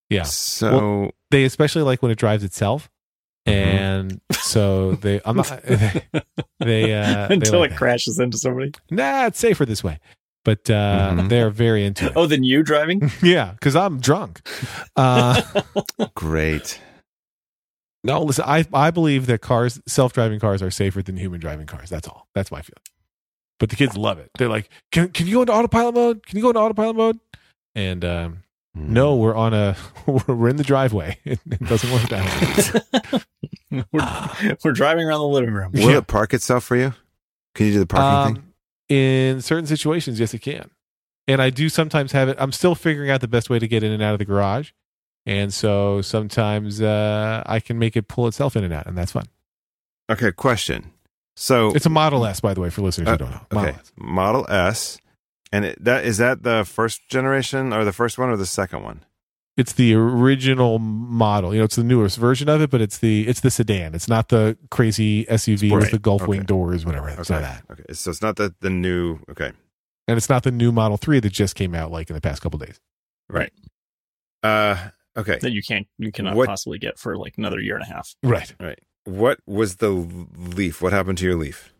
yeah. 0.08 0.22
So 0.22 1.10
They 1.30 1.44
especially 1.44 1.82
like 1.82 2.00
when 2.02 2.10
it 2.10 2.18
drives 2.18 2.42
itself. 2.42 2.88
And 3.52 4.20
so 4.32 4.92
they, 4.92 5.20
I'm 5.24 5.36
not, 5.36 5.62
they, 5.64 6.02
they, 6.60 6.94
uh, 6.94 7.28
they 7.28 7.34
Until 7.34 7.60
like 7.60 7.68
it 7.68 7.70
that. 7.70 7.78
crashes 7.78 8.18
into 8.18 8.38
somebody. 8.38 8.72
Nah, 8.90 9.26
it's 9.26 9.38
safer 9.38 9.64
this 9.66 9.82
way. 9.84 9.98
But 10.44 10.70
uh, 10.70 11.14
Mhm. 11.16 11.28
they're 11.28 11.50
very 11.50 11.84
into 11.84 12.06
it. 12.06 12.12
Oh, 12.16 12.26
then 12.26 12.42
you 12.44 12.62
driving? 12.62 13.10
Yeah, 13.22 13.52
because 13.52 13.76
I'm 13.76 14.00
drunk. 14.00 14.40
Uh, 14.96 15.42
great. 16.14 16.80
no, 18.04 18.22
listen, 18.22 18.44
I, 18.46 18.64
I 18.72 18.90
believe 18.90 19.26
that 19.26 19.40
cars, 19.42 19.80
self 19.86 20.12
driving 20.12 20.40
cars, 20.40 20.62
are 20.62 20.70
safer 20.70 21.02
than 21.02 21.16
human 21.16 21.40
driving 21.40 21.66
cars. 21.66 21.90
That's 21.90 22.08
all. 22.08 22.28
That's 22.34 22.50
my 22.50 22.62
feeling. 22.62 22.82
But 23.58 23.70
the 23.70 23.76
kids 23.76 23.96
love 23.96 24.18
it. 24.18 24.30
They're 24.38 24.48
like, 24.48 24.70
can, 24.92 25.08
can 25.08 25.26
you 25.26 25.34
go 25.34 25.40
into 25.42 25.52
autopilot 25.52 25.94
mode? 25.94 26.24
Can 26.26 26.36
you 26.38 26.42
go 26.42 26.50
into 26.50 26.60
autopilot 26.60 26.96
mode? 26.96 27.18
And 27.74 28.04
um. 28.04 28.38
No, 28.78 29.16
we're 29.16 29.34
on 29.34 29.54
a, 29.54 29.76
we're 30.06 30.48
in 30.48 30.56
the 30.56 30.64
driveway. 30.64 31.18
It, 31.24 31.40
it 31.50 31.60
doesn't 31.66 31.90
work 31.90 32.08
that 32.10 33.20
way. 33.70 33.82
we're, 33.92 34.56
we're 34.64 34.72
driving 34.72 35.06
around 35.06 35.20
the 35.20 35.26
living 35.26 35.52
room. 35.52 35.72
Will 35.72 35.90
Yeah. 35.90 35.98
it 35.98 36.06
park 36.06 36.32
itself 36.34 36.64
for 36.64 36.76
you? 36.76 36.94
Can 37.54 37.66
you 37.66 37.72
do 37.72 37.78
the 37.80 37.86
parking 37.86 38.34
thing? 38.36 38.42
Um, 38.44 38.52
in 38.88 39.40
certain 39.42 39.66
situations, 39.66 40.18
yes, 40.20 40.32
it 40.34 40.38
can. 40.40 40.70
And 41.26 41.42
I 41.42 41.50
do 41.50 41.68
sometimes 41.68 42.12
have 42.12 42.28
it. 42.28 42.36
I'm 42.40 42.52
still 42.52 42.74
figuring 42.74 43.10
out 43.10 43.20
the 43.20 43.28
best 43.28 43.50
way 43.50 43.58
to 43.58 43.68
get 43.68 43.82
in 43.82 43.92
and 43.92 44.02
out 44.02 44.14
of 44.14 44.18
the 44.18 44.24
garage. 44.24 44.70
And 45.26 45.52
so 45.52 46.00
sometimes 46.00 46.80
uh, 46.80 47.42
I 47.44 47.60
can 47.60 47.78
make 47.78 47.96
it 47.96 48.08
pull 48.08 48.26
itself 48.28 48.56
in 48.56 48.64
and 48.64 48.72
out, 48.72 48.86
and 48.86 48.96
that's 48.96 49.12
fun. 49.12 49.26
Okay, 50.10 50.32
question. 50.32 50.92
So 51.36 51.74
It's 51.74 51.84
a 51.84 51.90
Model 51.90 52.24
S, 52.24 52.40
by 52.40 52.54
the 52.54 52.62
way, 52.62 52.70
for 52.70 52.80
listeners 52.80 53.08
Uh, 53.08 53.12
who 53.12 53.18
don't 53.18 53.30
know. 53.32 53.40
Model 53.52 53.68
okay, 53.68 53.78
S. 53.78 53.92
Model 53.98 54.46
S, 54.50 54.98
and 55.52 55.64
it, 55.64 55.84
that 55.84 56.04
is 56.04 56.18
that 56.18 56.42
the 56.42 56.64
first 56.64 57.08
generation 57.08 57.72
or 57.72 57.84
the 57.84 57.92
first 57.92 58.18
one 58.18 58.28
or 58.30 58.36
the 58.36 58.46
second 58.46 58.82
one? 58.82 59.04
It's 59.56 59.72
the 59.72 59.92
original 59.94 60.78
model. 60.78 61.52
You 61.52 61.58
know, 61.60 61.64
it's 61.64 61.74
the 61.76 61.82
newest 61.82 62.16
version 62.16 62.48
of 62.48 62.60
it, 62.62 62.70
but 62.70 62.80
it's 62.80 62.98
the 62.98 63.26
it's 63.26 63.40
the 63.40 63.50
sedan. 63.50 63.94
It's 63.94 64.06
not 64.08 64.28
the 64.28 64.56
crazy 64.70 65.24
SUV 65.26 65.72
with 65.72 65.82
Right. 65.84 65.90
the 65.92 65.98
gull 65.98 66.18
wing 66.18 66.40
Okay. 66.40 66.46
doors, 66.46 66.86
whatever. 66.86 67.08
It's 67.08 67.30
Okay, 67.30 67.40
not 67.42 67.66
that. 67.66 67.72
okay. 67.72 67.92
So 67.92 68.10
it's 68.10 68.22
not 68.22 68.36
the 68.36 68.54
the 68.60 68.70
new. 68.70 69.18
Okay, 69.30 69.50
And 70.06 70.16
it's 70.16 70.28
not 70.28 70.44
the 70.44 70.52
new 70.52 70.70
Model 70.70 70.96
3 70.96 71.18
that 71.20 71.30
just 71.32 71.56
came 71.56 71.74
out 71.74 71.90
like 71.90 72.08
in 72.08 72.14
the 72.14 72.20
past 72.20 72.40
couple 72.40 72.58
days. 72.60 72.80
right. 73.28 73.52
Uh, 74.44 74.90
okay. 75.16 75.38
That 75.40 75.50
you 75.50 75.62
can't, 75.64 75.88
you 75.98 76.12
cannot 76.12 76.36
What- 76.36 76.46
possibly 76.46 76.78
get 76.78 76.96
for 76.96 77.16
like 77.18 77.34
another 77.38 77.58
year 77.58 77.74
and 77.74 77.82
a 77.82 77.88
half. 77.92 78.14
Right. 78.22 78.54
Right. 78.60 78.78
What 79.04 79.40
was 79.46 79.76
the 79.76 79.90
leaf? 79.90 80.80
What 80.80 80.92
happened 80.92 81.18
to 81.18 81.24
your 81.24 81.34
leaf? 81.34 81.72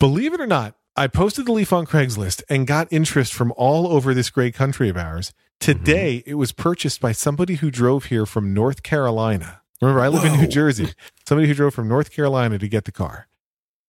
Believe 0.00 0.34
it 0.34 0.40
or 0.40 0.46
not, 0.48 0.74
I 1.00 1.06
posted 1.06 1.46
the 1.46 1.52
Leaf 1.52 1.72
on 1.72 1.86
Craigslist 1.86 2.42
and 2.50 2.66
got 2.66 2.86
interest 2.90 3.32
from 3.32 3.54
all 3.56 3.88
over 3.88 4.12
this 4.12 4.28
great 4.28 4.52
country 4.52 4.90
of 4.90 4.98
ours. 4.98 5.32
Today, 5.58 6.22
it 6.26 6.34
was 6.34 6.52
purchased 6.52 7.00
by 7.00 7.12
somebody 7.12 7.54
who 7.54 7.70
drove 7.70 8.04
here 8.04 8.26
from 8.26 8.52
North 8.52 8.82
Carolina. 8.82 9.62
Remember, 9.80 10.02
I 10.02 10.08
live 10.08 10.26
in 10.26 10.38
New 10.38 10.46
Jersey. 10.46 10.92
Somebody 11.26 11.48
who 11.48 11.54
drove 11.54 11.72
from 11.72 11.88
North 11.88 12.10
Carolina 12.12 12.58
to 12.58 12.68
get 12.68 12.84
the 12.84 12.92
car. 12.92 13.28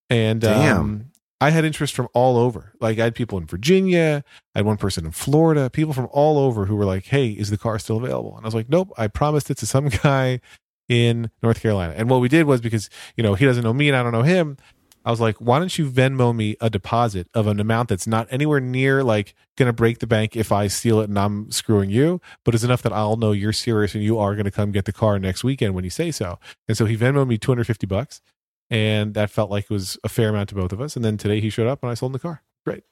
And 0.09 0.39
Damn. 0.39 0.79
um, 0.79 1.05
I 1.41 1.49
had 1.49 1.65
interest 1.65 1.95
from 1.95 2.07
all 2.13 2.37
over. 2.37 2.71
Like, 2.79 2.97
I 2.97 3.03
had 3.03 3.15
people 3.15 3.37
in 3.37 3.45
Virginia, 3.45 4.23
I 4.55 4.59
had 4.59 4.65
one 4.65 4.77
person 4.77 5.05
in 5.05 5.11
Florida, 5.11 5.69
people 5.69 5.91
from 5.93 6.07
all 6.11 6.39
over 6.39 6.65
who 6.65 6.77
were 6.77 6.85
like, 6.85 7.07
hey, 7.07 7.31
is 7.31 7.49
the 7.49 7.57
car 7.57 7.77
still 7.77 7.97
available? 7.97 8.37
And 8.37 8.45
I 8.45 8.47
was 8.47 8.55
like, 8.55 8.69
nope, 8.69 8.89
I 8.97 9.09
promised 9.09 9.51
it 9.51 9.57
to 9.57 9.67
some 9.67 9.89
guy 10.03 10.39
in 10.87 11.29
North 11.43 11.61
Carolina. 11.61 11.93
And 11.97 12.09
what 12.09 12.21
we 12.21 12.29
did 12.29 12.45
was 12.45 12.61
because, 12.61 12.89
you 13.17 13.23
know, 13.23 13.33
he 13.33 13.43
doesn't 13.43 13.65
know 13.65 13.73
me 13.73 13.89
and 13.89 13.97
I 13.97 14.01
don't 14.01 14.13
know 14.13 14.23
him. 14.23 14.55
I 15.03 15.11
was 15.11 15.19
like, 15.19 15.37
why 15.37 15.59
don't 15.59 15.75
you 15.77 15.89
Venmo 15.89 16.35
me 16.35 16.55
a 16.61 16.69
deposit 16.69 17.27
of 17.33 17.47
an 17.47 17.59
amount 17.59 17.89
that's 17.89 18.05
not 18.05 18.27
anywhere 18.29 18.59
near 18.59 19.03
like 19.03 19.33
going 19.57 19.67
to 19.67 19.73
break 19.73 19.99
the 19.99 20.07
bank 20.07 20.35
if 20.35 20.51
I 20.51 20.67
steal 20.67 20.99
it 21.01 21.09
and 21.09 21.17
I'm 21.17 21.49
screwing 21.51 21.89
you, 21.89 22.21
but 22.45 22.53
is 22.53 22.63
enough 22.63 22.81
that 22.83 22.93
I'll 22.93 23.17
know 23.17 23.31
you're 23.31 23.53
serious 23.53 23.95
and 23.95 24.03
you 24.03 24.19
are 24.19 24.35
going 24.35 24.45
to 24.45 24.51
come 24.51 24.71
get 24.71 24.85
the 24.85 24.93
car 24.93 25.17
next 25.17 25.43
weekend 25.43 25.73
when 25.73 25.83
you 25.83 25.89
say 25.89 26.11
so. 26.11 26.37
And 26.67 26.77
so 26.77 26.85
he 26.85 26.95
Venmoed 26.95 27.27
me 27.27 27.37
250 27.37 27.87
bucks. 27.87 28.21
And 28.69 29.15
that 29.15 29.29
felt 29.29 29.51
like 29.51 29.65
it 29.65 29.69
was 29.69 29.97
a 30.03 30.09
fair 30.09 30.29
amount 30.29 30.49
to 30.49 30.55
both 30.55 30.71
of 30.71 30.79
us. 30.79 30.95
And 30.95 31.03
then 31.03 31.17
today 31.17 31.41
he 31.41 31.49
showed 31.49 31.67
up 31.67 31.83
and 31.83 31.91
I 31.91 31.93
sold 31.93 32.11
him 32.11 32.13
the 32.13 32.19
car. 32.19 32.41
Great. 32.65 32.83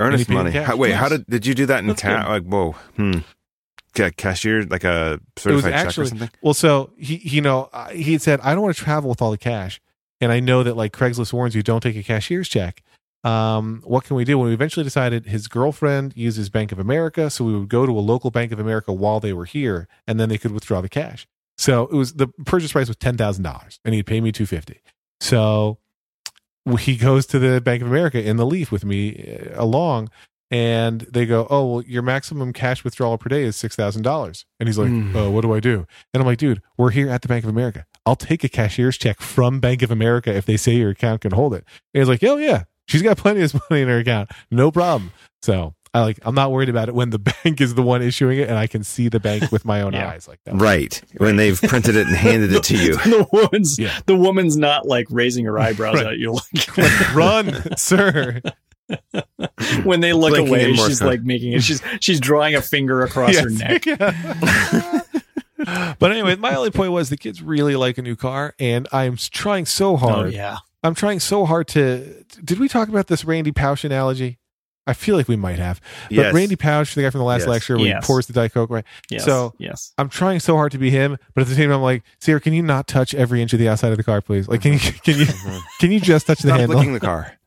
Earnest 0.00 0.28
money. 0.28 0.50
How, 0.50 0.76
wait, 0.76 0.92
how 0.92 1.08
did 1.08 1.26
did 1.26 1.46
you 1.46 1.54
do 1.54 1.66
that 1.66 1.84
in 1.84 1.94
cash? 1.94 2.26
Like, 2.26 2.42
whoa, 2.42 2.72
hmm. 2.96 3.20
Ca- 3.94 4.10
Cashier, 4.10 4.64
like 4.64 4.84
a 4.84 5.20
certified 5.36 5.72
check 5.72 5.98
or 5.98 6.06
something. 6.06 6.30
Well, 6.42 6.54
so 6.54 6.92
he, 6.98 7.16
you 7.16 7.40
know, 7.40 7.70
he 7.92 8.12
had 8.12 8.22
said, 8.22 8.40
I 8.40 8.54
don't 8.54 8.62
want 8.62 8.76
to 8.76 8.82
travel 8.82 9.08
with 9.08 9.22
all 9.22 9.30
the 9.30 9.38
cash. 9.38 9.80
And 10.20 10.32
I 10.32 10.40
know 10.40 10.62
that 10.62 10.76
like 10.76 10.92
Craigslist 10.92 11.32
warns 11.32 11.54
you 11.54 11.62
don't 11.62 11.82
take 11.82 11.96
a 11.96 12.02
cashier's 12.02 12.48
check. 12.48 12.82
Um, 13.24 13.82
what 13.84 14.04
can 14.04 14.14
we 14.16 14.24
do? 14.24 14.38
When 14.38 14.48
we 14.48 14.54
eventually 14.54 14.84
decided 14.84 15.26
his 15.26 15.48
girlfriend 15.48 16.12
uses 16.16 16.48
Bank 16.48 16.70
of 16.70 16.78
America, 16.78 17.28
so 17.28 17.44
we 17.44 17.58
would 17.58 17.68
go 17.68 17.84
to 17.84 17.92
a 17.92 18.00
local 18.00 18.30
Bank 18.30 18.52
of 18.52 18.60
America 18.60 18.92
while 18.92 19.18
they 19.20 19.32
were 19.32 19.46
here, 19.46 19.88
and 20.06 20.20
then 20.20 20.28
they 20.28 20.38
could 20.38 20.52
withdraw 20.52 20.80
the 20.80 20.88
cash. 20.88 21.26
So 21.58 21.84
it 21.84 21.92
was 21.94 22.14
the 22.14 22.28
purchase 22.28 22.72
price 22.72 22.86
was 22.88 22.96
ten 22.96 23.16
thousand 23.16 23.42
dollars, 23.42 23.80
and 23.84 23.94
he'd 23.94 24.06
pay 24.06 24.20
me 24.20 24.30
two 24.32 24.46
fifty. 24.46 24.80
So 25.20 25.78
he 26.78 26.96
goes 26.96 27.26
to 27.26 27.38
the 27.38 27.60
Bank 27.60 27.82
of 27.82 27.88
America 27.88 28.22
in 28.22 28.36
the 28.36 28.46
Leaf 28.46 28.70
with 28.70 28.84
me 28.84 29.38
uh, 29.54 29.62
along, 29.62 30.10
and 30.50 31.00
they 31.02 31.26
go, 31.26 31.46
"Oh, 31.50 31.66
well, 31.66 31.82
your 31.82 32.02
maximum 32.02 32.52
cash 32.52 32.84
withdrawal 32.84 33.18
per 33.18 33.28
day 33.28 33.42
is 33.42 33.56
six 33.56 33.74
thousand 33.74 34.02
dollars." 34.02 34.44
And 34.60 34.68
he's 34.68 34.78
like, 34.78 34.90
Mm. 34.90 35.14
"Oh, 35.16 35.30
what 35.30 35.40
do 35.42 35.52
I 35.52 35.60
do?" 35.60 35.86
And 36.14 36.20
I'm 36.20 36.26
like, 36.26 36.38
"Dude, 36.38 36.62
we're 36.76 36.90
here 36.90 37.08
at 37.08 37.22
the 37.22 37.28
Bank 37.28 37.44
of 37.44 37.50
America. 37.50 37.86
I'll 38.06 38.16
take 38.16 38.44
a 38.44 38.48
cashier's 38.48 38.96
check 38.96 39.20
from 39.20 39.60
Bank 39.60 39.82
of 39.82 39.90
America 39.90 40.34
if 40.34 40.46
they 40.46 40.56
say 40.56 40.72
your 40.76 40.90
account 40.90 41.20
can 41.22 41.32
hold 41.32 41.52
it." 41.54 41.64
And 41.92 42.00
he's 42.00 42.08
like, 42.08 42.22
"Oh 42.24 42.36
yeah, 42.36 42.62
she's 42.86 43.02
got 43.02 43.16
plenty 43.18 43.42
of 43.42 43.52
money 43.70 43.82
in 43.82 43.88
her 43.88 43.98
account, 43.98 44.30
no 44.50 44.70
problem." 44.70 45.12
So 45.42 45.74
I 45.94 46.00
like, 46.02 46.18
I'm 46.22 46.34
not 46.34 46.52
worried 46.52 46.68
about 46.68 46.88
it 46.88 46.94
when 46.94 47.10
the 47.10 47.18
bank 47.44 47.60
is 47.60 47.74
the 47.74 47.82
one 47.82 48.02
issuing 48.02 48.38
it, 48.38 48.48
and 48.48 48.58
I 48.58 48.66
can 48.66 48.84
see 48.84 49.08
the 49.08 49.20
bank 49.20 49.50
with 49.50 49.64
my 49.64 49.80
own 49.82 49.92
Yeah. 49.94 50.10
eyes 50.10 50.28
like 50.28 50.40
that. 50.44 50.54
Right. 50.56 51.00
When 51.18 51.36
they've 51.36 51.60
printed 51.60 51.96
it 51.96 52.06
and 52.06 52.14
handed 52.16 52.52
it 52.52 52.62
to 52.64 52.76
you. 52.76 52.96
the 52.96 53.26
woman's 53.32 53.78
Yeah. 53.78 53.98
the 54.06 54.16
woman's 54.16 54.56
not 54.56 54.86
like 54.86 55.06
raising 55.10 55.44
her 55.46 55.58
eyebrows 55.58 55.94
Right. 55.96 56.06
at 56.06 56.18
you 56.18 56.32
like 56.32 57.14
Run, 57.14 57.76
sir. 57.76 58.40
when 59.82 59.98
they 60.00 60.12
look 60.12 60.30
Blinking 60.30 60.48
away 60.48 60.74
she's 60.74 61.02
like 61.02 61.20
making 61.22 61.52
it 61.54 61.60
she's 61.62 61.82
she's 62.00 62.20
drawing 62.20 62.54
a 62.54 62.62
finger 62.62 63.02
across 63.02 63.36
her 63.36 63.50
neck 63.50 63.84
Yeah. 63.84 65.00
But 65.98 66.10
anyway, 66.10 66.36
my 66.36 66.54
only 66.54 66.70
point 66.70 66.92
was 66.92 67.10
the 67.10 67.16
kids 67.16 67.42
really 67.42 67.76
like 67.76 67.98
a 67.98 68.02
new 68.02 68.16
car, 68.16 68.54
and 68.58 68.88
I'm 68.92 69.16
trying 69.16 69.66
so 69.66 69.94
oh 69.94 69.96
hard. 69.96 70.32
yeah 70.32 70.58
I'm 70.82 70.94
trying 70.94 71.20
so 71.20 71.44
hard 71.44 71.66
to. 71.68 72.24
Did 72.44 72.58
we 72.60 72.68
talk 72.68 72.88
about 72.88 73.08
this 73.08 73.24
Randy 73.24 73.52
Pausch 73.52 73.84
analogy? 73.84 74.38
I 74.86 74.92
feel 74.92 75.16
like 75.16 75.26
we 75.28 75.36
might 75.36 75.58
have. 75.58 75.80
But 76.08 76.12
Yes. 76.16 76.34
Randy 76.34 76.54
Pausch, 76.56 76.94
the 76.94 77.02
guy 77.02 77.10
from 77.10 77.18
the 77.18 77.24
last 77.24 77.40
Yes. 77.40 77.48
lecture, 77.48 77.76
where 77.76 77.86
Yes. 77.86 78.04
he 78.04 78.06
pours 78.06 78.26
the 78.26 78.32
Diet 78.32 78.52
Coke, 78.54 78.70
right? 78.70 78.84
Yes. 79.10 79.24
So- 79.24 79.52
yes. 79.58 79.92
I'm 79.98 80.08
trying 80.08 80.38
so 80.40 80.54
hard 80.56 80.72
to 80.72 80.78
be 80.78 80.90
him, 80.90 81.16
but 81.34 81.40
at 81.42 81.48
the 81.48 81.54
same 81.54 81.70
time, 81.70 81.76
I'm 81.78 81.82
like, 81.82 82.02
Sarah, 82.20 82.40
can 82.40 82.52
you 82.52 82.62
not 82.62 82.86
touch 82.86 83.12
every 83.14 83.42
inch 83.42 83.52
of 83.52 83.58
the 83.58 83.68
outside 83.68 83.90
of 83.90 83.96
the 83.96 84.04
car, 84.04 84.20
please? 84.20 84.46
Like, 84.48 84.62
can 84.62 84.74
you 84.74 84.78
can 84.78 85.18
you 85.18 85.24
Mhm. 85.26 85.60
can 85.80 85.90
you 85.92 86.00
just 86.00 86.26
touch 86.26 86.38
the 86.40 86.48
Stop 86.48 86.60
handle? 86.60 86.78
licking 86.78 86.92
the 86.94 87.00
car. 87.00 87.32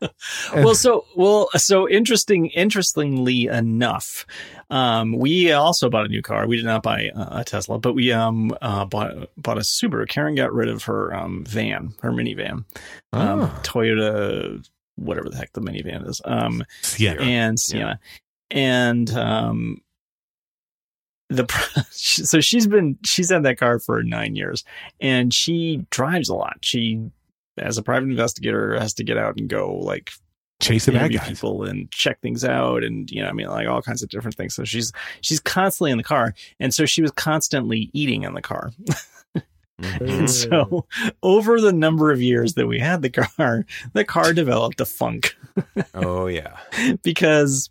And- 0.54 0.64
well 0.64 0.74
so 0.74 1.04
well 1.16 1.48
so 1.56 1.88
interesting 1.88 2.46
interestingly 2.46 3.46
enough 3.46 4.24
um 4.70 5.12
we 5.18 5.52
also 5.52 5.90
bought 5.90 6.06
a 6.06 6.08
new 6.08 6.22
car 6.22 6.46
we 6.46 6.56
did 6.56 6.64
not 6.64 6.82
buy 6.82 7.10
uh, 7.14 7.40
a 7.40 7.44
tesla 7.44 7.78
but 7.78 7.92
we 7.94 8.10
um 8.12 8.50
uh 8.62 8.84
bought 8.86 9.12
bought 9.36 9.58
a 9.58 9.60
subaru 9.60 10.08
karen 10.08 10.34
got 10.34 10.52
rid 10.54 10.68
of 10.70 10.84
her 10.84 11.14
um 11.14 11.44
van 11.46 11.92
her 12.00 12.10
minivan 12.12 12.64
um 13.12 13.42
Oh. 13.42 13.60
toyota 13.62 14.64
whatever 15.00 15.28
the 15.28 15.36
heck 15.36 15.52
the 15.52 15.60
minivan 15.60 16.06
is 16.08 16.20
um 16.24 16.62
Sienna. 16.82 17.22
and 17.22 17.58
sienna 17.58 17.98
and 18.50 19.10
um 19.12 19.80
the 21.28 21.46
so 21.90 22.40
she's 22.40 22.66
been 22.66 22.98
she's 23.04 23.30
had 23.30 23.42
that 23.44 23.58
car 23.58 23.78
for 23.78 24.02
nine 24.02 24.36
years 24.36 24.64
and 25.00 25.32
she 25.32 25.86
drives 25.90 26.28
a 26.28 26.34
lot 26.34 26.58
she 26.62 27.00
as 27.58 27.78
a 27.78 27.82
private 27.82 28.08
investigator 28.08 28.78
has 28.78 28.94
to 28.94 29.04
get 29.04 29.16
out 29.16 29.36
and 29.38 29.48
go 29.48 29.74
like 29.74 30.10
Chase 30.60 30.84
the 30.84 30.92
bad 30.92 31.12
guys. 31.12 31.26
people 31.26 31.64
and 31.64 31.90
check 31.90 32.20
things 32.20 32.44
out 32.44 32.84
and 32.84 33.10
you 33.10 33.22
know 33.22 33.28
i 33.28 33.32
mean 33.32 33.48
like 33.48 33.66
all 33.66 33.80
kinds 33.80 34.02
of 34.02 34.10
different 34.10 34.36
things 34.36 34.54
so 34.54 34.62
she's 34.62 34.92
she's 35.22 35.40
constantly 35.40 35.90
in 35.90 35.96
the 35.96 36.04
car 36.04 36.34
and 36.58 36.74
so 36.74 36.84
she 36.84 37.00
was 37.00 37.10
constantly 37.12 37.88
eating 37.94 38.24
in 38.24 38.34
the 38.34 38.42
car. 38.42 38.70
and 40.00 40.30
so 40.30 40.86
over 41.22 41.60
the 41.60 41.72
number 41.72 42.10
of 42.10 42.20
years 42.20 42.54
that 42.54 42.66
we 42.66 42.78
had 42.78 43.02
the 43.02 43.10
car 43.10 43.66
the 43.92 44.04
car 44.04 44.32
developed 44.32 44.80
a 44.80 44.84
funk. 44.84 45.36
Oh 45.94 46.26
yeah. 46.26 46.56
because 47.02 47.70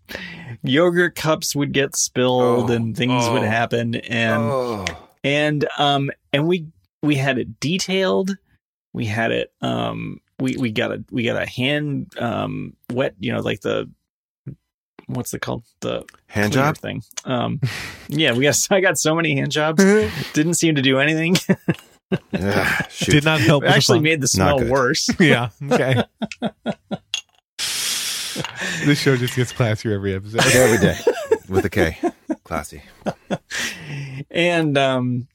yogurt 0.63 1.15
cups 1.15 1.55
would 1.55 1.71
get 1.71 1.95
spilled 1.95 2.69
Oh, 2.69 2.73
and 2.73 2.95
things 2.95 3.29
would 3.29 3.43
oh, 3.43 3.45
happen. 3.45 3.95
And 3.95 4.41
oh. 4.43 4.85
and 5.23 5.67
um 5.77 6.11
and 6.33 6.47
we 6.47 6.67
we 7.01 7.15
had 7.15 7.37
it 7.37 7.59
detailed. 7.59 8.37
We 8.93 9.05
had 9.05 9.31
it 9.31 9.53
um 9.61 10.19
we 10.39 10.55
we 10.57 10.71
got 10.71 10.91
a 10.91 11.03
we 11.11 11.23
got 11.23 11.41
a 11.41 11.45
hand 11.45 12.17
um 12.19 12.75
wet 12.91 13.15
you 13.19 13.31
know 13.31 13.41
like 13.41 13.61
the 13.61 13.89
what's 15.07 15.33
it 15.33 15.41
called? 15.41 15.63
The 15.81 16.05
Hand 16.27 16.53
job. 16.53 16.77
thing. 16.77 17.03
Um 17.25 17.59
yeah 18.07 18.33
we 18.33 18.43
got 18.43 18.55
i 18.71 18.79
got 18.79 18.97
so 18.97 19.15
many 19.15 19.35
hand 19.35 19.51
jobs. 19.51 19.83
Didn't 20.33 20.55
seem 20.55 20.75
to 20.75 20.81
do 20.81 20.99
anything 20.99 21.35
Ugh. 22.11 22.85
Did 23.01 23.23
not 23.25 23.39
help. 23.39 23.63
with 23.63 23.71
the 23.71 23.75
actually 23.75 23.99
made 23.99 24.21
the 24.21 24.27
smell 24.27 24.63
worse 24.65 25.09
Yeah. 25.19 25.49
Okay. 25.71 26.03
this 28.85 28.99
show 28.99 29.15
just 29.15 29.35
gets 29.35 29.53
classier 29.53 29.93
every 29.93 30.15
episode. 30.15 30.41
every 30.55 30.77
day 30.79 30.97
with 31.47 31.65
a 31.65 31.69
K. 31.69 31.97
Classy. 32.43 32.81
and 34.31 34.77
um 34.77 35.27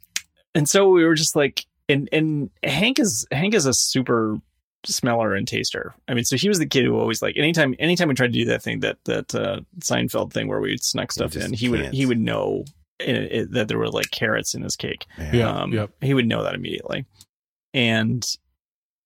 and 0.54 0.68
so 0.68 0.88
we 0.88 1.04
were 1.04 1.14
just 1.14 1.36
like 1.36 1.64
and 1.88 2.08
and 2.12 2.50
hank 2.62 2.98
is 2.98 3.26
hank 3.30 3.54
is 3.54 3.66
a 3.66 3.74
super 3.74 4.38
smeller 4.86 5.34
and 5.34 5.48
taster 5.48 5.94
i 6.08 6.14
mean 6.14 6.24
so 6.24 6.36
he 6.36 6.46
was 6.48 6.58
the 6.58 6.66
kid 6.66 6.84
who 6.84 6.98
always 6.98 7.22
like 7.22 7.36
anytime 7.38 7.74
anytime 7.78 8.08
we 8.08 8.14
tried 8.14 8.32
to 8.32 8.38
do 8.38 8.44
that 8.44 8.62
thing 8.62 8.80
that 8.80 8.98
that 9.06 9.34
uh 9.34 9.60
seinfeld 9.80 10.30
thing 10.32 10.46
where 10.46 10.60
we 10.60 10.70
would 10.70 10.84
snuck 10.84 11.10
stuff 11.10 11.34
in 11.36 11.54
he 11.54 11.68
would 11.70 11.80
can't. 11.80 11.94
he 11.94 12.04
would 12.04 12.20
know 12.20 12.64
it, 13.00 13.16
it, 13.32 13.52
that 13.52 13.68
there 13.68 13.78
were 13.78 13.88
like 13.88 14.10
carrots 14.10 14.54
in 14.54 14.62
his 14.62 14.76
cake 14.76 15.06
Man. 15.18 15.34
Yeah. 15.34 15.48
um 15.50 15.72
yep. 15.72 15.90
he 16.00 16.14
would 16.14 16.26
know 16.26 16.42
that 16.44 16.54
immediately 16.54 17.06
and 17.72 18.24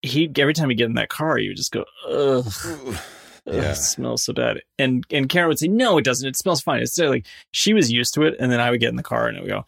he 0.03 0.31
every 0.39 0.55
time 0.55 0.69
he 0.69 0.75
get 0.77 0.87
in 0.87 0.95
that 0.95 1.09
car 1.09 1.37
he 1.39 1.49
would 1.49 1.57
just 1.57 1.73
go 1.73 1.85
ugh 2.09 2.47
Ugh, 2.67 3.55
Yeah. 3.55 3.71
it 3.73 3.77
smells 3.77 4.23
so 4.25 4.35
bad. 4.35 4.61
And 4.79 5.05
and 5.11 5.27
Karen 5.27 5.49
would 5.49 5.59
say, 5.59 5.69
No, 5.69 5.97
it 5.97 6.05
doesn't. 6.05 6.29
It 6.29 6.37
smells 6.37 6.61
fine. 6.61 6.83
It's 6.83 6.99
like 6.99 7.25
she 7.51 7.73
was 7.73 7.91
used 7.91 8.13
to 8.15 8.25
it, 8.25 8.35
and 8.39 8.53
then 8.53 8.61
I 8.61 8.71
would 8.71 8.79
get 8.81 8.91
in 8.91 8.97
the 8.97 9.03
car 9.03 9.27
and 9.27 9.39
I 9.39 9.41
would 9.41 9.49
go, 9.49 9.65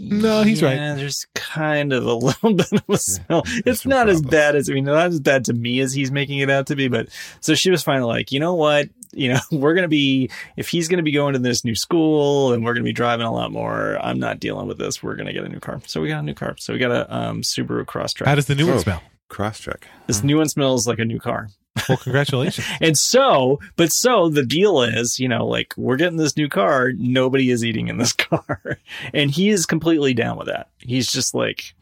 No, 0.00 0.42
he's 0.42 0.62
right. 0.62 0.74
There's 0.96 1.26
kind 1.34 1.92
of 1.92 2.04
a 2.04 2.14
little 2.26 2.54
bit 2.54 2.72
of 2.72 2.82
a 2.88 2.98
smell. 2.98 3.42
there's 3.42 3.62
It's 3.66 3.82
some 3.82 3.90
not 3.90 4.08
as 4.08 4.20
bad 4.22 4.56
as 4.56 4.68
I 4.68 4.72
mean, 4.72 4.84
not 4.84 5.06
as 5.06 5.20
bad 5.20 5.44
to 5.46 5.52
me 5.52 5.78
as 5.80 5.92
he's 5.92 6.10
making 6.10 6.38
it 6.40 6.50
out 6.50 6.66
to 6.66 6.76
be. 6.76 6.88
But 6.88 7.08
so 7.40 7.54
she 7.54 7.70
was 7.70 7.82
finally 7.82 8.08
like, 8.12 8.32
you 8.32 8.40
know 8.40 8.54
what? 8.54 8.88
You 9.12 9.34
know, 9.34 9.40
we're 9.52 9.74
gonna 9.74 9.86
be 9.88 10.30
if 10.56 10.68
he's 10.68 10.88
gonna 10.88 11.04
be 11.04 11.12
going 11.12 11.34
to 11.34 11.38
this 11.38 11.64
new 11.64 11.76
school 11.76 12.52
and 12.52 12.64
we're 12.64 12.74
gonna 12.74 12.82
be 12.84 12.92
driving 12.92 13.26
a 13.26 13.32
lot 13.32 13.52
more. 13.52 13.96
I'm 14.02 14.18
not 14.18 14.40
dealing 14.40 14.66
with 14.66 14.78
this. 14.78 15.00
We're 15.02 15.14
gonna 15.14 15.32
get 15.32 15.44
a 15.44 15.48
new 15.48 15.60
car. 15.60 15.80
So 15.86 16.00
we 16.00 16.08
got 16.08 16.18
a 16.20 16.22
new 16.26 16.34
car. 16.34 16.56
So 16.58 16.72
we 16.72 16.80
got 16.80 16.90
a 16.90 17.14
um, 17.16 17.42
Subaru 17.42 17.84
Crosstrek. 17.84 18.26
How 18.26 18.34
does 18.34 18.46
the 18.46 18.56
new 18.56 18.66
one 18.66 18.76
Oh. 18.76 18.80
smell? 18.80 19.02
Crosstrek. 19.30 19.84
this 20.06 20.22
new 20.22 20.36
one 20.36 20.48
smells 20.48 20.86
like 20.86 20.98
a 20.98 21.04
new 21.04 21.18
car. 21.18 21.48
Well, 21.88 21.98
congratulations. 21.98 22.66
And 22.80 22.96
so, 22.98 23.60
but 23.76 23.92
so 23.92 24.28
the 24.28 24.44
deal 24.44 24.82
is, 24.82 25.18
you 25.18 25.28
know, 25.28 25.46
like 25.46 25.74
we're 25.76 25.96
getting 25.96 26.18
this 26.18 26.36
new 26.36 26.48
car. 26.48 26.92
Nobody 26.96 27.50
is 27.50 27.64
eating 27.64 27.88
in 27.88 27.98
this 27.98 28.12
car. 28.28 28.78
And 29.12 29.30
he 29.30 29.50
is 29.50 29.66
completely 29.66 30.14
down 30.14 30.36
with 30.38 30.46
that. 30.48 30.68
He's 30.78 31.10
just 31.10 31.34
like, 31.34 31.74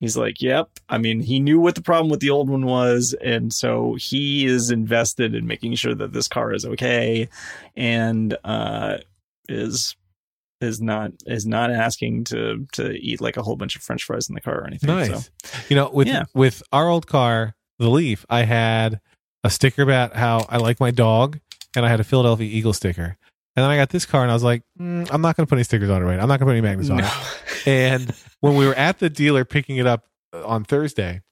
he's 0.00 0.16
like, 0.16 0.40
yep. 0.40 0.70
I 0.88 0.98
mean, 0.98 1.20
he 1.20 1.40
knew 1.40 1.60
what 1.60 1.74
the 1.74 1.82
problem 1.82 2.10
with 2.10 2.20
the 2.20 2.30
old 2.30 2.48
one 2.48 2.66
was. 2.66 3.14
And 3.22 3.52
so 3.52 3.94
he 3.98 4.46
is 4.46 4.70
invested 4.70 5.34
in 5.34 5.46
making 5.46 5.74
sure 5.74 5.94
that 5.94 6.12
this 6.12 6.28
car 6.28 6.52
is 6.52 6.64
okay 6.64 7.28
and, 7.76 8.36
uh, 8.44 8.98
is, 9.48 9.94
is 10.60 10.80
not 10.80 11.12
is 11.24 11.46
not 11.46 11.70
asking 11.70 12.24
to 12.24 12.66
to 12.72 12.90
eat 12.94 13.20
like 13.20 13.36
a 13.36 13.42
whole 13.42 13.54
bunch 13.54 13.76
of 13.76 13.82
french 13.82 14.02
fries 14.02 14.28
in 14.28 14.34
the 14.34 14.40
car 14.40 14.58
or 14.62 14.66
anything 14.66 14.88
Nice. 14.88 15.26
so 15.42 15.58
You 15.68 15.76
know, 15.76 15.88
with 15.88 16.08
Yeah. 16.08 16.24
with 16.34 16.64
our 16.72 16.88
old 16.88 17.06
car, 17.06 17.54
the 17.78 17.88
Leaf, 17.88 18.26
I 18.28 18.42
had 18.42 19.00
a 19.44 19.50
sticker 19.50 19.82
about 19.82 20.14
how 20.14 20.46
I 20.48 20.58
like 20.58 20.80
my 20.80 20.90
dog, 20.90 21.38
and 21.76 21.84
I 21.84 21.88
had 21.88 22.00
a 22.00 22.04
Philadelphia 22.04 22.46
Eagle 22.46 22.72
sticker. 22.72 23.16
And 23.56 23.64
then 23.64 23.70
I 23.70 23.76
got 23.76 23.90
this 23.90 24.06
car, 24.06 24.22
and 24.22 24.30
I 24.30 24.34
was 24.34 24.44
like, 24.44 24.62
mm, 24.78 25.08
I'm 25.10 25.20
not 25.20 25.36
going 25.36 25.46
to 25.46 25.50
put 25.50 25.56
any 25.56 25.64
stickers 25.64 25.90
on 25.90 26.02
it, 26.02 26.04
right? 26.04 26.20
I'm 26.20 26.28
not 26.28 26.38
going 26.38 26.40
to 26.40 26.44
put 26.46 26.50
any 26.52 26.60
magnets 26.60 26.90
on 26.90 26.98
no. 26.98 27.06
it. 27.06 27.12
And 27.66 28.14
when 28.40 28.54
we 28.54 28.66
were 28.66 28.74
at 28.74 28.98
the 28.98 29.10
dealer 29.10 29.44
picking 29.44 29.76
it 29.76 29.86
up 29.86 30.06
uh, 30.32 30.46
on 30.46 30.64
Thursday, 30.64 31.22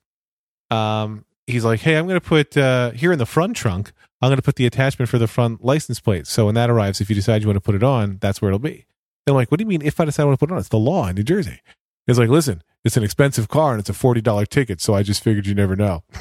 um, 0.71 1.25
he's 1.47 1.65
like, 1.65 1.81
"Hey, 1.81 1.97
I'm 1.97 2.07
going 2.07 2.21
to 2.21 2.27
put 2.27 2.57
uh, 2.57 2.91
here 2.91 3.13
in 3.13 3.19
the 3.19 3.27
front 3.27 3.57
trunk. 3.57 3.93
I'm 4.21 4.29
going 4.29 4.37
to 4.37 4.43
put 4.43 4.57
the 4.57 4.67
attachment 4.67 5.09
for 5.09 5.19
the 5.19 5.29
front 5.29 5.65
license 5.65 6.01
plate. 6.01 6.27
So 6.27 6.47
when 6.47 6.57
that 6.57 6.69
arrives, 6.69 7.01
if 7.01 7.09
you 7.09 7.15
decide 7.15 7.43
you 7.43 7.49
want 7.49 7.57
to 7.57 7.61
put 7.61 7.77
it 7.77 7.83
on, 7.83 8.19
that's 8.21 8.43
where 8.43 8.51
it'll 8.51 8.59
be." 8.59 8.87
And 9.27 9.33
I'm 9.33 9.35
like, 9.35 9.51
"What 9.51 9.59
do 9.59 9.63
you 9.63 9.69
mean? 9.69 9.83
If 9.83 10.01
I 10.01 10.05
decide 10.05 10.25
I 10.25 10.27
want 10.27 10.39
to 10.39 10.47
put 10.47 10.51
it 10.51 10.55
on, 10.55 10.59
it's 10.59 10.69
the 10.69 10.79
law 10.79 11.07
in 11.07 11.15
New 11.15 11.23
Jersey." 11.23 11.61
He's 12.07 12.19
like, 12.19 12.29
"Listen, 12.29 12.63
it's 12.85 12.97
an 12.97 13.05
expensive 13.05 13.49
car 13.49 13.71
and 13.71 13.81
it's 13.81 13.89
a 13.89 13.95
forty 13.95 14.21
dollar 14.21 14.47
ticket, 14.47 14.81
so 14.81 14.95
I 14.95 15.05
just 15.05 15.23
figured 15.23 15.47
you 15.47 15.55
never 15.55 15.77
know." 15.77 16.03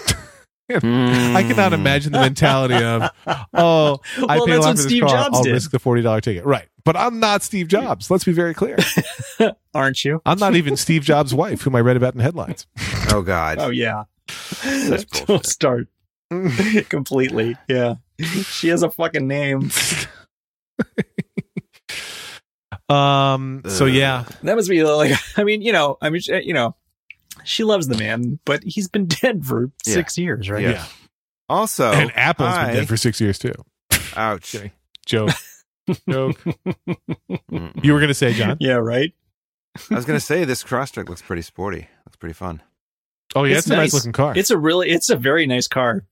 I 0.70 0.80
cannot 0.80 1.72
Mm. 1.72 1.74
imagine 1.74 2.12
the 2.12 2.20
mentality 2.20 2.76
of, 2.84 3.10
"Oh, 3.54 4.00
I 4.28 4.38
well 4.38 4.46
paid 4.48 4.54
a 4.54 4.56
that's 4.56 4.66
lot 4.66 4.70
what 4.70 4.70
for 4.70 4.74
this 4.78 4.86
steve 4.86 5.02
car. 5.04 5.10
jobs 5.10 5.38
I'll 5.38 5.44
did 5.44 5.54
risk 5.54 5.72
the 5.72 5.80
forty 5.80 6.02
dollar 6.02 6.22
ticket." 6.22 6.44
Right, 6.46 6.68
but 6.84 6.96
I'm 6.98 7.20
not 7.20 7.44
Steve 7.44 7.68
Jobs. 7.68 8.10
Let's 8.10 8.24
be 8.24 8.32
very 8.32 8.54
clear. 8.56 8.78
aren't 9.76 10.04
you 10.04 10.22
I'm 10.26 10.40
not 10.40 10.56
even 10.56 10.76
Steve 10.78 11.04
Jobs' 11.04 11.34
wife, 11.36 11.62
whom 11.62 11.76
I 11.76 11.82
read 11.82 11.98
about 11.98 12.14
in 12.16 12.20
headlines. 12.22 12.66
Oh 13.12 13.22
God. 13.22 13.60
oh 13.60 13.70
yeah 13.70 14.06
Such 14.28 15.08
don't 15.28 15.46
start 15.46 15.88
completely. 16.90 17.56
Yeah. 17.68 17.96
She 18.20 18.70
has 18.70 18.82
a 18.82 18.90
fucking 18.90 19.28
name. 19.28 19.70
Um. 22.90 23.62
So 23.68 23.86
yeah, 23.86 24.26
That 24.44 24.56
must 24.56 24.70
be 24.70 24.84
like, 24.84 25.12
I 25.38 25.44
mean, 25.44 25.62
you 25.62 25.72
know, 25.72 25.98
I 26.02 26.10
mean, 26.10 26.22
you 26.44 26.54
know, 26.54 26.76
she 27.46 27.64
loves 27.64 27.88
the 27.88 27.98
man, 27.98 28.40
but 28.46 28.64
he's 28.64 28.88
been 28.88 29.06
dead 29.22 29.46
for 29.46 29.72
Yeah. 29.86 29.94
six 29.94 30.18
years, 30.18 30.50
right? 30.50 30.64
Yeah. 30.64 30.72
yeah. 30.72 30.86
Also, 31.48 31.92
and 31.92 32.12
Apple's 32.16 32.50
I- 32.50 32.66
been 32.68 32.76
dead 32.76 32.88
for 32.88 32.98
six 32.98 33.22
years 33.22 33.40
too. 33.40 33.54
ouch. 34.16 34.52
Kidding. 34.52 34.72
Joke. 35.06 35.32
Joke. 36.10 36.40
You 37.82 37.94
were 37.94 38.00
gonna 38.00 38.14
say, 38.14 38.34
John? 38.34 38.58
Yeah, 38.60 38.74
right. 38.76 39.14
I 39.92 39.96
was 39.96 40.06
gonna 40.06 40.20
say 40.20 40.46
this 40.46 40.64
cross 40.64 40.92
Crosstrek 40.92 41.10
looks 41.10 41.22
pretty 41.22 41.42
sporty. 41.44 41.88
Looks 42.06 42.18
pretty 42.18 42.34
fun. 42.34 42.62
Oh 43.36 43.44
yeah, 43.44 43.58
It's 43.58 43.68
it's, 43.68 43.68
a 43.68 43.76
nice 43.76 43.80
nice. 43.80 43.94
looking 43.94 44.12
car. 44.14 44.34
It's 44.36 44.50
a 44.50 44.58
really, 44.58 44.90
it's 44.90 45.10
a 45.10 45.16
very 45.18 45.46
nice 45.48 45.68
car. 45.68 46.04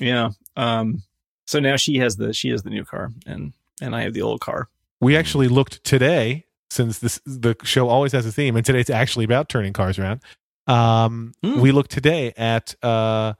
Yeah. 0.00 0.30
Um. 0.56 1.02
So 1.46 1.58
now 1.60 1.76
she 1.76 1.96
has 1.98 2.16
the 2.16 2.32
she 2.32 2.50
has 2.50 2.62
the 2.62 2.70
new 2.70 2.84
car, 2.84 3.10
and 3.26 3.54
and 3.80 3.96
I 3.96 4.02
have 4.02 4.12
the 4.14 4.22
old 4.22 4.40
car. 4.40 4.68
we 5.00 5.16
actually 5.16 5.48
looked 5.48 5.82
today, 5.82 6.44
since 6.70 6.98
this 6.98 7.20
the 7.24 7.56
show 7.64 7.88
always 7.88 8.12
has 8.12 8.26
a 8.26 8.32
theme, 8.32 8.54
and 8.56 8.64
today 8.66 8.80
it's 8.80 8.90
actually 8.90 9.24
about 9.24 9.48
turning 9.48 9.72
cars 9.72 9.98
around. 9.98 10.20
Um, 10.68 11.32
Hmm. 11.42 11.60
we 11.60 11.72
looked 11.72 11.90
today 11.90 12.32
at 12.36 12.74
uh 12.82 13.32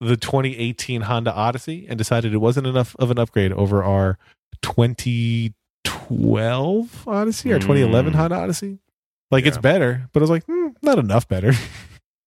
the 0.00 0.16
2018 0.16 1.02
Honda 1.02 1.32
Odyssey 1.32 1.86
and 1.88 1.96
decided 1.96 2.34
it 2.34 2.38
wasn't 2.38 2.66
enough 2.66 2.96
of 2.98 3.12
an 3.12 3.20
upgrade 3.20 3.52
over 3.52 3.84
our 3.84 4.18
2012 4.62 7.08
Odyssey, 7.08 7.52
our 7.52 7.58
2011 7.58 8.12
Hmm. 8.12 8.18
Honda 8.18 8.36
Odyssey. 8.36 8.78
Like 9.30 9.46
it's 9.46 9.58
better, 9.58 10.08
but 10.12 10.20
I 10.20 10.22
was 10.22 10.30
like, 10.30 10.44
hmm, 10.44 10.68
not 10.82 10.98
enough 10.98 11.28
better. 11.28 11.52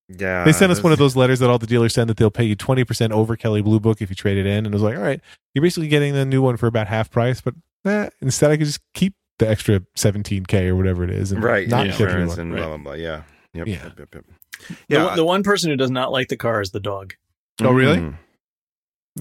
Yeah. 0.08 0.44
they 0.44 0.52
sent 0.52 0.72
us 0.72 0.84
one 0.84 0.92
of 0.94 1.00
those 1.00 1.16
letters 1.16 1.40
that 1.40 1.50
all 1.50 1.58
the 1.58 1.66
dealers 1.66 1.96
send 1.96 2.12
that 2.12 2.18
they'll 2.18 2.30
pay 2.30 2.44
you 2.44 2.56
20% 2.56 3.10
over 3.12 3.36
Kelley 3.36 3.64
Blue 3.64 3.80
Book 3.80 4.04
if 4.04 4.10
you 4.12 4.16
trade 4.16 4.38
it 4.38 4.46
in. 4.46 4.58
And 4.64 4.68
it 4.68 4.74
was 4.74 4.84
like, 4.84 4.96
all 4.96 5.02
right, 5.02 5.20
you're 5.56 5.64
basically 5.64 5.88
getting 5.88 6.14
the 6.14 6.26
new 6.26 6.44
one 6.44 6.58
for 6.58 6.68
about 6.68 6.86
half 6.86 7.10
price, 7.10 7.42
but 7.42 7.56
eh, 7.86 8.10
instead 8.22 8.52
I 8.52 8.58
could 8.58 8.68
just 8.68 8.82
keep 8.94 9.16
the 9.40 9.50
extra 9.50 9.80
17K 9.98 10.68
or 10.68 10.76
whatever 10.76 11.04
it 11.04 11.10
is. 11.10 11.32
And 11.32 11.44
right. 11.44 11.68
Not 11.68 11.88
yeah. 11.88 11.98
one. 12.28 12.40
and 12.40 12.54
Right. 12.54 12.60
blah 12.60 12.68
blah 12.68 12.78
blah. 12.78 12.94
Yeah. 12.94 13.24
Yep. 13.56 13.66
Yeah. 13.68 13.84
Yep, 13.84 13.94
yep, 13.98 14.10
yep. 14.14 14.26
The, 14.68 14.76
Yeah. 14.90 15.06
one- 15.06 15.16
the 15.18 15.26
one 15.26 15.44
person 15.44 15.70
who 15.70 15.76
does 15.78 15.92
not 15.92 16.12
like 16.12 16.28
the 16.30 16.38
car 16.38 16.62
is 16.62 16.72
the 16.72 16.80
dog. 16.80 17.14
Oh, 17.62 17.72
really? 17.72 17.98
Mm. 18.00 18.18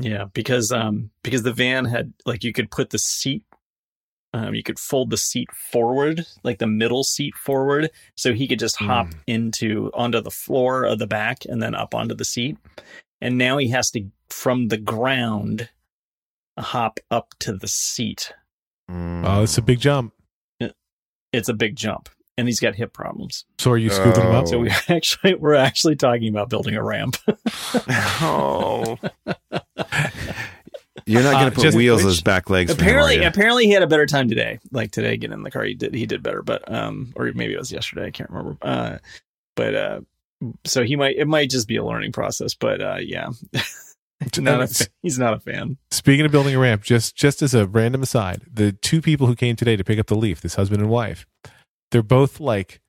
Yeah, 0.01 0.25
because 0.33 0.73
um 0.73 1.11
because 1.23 1.43
the 1.45 1.53
van 1.53 1.85
had 1.85 2.13
like 2.27 2.43
you 2.43 2.53
could 2.53 2.71
put 2.71 2.91
the 2.91 2.99
seat 2.99 3.45
um 4.33 4.53
you 4.55 4.63
could 4.65 4.79
fold 4.81 5.11
the 5.11 5.17
seat 5.17 5.49
forward, 5.53 6.27
like 6.43 6.59
the 6.59 6.67
middle 6.67 7.05
seat 7.05 7.35
forward, 7.37 7.91
so 8.17 8.33
he 8.33 8.49
could 8.49 8.59
just 8.59 8.77
hop 8.77 9.07
Mm. 9.09 9.15
into 9.29 9.91
onto 9.95 10.21
the 10.21 10.33
floor 10.33 10.83
of 10.85 10.99
the 10.99 11.07
back 11.07 11.45
and 11.49 11.63
then 11.63 11.75
up 11.77 11.95
onto 11.95 12.15
the 12.15 12.25
seat. 12.25 12.57
And 13.21 13.39
now 13.39 13.57
he 13.59 13.69
has 13.69 13.91
to 13.93 14.11
from 14.29 14.67
the 14.69 14.77
ground 14.79 15.69
hop 16.59 16.99
up 17.11 17.35
to 17.41 17.53
the 17.53 17.69
seat. 17.69 18.33
Oh, 18.89 19.43
it's 19.45 19.57
a 19.59 19.63
big 19.63 19.79
jump. 19.81 20.13
It's 21.33 21.49
a 21.49 21.55
big 21.55 21.75
jump. 21.77 22.09
And 22.37 22.49
he's 22.49 22.59
got 22.61 22.75
hip 22.75 22.93
problems. 22.93 23.45
So 23.59 23.71
are 23.71 23.79
you 23.79 23.91
scooping 23.91 24.23
him 24.25 24.35
up? 24.35 24.49
So 24.49 24.59
we 24.59 24.71
actually 24.89 25.35
we're 25.35 25.55
actually 25.55 25.97
talking 25.97 26.29
about 26.29 26.51
building 26.51 26.75
a 26.75 26.83
ramp. 26.83 27.17
oh. 28.21 28.99
You're 31.07 31.23
not 31.23 31.33
going 31.33 31.45
Uh, 31.47 31.51
to 31.51 31.55
put 31.55 31.63
just- 31.63 31.77
wheels 31.77 32.03
which- 32.05 32.13
as 32.13 32.21
back 32.23 32.49
legs. 32.51 32.73
for 32.75 32.81
him, 32.83 32.89
apparently 32.89 33.25
apparently 33.25 33.67
he 33.67 33.73
had 33.73 33.83
a 33.83 33.87
better 33.87 34.07
time 34.07 34.29
today 34.29 34.59
like 34.73 34.91
today 34.91 35.17
getting 35.17 35.35
in 35.35 35.43
the 35.43 35.51
car 35.51 35.65
he 35.65 35.75
did 35.75 35.95
he 35.95 36.07
did 36.07 36.23
better 36.23 36.43
but 36.43 36.71
um 36.73 37.13
or 37.17 37.31
maybe 37.35 37.53
it 37.53 37.59
was 37.59 37.71
yesterday 37.71 38.07
i 38.07 38.11
can't 38.11 38.31
remember 38.31 38.57
uh 38.63 38.97
but 39.55 39.75
uh 39.75 40.01
so 40.65 40.83
he 40.83 40.97
might 40.97 41.17
it 41.17 41.27
might 41.29 41.51
just 41.51 41.69
be 41.69 41.77
a 41.77 41.85
learning 41.85 42.11
process 42.13 42.55
but 42.55 42.81
uh 42.81 42.97
yeah 43.01 43.29
not 44.39 44.63
a, 44.63 44.89
he's 45.03 45.19
not 45.19 45.35
a 45.35 45.41
fan 45.41 45.77
Speaking 45.91 46.25
of 46.25 46.33
building 46.33 46.55
a 46.55 46.59
ramp, 46.59 46.83
just 46.83 47.15
just 47.17 47.43
as 47.43 47.55
a 47.55 47.67
random 47.67 48.03
aside, 48.03 48.43
the 48.51 48.73
two 48.73 49.01
people 49.03 49.27
who 49.27 49.35
came 49.37 49.57
today 49.57 49.77
to 49.77 49.85
pick 49.85 49.99
up 49.99 50.07
the 50.07 50.15
leaf, 50.17 50.41
this 50.41 50.55
husband 50.57 50.81
and 50.83 50.91
wife, 50.91 51.25
they're 51.95 52.03
both 52.03 52.41
like 52.41 52.81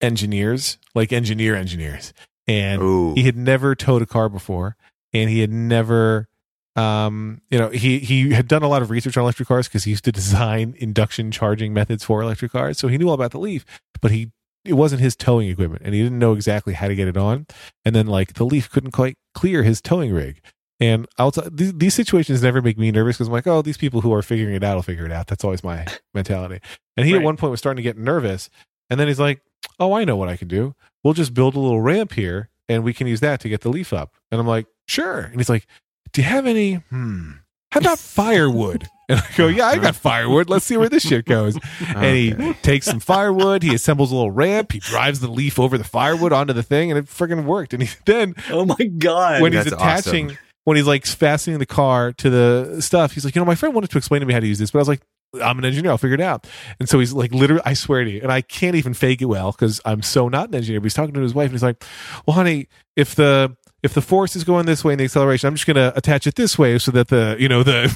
engineers, 0.00 0.78
like 0.94 1.12
engineer 1.12 1.54
engineers, 1.54 2.14
and 2.48 2.80
Ooh. 2.80 3.12
he 3.14 3.24
had 3.24 3.36
never 3.36 3.74
towed 3.74 4.00
a 4.00 4.06
car 4.06 4.30
before, 4.30 4.76
and 5.12 5.28
he 5.28 5.40
had 5.40 5.52
never, 5.52 6.26
um, 6.74 7.42
you 7.50 7.58
know, 7.58 7.68
he 7.68 7.98
he 7.98 8.30
had 8.30 8.48
done 8.48 8.62
a 8.62 8.68
lot 8.68 8.80
of 8.80 8.88
research 8.88 9.14
on 9.18 9.24
electric 9.24 9.46
cars 9.46 9.68
because 9.68 9.84
he 9.84 9.90
used 9.90 10.04
to 10.04 10.12
design 10.12 10.74
induction 10.78 11.30
charging 11.30 11.74
methods 11.74 12.02
for 12.02 12.22
electric 12.22 12.52
cars, 12.52 12.78
so 12.78 12.88
he 12.88 12.96
knew 12.96 13.08
all 13.08 13.14
about 13.14 13.32
the 13.32 13.38
leaf, 13.38 13.66
but 14.00 14.10
he 14.10 14.30
it 14.64 14.72
wasn't 14.72 15.02
his 15.02 15.14
towing 15.14 15.50
equipment, 15.50 15.82
and 15.84 15.94
he 15.94 16.02
didn't 16.02 16.18
know 16.18 16.32
exactly 16.32 16.72
how 16.72 16.88
to 16.88 16.94
get 16.94 17.08
it 17.08 17.18
on, 17.18 17.46
and 17.84 17.94
then 17.94 18.06
like 18.06 18.32
the 18.34 18.46
leaf 18.46 18.70
couldn't 18.70 18.92
quite 18.92 19.16
clear 19.34 19.64
his 19.64 19.82
towing 19.82 20.14
rig. 20.14 20.40
And 20.78 21.06
I'll 21.18 21.30
t- 21.32 21.40
these, 21.50 21.72
these 21.72 21.94
situations 21.94 22.42
never 22.42 22.60
make 22.60 22.76
me 22.78 22.90
nervous 22.90 23.16
because 23.16 23.28
I'm 23.28 23.32
like, 23.32 23.46
oh, 23.46 23.62
these 23.62 23.78
people 23.78 24.02
who 24.02 24.12
are 24.12 24.20
figuring 24.22 24.54
it 24.54 24.62
out 24.62 24.74
will 24.76 24.82
figure 24.82 25.06
it 25.06 25.12
out. 25.12 25.26
That's 25.26 25.42
always 25.44 25.64
my 25.64 25.86
mentality. 26.14 26.60
And 26.96 27.06
he 27.06 27.14
at 27.14 27.22
one 27.22 27.36
point 27.36 27.50
was 27.50 27.60
starting 27.60 27.76
to 27.78 27.82
get 27.82 27.96
nervous, 27.96 28.50
and 28.90 29.00
then 29.00 29.08
he's 29.08 29.20
like, 29.20 29.40
oh, 29.80 29.92
I 29.94 30.04
know 30.04 30.16
what 30.16 30.28
I 30.28 30.36
can 30.36 30.48
do. 30.48 30.74
We'll 31.02 31.14
just 31.14 31.32
build 31.34 31.54
a 31.54 31.58
little 31.60 31.80
ramp 31.80 32.12
here, 32.12 32.50
and 32.68 32.84
we 32.84 32.92
can 32.92 33.06
use 33.06 33.20
that 33.20 33.40
to 33.40 33.48
get 33.48 33.62
the 33.62 33.68
leaf 33.70 33.92
up. 33.92 34.14
And 34.30 34.40
I'm 34.40 34.46
like, 34.46 34.66
sure. 34.86 35.20
And 35.20 35.36
he's 35.36 35.48
like, 35.48 35.66
do 36.12 36.20
you 36.20 36.26
have 36.28 36.46
any? 36.46 36.74
Hmm. 36.74 37.32
How 37.72 37.80
about 37.80 37.98
firewood? 38.30 38.86
And 39.08 39.20
I 39.20 39.24
go, 39.36 39.46
yeah, 39.46 39.66
I 39.66 39.78
got 39.78 39.94
firewood. 39.94 40.48
Let's 40.50 40.64
see 40.64 40.76
where 40.76 40.88
this 40.88 41.04
shit 41.06 41.26
goes. 41.26 41.56
And 41.94 42.04
he 42.16 42.34
Okay. 42.34 42.52
takes 42.62 42.86
some 42.86 42.98
firewood. 43.00 43.62
He 43.62 43.74
assembles 43.74 44.10
a 44.10 44.14
little 44.16 44.30
ramp. 44.32 44.72
He 44.72 44.80
drives 44.80 45.20
the 45.20 45.28
leaf 45.28 45.58
over 45.60 45.78
the 45.78 45.84
firewood 45.84 46.32
onto 46.32 46.52
the 46.52 46.62
thing, 46.62 46.90
and 46.90 46.98
it 46.98 47.06
freaking 47.06 47.44
worked. 47.44 47.72
And 47.72 47.82
he 47.82 47.88
then 48.04 48.34
oh 48.50 48.64
my 48.64 48.84
god 48.98 49.42
when 49.42 49.52
he's 49.52 49.66
attaching 49.66 50.26
awesome. 50.26 50.38
When 50.66 50.76
he's 50.76 50.86
like 50.86 51.06
fastening 51.06 51.58
the 51.58 51.66
car 51.66 52.12
to 52.12 52.28
the 52.28 52.80
stuff 52.82 53.12
he's 53.12 53.24
like 53.24 53.34
you 53.34 53.40
know 53.40 53.46
my 53.46 53.54
friend 53.54 53.74
wanted 53.74 53.88
to 53.90 53.96
explain 53.98 54.20
to 54.20 54.26
me 54.26 54.34
how 54.34 54.40
to 54.40 54.46
use 54.46 54.58
this 54.58 54.70
but 54.70 54.78
i 54.78 54.82
was 54.82 54.88
like 54.88 55.00
i'm 55.42 55.58
an 55.58 55.64
engineer 55.64 55.90
i'll 55.90 55.98
figure 55.98 56.14
it 56.14 56.20
out. 56.20 56.46
And 56.78 56.88
so 56.88 56.98
he's 56.98 57.12
like 57.12 57.32
literally 57.32 57.62
i 57.64 57.72
swear 57.74 58.04
to 58.04 58.10
you 58.10 58.20
and 58.22 58.30
i 58.32 58.40
can't 58.42 58.76
even 58.76 58.94
fake 58.94 59.22
it 59.22 59.26
well 59.26 59.52
because 59.52 59.80
i'm 59.84 60.02
so 60.02 60.28
not 60.28 60.48
an 60.48 60.54
engineer 60.54 60.80
but 60.80 60.84
he's 60.86 60.94
talking 60.94 61.14
to 61.14 61.20
his 61.20 61.34
wife 61.34 61.46
and 61.46 61.52
he's 61.52 61.62
like 61.62 61.82
well 62.26 62.34
honey 62.34 62.68
if 62.96 63.14
the 63.14 63.56
if 63.82 63.92
the 63.94 64.00
force 64.00 64.34
is 64.34 64.42
going 64.44 64.66
this 64.66 64.82
way 64.82 64.94
in 64.94 64.98
the 64.98 65.04
acceleration 65.04 65.46
i'm 65.46 65.54
just 65.54 65.66
going 65.66 65.76
to 65.76 65.96
attach 65.96 66.26
it 66.26 66.34
this 66.36 66.58
way 66.58 66.78
so 66.78 66.90
that 66.90 67.08
the 67.08 67.36
you 67.38 67.48
know 67.48 67.62
the 67.62 67.94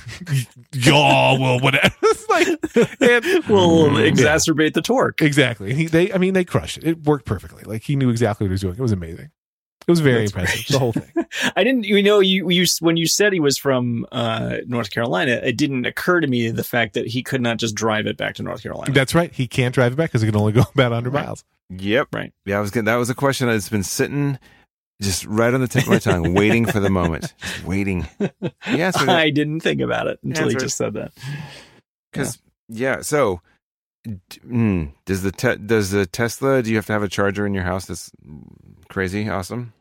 yaw 0.74 1.36
will 1.38 1.58
whatever 1.60 1.94
it's 2.02 2.28
like 2.28 2.46
and 3.00 3.24
will 3.48 3.88
Mm, 3.90 4.10
exacerbate 4.10 4.74
the 4.74 4.82
torque. 4.82 5.20
Exactly. 5.22 5.70
And 5.70 5.78
he 5.78 5.86
they 5.86 6.12
i 6.12 6.18
mean 6.18 6.34
they 6.34 6.44
crushed 6.44 6.78
it. 6.78 6.84
It 6.84 7.04
worked 7.04 7.24
perfectly. 7.24 7.62
Like 7.64 7.82
he 7.82 7.96
knew 7.96 8.10
exactly 8.10 8.44
what 8.44 8.50
he 8.50 8.52
was 8.52 8.60
doing. 8.60 8.74
It 8.74 8.80
was 8.80 8.92
amazing 8.92 9.30
it 9.86 9.90
was 9.90 10.00
very 10.00 10.20
That's 10.26 10.32
impressive 10.32 10.66
great. 10.66 10.68
the 10.68 10.78
whole 10.78 10.92
thing 10.92 11.26
I 11.56 11.64
didn't, 11.64 11.84
you 11.84 12.02
know, 12.02 12.20
you, 12.20 12.48
you, 12.50 12.64
when 12.80 12.96
you 12.96 13.06
said 13.06 13.32
he 13.32 13.40
was 13.40 13.56
from 13.56 14.06
uh, 14.12 14.58
North 14.66 14.90
Carolina, 14.90 15.32
it 15.42 15.56
didn't 15.56 15.86
occur 15.86 16.20
to 16.20 16.26
me 16.26 16.50
the 16.50 16.64
fact 16.64 16.94
that 16.94 17.06
he 17.06 17.22
could 17.22 17.40
not 17.40 17.56
just 17.58 17.74
drive 17.74 18.06
it 18.06 18.16
back 18.16 18.34
to 18.36 18.42
North 18.42 18.62
Carolina. 18.62 18.92
That's 18.92 19.14
right. 19.14 19.32
He 19.32 19.46
can't 19.46 19.74
drive 19.74 19.92
it 19.92 19.96
back 19.96 20.10
because 20.10 20.22
it 20.22 20.26
can 20.26 20.36
only 20.36 20.52
go 20.52 20.60
about 20.74 20.90
100 20.92 21.12
Right. 21.12 21.24
miles. 21.26 21.44
Yep. 21.70 22.08
Right. 22.12 22.32
Yeah, 22.44 22.58
I 22.58 22.60
was 22.60 22.70
gonna, 22.70 22.86
that 22.86 22.96
was 22.96 23.10
a 23.10 23.14
question 23.14 23.46
that's 23.48 23.68
been 23.68 23.82
sitting 23.84 24.38
just 25.00 25.24
right 25.24 25.54
on 25.54 25.60
the 25.60 25.68
tip 25.68 25.84
of 25.84 25.88
my 25.88 25.98
tongue, 25.98 26.34
waiting 26.34 26.66
for 26.66 26.78
the 26.80 26.90
moment. 26.90 27.32
Just 27.40 27.64
waiting. 27.64 28.06
He 28.66 28.82
answered 28.82 29.04
it. 29.04 29.08
I 29.08 29.30
didn't 29.30 29.60
think 29.60 29.80
about 29.80 30.08
it 30.08 30.18
until 30.22 30.48
he 30.50 30.56
just 30.56 30.76
said 30.76 30.92
that. 30.92 31.12
Because 32.12 32.38
yeah. 32.68 33.00
so 33.00 33.36
d- 33.36 33.40
mm, 34.06 34.92
does 35.04 35.22
the 35.22 35.32
te- 35.32 35.56
does 35.56 35.90
the 35.90 36.06
Tesla? 36.06 36.62
Do 36.62 36.70
you 36.70 36.76
have 36.76 36.86
to 36.86 36.92
have 36.92 37.02
a 37.02 37.08
charger 37.08 37.46
in 37.46 37.54
your 37.54 37.64
house? 37.64 37.86
That's 37.86 38.10
crazy 38.88 39.28
awesome. 39.28 39.72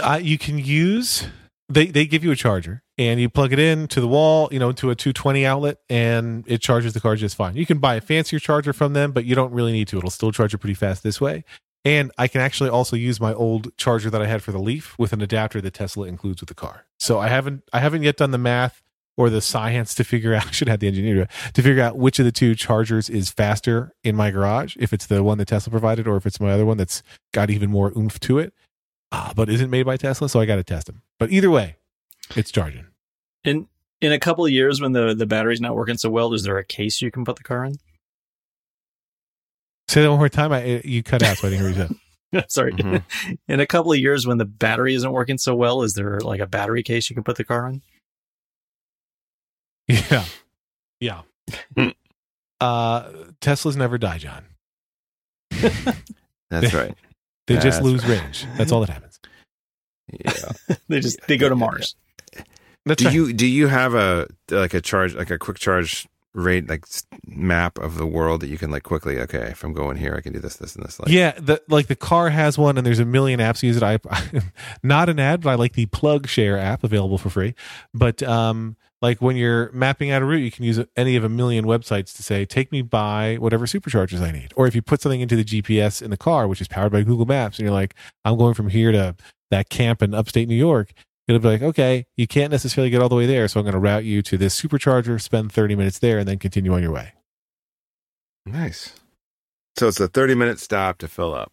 Uh, 0.00 0.18
you 0.22 0.38
can 0.38 0.58
use, 0.58 1.26
they, 1.68 1.86
they 1.86 2.06
give 2.06 2.24
you 2.24 2.30
a 2.30 2.36
charger 2.36 2.82
and 2.96 3.20
you 3.20 3.28
plug 3.28 3.52
it 3.52 3.58
in 3.58 3.88
to 3.88 4.00
the 4.00 4.08
wall, 4.08 4.48
you 4.50 4.58
know, 4.58 4.72
to 4.72 4.90
a 4.90 4.94
220 4.94 5.44
outlet 5.44 5.78
and 5.90 6.44
it 6.46 6.62
charges 6.62 6.94
the 6.94 7.00
car 7.00 7.14
just 7.16 7.36
fine. 7.36 7.56
You 7.56 7.66
can 7.66 7.78
buy 7.78 7.96
a 7.96 8.00
fancier 8.00 8.38
charger 8.38 8.72
from 8.72 8.94
them, 8.94 9.12
but 9.12 9.24
you 9.24 9.34
don't 9.34 9.52
really 9.52 9.72
need 9.72 9.88
to. 9.88 9.98
It'll 9.98 10.10
still 10.10 10.32
charge 10.32 10.54
it 10.54 10.58
pretty 10.58 10.74
fast 10.74 11.02
this 11.02 11.20
way. 11.20 11.44
And 11.84 12.12
I 12.16 12.28
can 12.28 12.40
actually 12.40 12.70
also 12.70 12.96
use 12.96 13.20
my 13.20 13.34
old 13.34 13.76
charger 13.76 14.08
that 14.08 14.22
I 14.22 14.26
had 14.26 14.42
for 14.42 14.52
the 14.52 14.60
Leaf 14.60 14.96
with 14.98 15.12
an 15.12 15.20
adapter 15.20 15.60
that 15.60 15.74
Tesla 15.74 16.06
includes 16.06 16.40
with 16.40 16.48
the 16.48 16.54
car. 16.54 16.86
So 16.98 17.18
I 17.18 17.28
haven't 17.28 17.64
I 17.72 17.80
haven't 17.80 18.02
yet 18.02 18.16
done 18.16 18.30
the 18.30 18.38
math 18.38 18.82
or 19.16 19.30
the 19.30 19.40
science 19.40 19.94
to 19.96 20.04
figure 20.04 20.34
out. 20.34 20.46
I 20.48 20.50
should 20.50 20.68
have 20.68 20.80
the 20.80 20.88
engineer 20.88 21.28
to 21.54 21.62
figure 21.62 21.82
out 21.82 21.96
which 21.96 22.18
of 22.18 22.24
the 22.24 22.32
two 22.32 22.54
chargers 22.54 23.08
is 23.10 23.30
faster 23.30 23.92
in 24.02 24.16
my 24.16 24.30
garage. 24.30 24.76
If 24.78 24.92
it's 24.92 25.06
the 25.06 25.22
one 25.22 25.38
that 25.38 25.48
Tesla 25.48 25.70
provided, 25.70 26.06
or 26.06 26.16
if 26.16 26.26
it's 26.26 26.40
my 26.40 26.50
other 26.52 26.66
one 26.66 26.76
that's 26.76 27.02
got 27.32 27.50
even 27.50 27.70
more 27.70 27.92
oomph 27.96 28.18
to 28.20 28.38
it, 28.38 28.52
uh, 29.10 29.32
but 29.34 29.48
isn't 29.48 29.70
made 29.70 29.84
by 29.84 29.96
Tesla. 29.96 30.28
So 30.28 30.40
I 30.40 30.46
got 30.46 30.56
to 30.56 30.64
test 30.64 30.86
them. 30.86 31.02
But 31.18 31.30
either 31.30 31.50
way, 31.50 31.76
it's 32.36 32.50
charging. 32.50 32.86
In 33.44 33.68
in 34.00 34.12
a 34.12 34.18
couple 34.18 34.44
of 34.44 34.50
years, 34.50 34.80
when 34.80 34.92
the 34.92 35.14
the 35.14 35.26
battery's 35.26 35.60
not 35.60 35.74
working 35.76 35.98
so 35.98 36.10
well, 36.10 36.32
is 36.32 36.44
there 36.44 36.58
a 36.58 36.64
case 36.64 37.02
you 37.02 37.10
can 37.10 37.24
put 37.24 37.36
the 37.36 37.44
car 37.44 37.64
in? 37.64 37.74
Say 39.88 40.02
that 40.02 40.10
one 40.10 40.18
more 40.18 40.28
time. 40.28 40.52
I 40.52 40.80
you 40.84 41.02
cut 41.02 41.22
out, 41.22 41.36
so 41.38 41.48
I 41.48 41.50
didn't 41.50 41.74
hear 41.74 41.86
you 41.86 41.88
said. 42.32 42.50
Sorry. 42.50 42.72
Mhm. 42.72 43.04
In 43.48 43.60
a 43.60 43.66
couple 43.66 43.92
of 43.92 43.98
years, 43.98 44.26
when 44.26 44.38
the 44.38 44.44
battery 44.46 44.94
isn't 44.94 45.12
working 45.12 45.36
so 45.38 45.54
well, 45.54 45.82
is 45.82 45.92
there 45.94 46.18
like 46.20 46.40
a 46.40 46.46
battery 46.46 46.82
case 46.82 47.10
you 47.10 47.14
can 47.14 47.24
put 47.24 47.36
the 47.36 47.44
car 47.44 47.66
in? 47.68 47.82
Yeah, 49.92 50.24
yeah. 51.00 51.22
Uh, 52.60 53.10
Teslas 53.40 53.74
never 53.74 53.98
die, 53.98 54.18
John. 54.18 54.44
That's 56.48 56.72
right. 56.72 56.94
They 57.48 57.58
just 57.58 57.82
lose 57.82 58.06
right. 58.06 58.22
range. 58.22 58.46
That's 58.56 58.70
all 58.70 58.78
that 58.80 58.88
happens. 58.88 59.18
Yeah. 60.12 60.76
they 60.88 61.00
just 61.00 61.18
they 61.26 61.36
go 61.36 61.48
to 61.48 61.56
Mars. 61.56 61.96
That's 62.86 63.02
do 63.02 63.06
right. 63.06 63.14
you 63.14 63.32
do 63.32 63.46
you 63.46 63.66
have 63.66 63.94
a 63.94 64.28
like 64.48 64.72
a 64.72 64.80
charge 64.80 65.16
like 65.16 65.30
a 65.30 65.38
quick 65.38 65.58
charge 65.58 66.06
rate 66.34 66.68
like 66.68 66.86
map 67.26 67.78
of 67.78 67.96
the 67.96 68.06
world 68.06 68.40
that 68.40 68.48
you 68.48 68.56
can 68.56 68.70
like 68.70 68.82
quickly 68.82 69.18
okay 69.18 69.48
if 69.50 69.62
I'm 69.62 69.74
going 69.74 69.98
here 69.98 70.14
I 70.16 70.22
can 70.22 70.32
do 70.32 70.38
this 70.38 70.56
this 70.56 70.74
and 70.74 70.84
this 70.84 70.98
like 70.98 71.12
yeah, 71.12 71.32
the 71.32 71.62
like 71.68 71.88
the 71.88 71.96
car 71.96 72.30
has 72.30 72.56
one, 72.56 72.78
and 72.78 72.86
there's 72.86 72.98
a 72.98 73.04
million 73.04 73.40
apps 73.40 73.62
use 73.62 73.76
it. 73.76 73.82
I 73.82 73.98
not 74.82 75.08
an 75.08 75.18
ad, 75.18 75.42
but 75.42 75.50
I 75.50 75.54
like 75.54 75.74
the 75.74 75.86
PlugShare 75.86 76.58
app 76.58 76.84
available 76.84 77.18
for 77.18 77.30
free. 77.30 77.54
But 77.92 78.22
um, 78.22 78.76
like 79.00 79.20
when 79.20 79.36
you're 79.36 79.70
mapping 79.72 80.10
out 80.10 80.22
a 80.22 80.24
route, 80.24 80.38
you 80.42 80.50
can 80.50 80.64
use 80.64 80.80
any 80.96 81.16
of 81.16 81.24
a 81.24 81.28
million 81.28 81.64
websites 81.64 82.14
to 82.16 82.22
say, 82.22 82.44
"Take 82.44 82.72
me 82.72 82.82
by 82.82 83.36
whatever 83.36 83.66
superchargers 83.66 84.20
I 84.20 84.30
need." 84.30 84.52
Or 84.56 84.66
if 84.66 84.74
you 84.74 84.82
put 84.82 85.02
something 85.02 85.20
into 85.20 85.36
the 85.36 85.44
GPS 85.44 86.00
in 86.00 86.10
the 86.10 86.16
car, 86.16 86.48
which 86.48 86.60
is 86.60 86.68
powered 86.68 86.92
by 86.92 87.02
Google 87.02 87.26
Maps, 87.26 87.58
and 87.58 87.64
you're 87.64 87.74
like, 87.74 87.94
"I'm 88.24 88.38
going 88.38 88.54
from 88.54 88.68
here 88.68 88.92
to 88.92 89.16
that 89.50 89.68
camp 89.68 90.02
in 90.02 90.14
upstate 90.14 90.48
New 90.48 90.54
York." 90.54 90.92
It'll 91.28 91.40
be 91.40 91.48
like, 91.48 91.62
okay, 91.62 92.04
you 92.16 92.26
can't 92.26 92.50
necessarily 92.50 92.90
get 92.90 93.00
all 93.00 93.08
the 93.08 93.14
way 93.14 93.26
there, 93.26 93.46
so 93.48 93.60
I'm 93.60 93.64
going 93.64 93.74
to 93.74 93.78
route 93.80 94.04
you 94.04 94.22
to 94.22 94.36
this 94.36 94.60
supercharger, 94.60 95.20
spend 95.20 95.52
30 95.52 95.76
minutes 95.76 95.98
there, 96.00 96.18
and 96.18 96.26
then 96.28 96.38
continue 96.38 96.72
on 96.74 96.82
your 96.82 96.92
way. 96.92 97.12
nice 98.46 98.94
so 99.78 99.88
it's 99.88 100.00
a 100.00 100.08
30 100.08 100.34
minute 100.34 100.58
stop 100.58 100.98
to 100.98 101.08
fill 101.08 101.34
up 101.34 101.52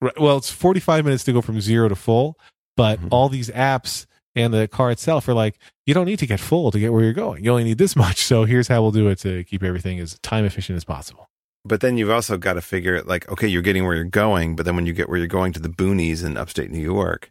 Right. 0.00 0.18
Well, 0.20 0.36
it's 0.36 0.48
45 0.50 1.04
minutes 1.04 1.24
to 1.24 1.32
go 1.32 1.40
from 1.42 1.60
zero 1.60 1.88
to 1.88 1.96
full, 1.96 2.38
but 2.76 3.00
Mhm. 3.00 3.08
all 3.10 3.28
these 3.28 3.50
apps 3.50 4.06
and 4.36 4.54
the 4.54 4.68
car 4.68 4.92
itself 4.92 5.26
are 5.26 5.34
like, 5.34 5.58
you 5.86 5.92
don't 5.94 6.06
need 6.06 6.20
to 6.20 6.26
get 6.26 6.38
full 6.38 6.70
to 6.70 6.78
get 6.78 6.92
where 6.92 7.02
you're 7.02 7.12
going. 7.12 7.42
You 7.42 7.50
only 7.50 7.64
need 7.64 7.78
this 7.78 7.96
much. 8.04 8.22
So 8.24 8.44
here's 8.44 8.68
how 8.68 8.80
we'll 8.80 8.92
do 8.92 9.08
it 9.08 9.18
to 9.20 9.42
keep 9.42 9.64
everything 9.64 9.98
as 9.98 10.16
time 10.20 10.44
efficient 10.44 10.76
as 10.76 10.84
possible. 10.84 11.28
but 11.64 11.80
then 11.80 11.96
you've 11.98 12.10
also 12.10 12.36
got 12.38 12.52
to 12.54 12.60
figure 12.60 12.94
it 12.94 13.08
like 13.08 13.28
okay 13.28 13.48
you're 13.48 13.60
getting 13.62 13.84
where 13.84 13.96
you're 13.96 14.04
going 14.04 14.54
but 14.54 14.64
then 14.64 14.76
when 14.76 14.86
you 14.86 14.92
get 14.92 15.08
where 15.08 15.18
you're 15.18 15.26
going 15.26 15.52
to 15.52 15.58
the 15.60 15.68
boonies 15.68 16.24
in 16.24 16.36
upstate 16.36 16.70
New 16.70 16.78
York 16.80 17.28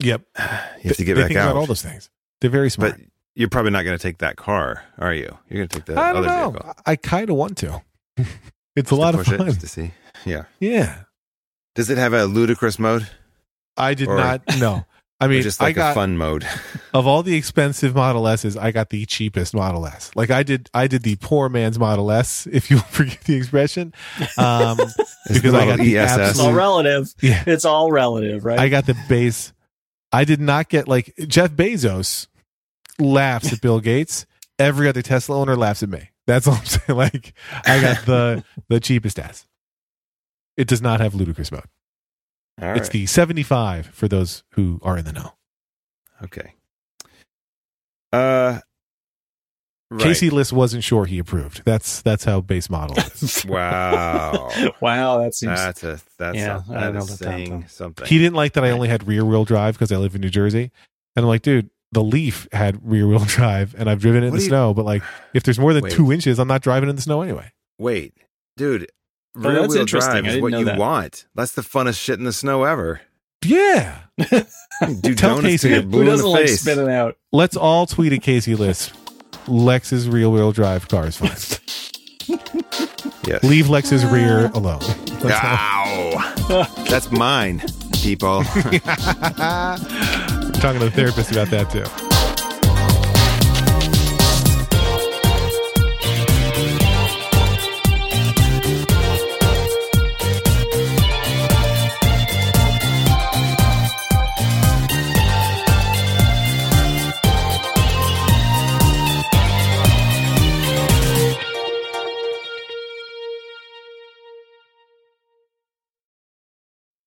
Yep. 0.00 0.22
you 0.38 0.88
have 0.88 0.96
to 0.96 1.04
get 1.04 1.14
they 1.14 1.20
back 1.22 1.28
think 1.28 1.38
out 1.40 1.50
about 1.50 1.56
all 1.60 1.66
those 1.66 1.82
things. 1.82 2.10
They're 2.40 2.50
very 2.50 2.70
smart. 2.70 2.92
but 2.96 3.00
you're 3.34 3.48
probably 3.48 3.70
not 3.70 3.84
going 3.84 3.96
to 3.98 4.02
take 4.02 4.18
that 4.18 4.36
car 4.36 4.82
are 4.98 5.12
you 5.12 5.36
you're 5.48 5.58
going 5.58 5.68
to 5.68 5.76
take 5.76 5.84
the 5.86 5.98
I 6.00 6.12
don't 6.12 6.24
other 6.24 6.26
know. 6.28 6.50
vehicle 6.50 6.74
I 6.86 6.96
kind 6.96 7.30
of 7.30 7.36
want 7.36 7.56
to. 7.58 7.82
it's 8.16 8.28
a 8.76 8.80
Just 8.80 8.88
to 8.88 8.94
lot 8.96 9.14
of 9.14 9.20
push 9.24 9.32
it, 9.32 9.36
fun. 9.38 9.46
just 9.46 9.60
to 9.60 9.68
see 9.68 9.90
yeah 10.24 10.44
Yeah. 10.60 10.98
does 11.74 11.90
it 11.90 11.98
have 11.98 12.12
a 12.14 12.24
ludicrous 12.24 12.78
mode 12.78 13.06
I 13.76 13.94
did 13.94 14.08
Or- 14.08 14.16
not 14.16 14.42
know. 14.58 14.84
I 15.18 15.28
mean, 15.28 15.40
just 15.42 15.62
I 15.62 15.72
got 15.72 15.92
a 15.92 15.94
fun 15.94 16.18
mode. 16.18 16.46
of 16.94 17.06
all 17.06 17.22
the 17.22 17.34
expensive 17.36 17.94
Model 17.94 18.28
S's, 18.28 18.54
I 18.56 18.70
got 18.70 18.90
the 18.90 19.06
cheapest 19.06 19.54
Model 19.54 19.86
S. 19.86 20.10
Like 20.14 20.30
I 20.30 20.42
did, 20.42 20.68
I 20.74 20.86
did 20.88 21.02
the 21.04 21.16
poor 21.16 21.48
man's 21.48 21.78
Model 21.78 22.10
S, 22.10 22.46
if 22.52 22.70
you 22.70 22.78
forget 22.78 23.20
the 23.22 23.34
expression, 23.34 23.94
um, 24.36 24.76
because 25.32 25.54
I 25.54 25.64
got 25.66 25.78
the 25.78 25.96
ESS. 25.96 26.30
It's 26.32 26.38
all 26.40 26.52
relative. 26.52 27.14
yeah, 27.22 27.42
It's 27.46 27.64
all 27.64 27.90
relative, 27.90 28.44
right? 28.44 28.58
I 28.58 28.68
got 28.68 28.84
the 28.84 28.94
base. 29.08 29.54
I 30.16 30.24
did 30.24 30.40
not 30.40 30.68
get 30.70 30.88
like 30.88 31.14
Jeff 31.26 31.50
Bezos 31.52 32.26
laughs 32.98 33.52
at 33.52 33.60
Bill 33.60 33.80
Gates. 33.80 34.24
Every 34.58 34.88
other 34.88 35.02
Tesla 35.02 35.36
owner 35.36 35.56
laughs 35.56 35.82
at 35.82 35.90
me. 35.90 36.08
That's 36.26 36.46
all 36.48 36.54
I'm 36.54 36.64
saying. 36.64 36.82
Like 36.96 37.34
I 37.66 37.80
got 37.82 38.06
the 38.06 38.44
the 38.68 38.80
cheapest 38.80 39.18
ass. 39.18 39.46
It 40.56 40.66
does 40.68 40.80
not 40.80 41.00
have 41.00 41.14
ludicrous 41.14 41.52
mode. 41.52 41.64
All 42.62 42.70
It's 42.70 42.88
right. 42.88 42.90
the 42.92 43.04
75 43.06 43.88
for 43.88 44.08
those 44.08 44.42
who 44.52 44.80
are 44.82 44.96
in 44.96 45.04
the 45.04 45.12
know. 45.12 45.34
Okay. 46.22 46.54
Uh. 48.12 48.60
Right. 49.88 50.02
Casey 50.02 50.30
Liss 50.30 50.52
wasn't 50.52 50.82
sure 50.82 51.04
he 51.06 51.18
approved. 51.20 51.62
That's 51.64 52.02
that's 52.02 52.24
how 52.24 52.40
base 52.40 52.68
model 52.68 52.96
is. 52.98 53.44
Wow. 53.48 54.50
wow, 54.80 55.18
that 55.22 55.34
seems. 55.34 55.58
That's 55.58 55.84
a 55.84 56.00
that's 56.18 56.36
Yeah, 56.36 56.62
a, 56.68 56.72
I 56.72 56.80
that 56.86 56.94
know 56.94 57.00
is 57.00 57.18
saying 57.18 57.60
that- 57.60 57.70
something. 57.70 58.06
he 58.06 58.18
didn't 58.18 58.34
like 58.34 58.54
that 58.54 58.64
I 58.64 58.70
only 58.70 58.88
had 58.88 59.06
rear 59.06 59.24
wheel 59.24 59.44
drive 59.44 59.74
because 59.74 59.92
I 59.92 59.96
live 59.98 60.14
in 60.16 60.20
New 60.22 60.28
Jersey. 60.28 60.72
And 61.14 61.24
I'm 61.24 61.28
like, 61.28 61.42
dude, 61.42 61.70
the 61.92 62.02
Leaf 62.02 62.48
had 62.52 62.80
rear 62.82 63.06
wheel 63.06 63.20
drive 63.26 63.76
and 63.78 63.88
I've 63.88 64.00
driven 64.00 64.24
it 64.24 64.26
in 64.26 64.32
What 64.32 64.38
the 64.38 64.40
do 64.40 64.44
you- 64.46 64.50
snow. 64.50 64.74
But 64.74 64.84
like, 64.86 65.02
if 65.34 65.44
there's 65.44 65.58
more 65.60 65.72
than 65.72 65.84
Wait. 65.84 65.92
two 65.92 66.10
inches, 66.12 66.40
I'm 66.40 66.48
not 66.48 66.62
driving 66.62 66.88
in 66.90 66.96
the 66.96 67.02
snow 67.02 67.22
anyway. 67.22 67.52
Wait, 67.78 68.14
dude. 68.56 68.88
Oh, 69.36 69.40
Rear 69.42 69.52
that's 69.60 69.68
wheel 69.74 69.80
interesting. 69.82 70.22
drive 70.22 70.26
is 70.34 70.40
what 70.42 70.52
you 70.52 70.64
that. 70.64 70.78
want. 70.78 71.26
That's 71.36 71.52
the 71.52 71.62
funnest 71.62 72.00
shit 72.00 72.18
in 72.18 72.24
the 72.24 72.32
snow 72.32 72.64
ever. 72.64 73.02
Yeah. 73.44 73.98
Do 75.00 75.14
Tell 75.14 75.40
Casey. 75.42 75.70
Who 75.70 75.82
blue 75.82 75.98
Who 75.98 76.00
in 76.00 76.06
doesn't 76.08 76.26
like 76.26 76.46
face. 76.46 76.62
spitting 76.62 76.88
out? 76.90 77.16
Let's 77.32 77.56
all 77.56 77.86
tweet 77.86 78.12
at 78.14 78.22
Casey 78.22 78.54
Liss. 78.56 78.90
Lex's 79.48 80.08
rear 80.08 80.28
wheel 80.28 80.52
drive 80.52 80.88
car 80.88 81.06
is 81.06 81.16
fine. 81.16 81.36
Yes. 83.26 83.42
Leave 83.42 83.68
Lex's 83.68 84.04
rear 84.04 84.52
ah. 84.54 84.58
alone. 84.58 84.80
That's. 85.20 85.44
Ow. 85.44 86.84
That's 86.88 87.10
mine, 87.10 87.60
people. 87.92 88.38
We're 88.54 88.62
talking 90.60 90.78
to 90.78 90.86
the 90.86 90.92
therapist 90.94 91.32
about 91.32 91.48
that 91.48 91.68
too. 91.70 92.05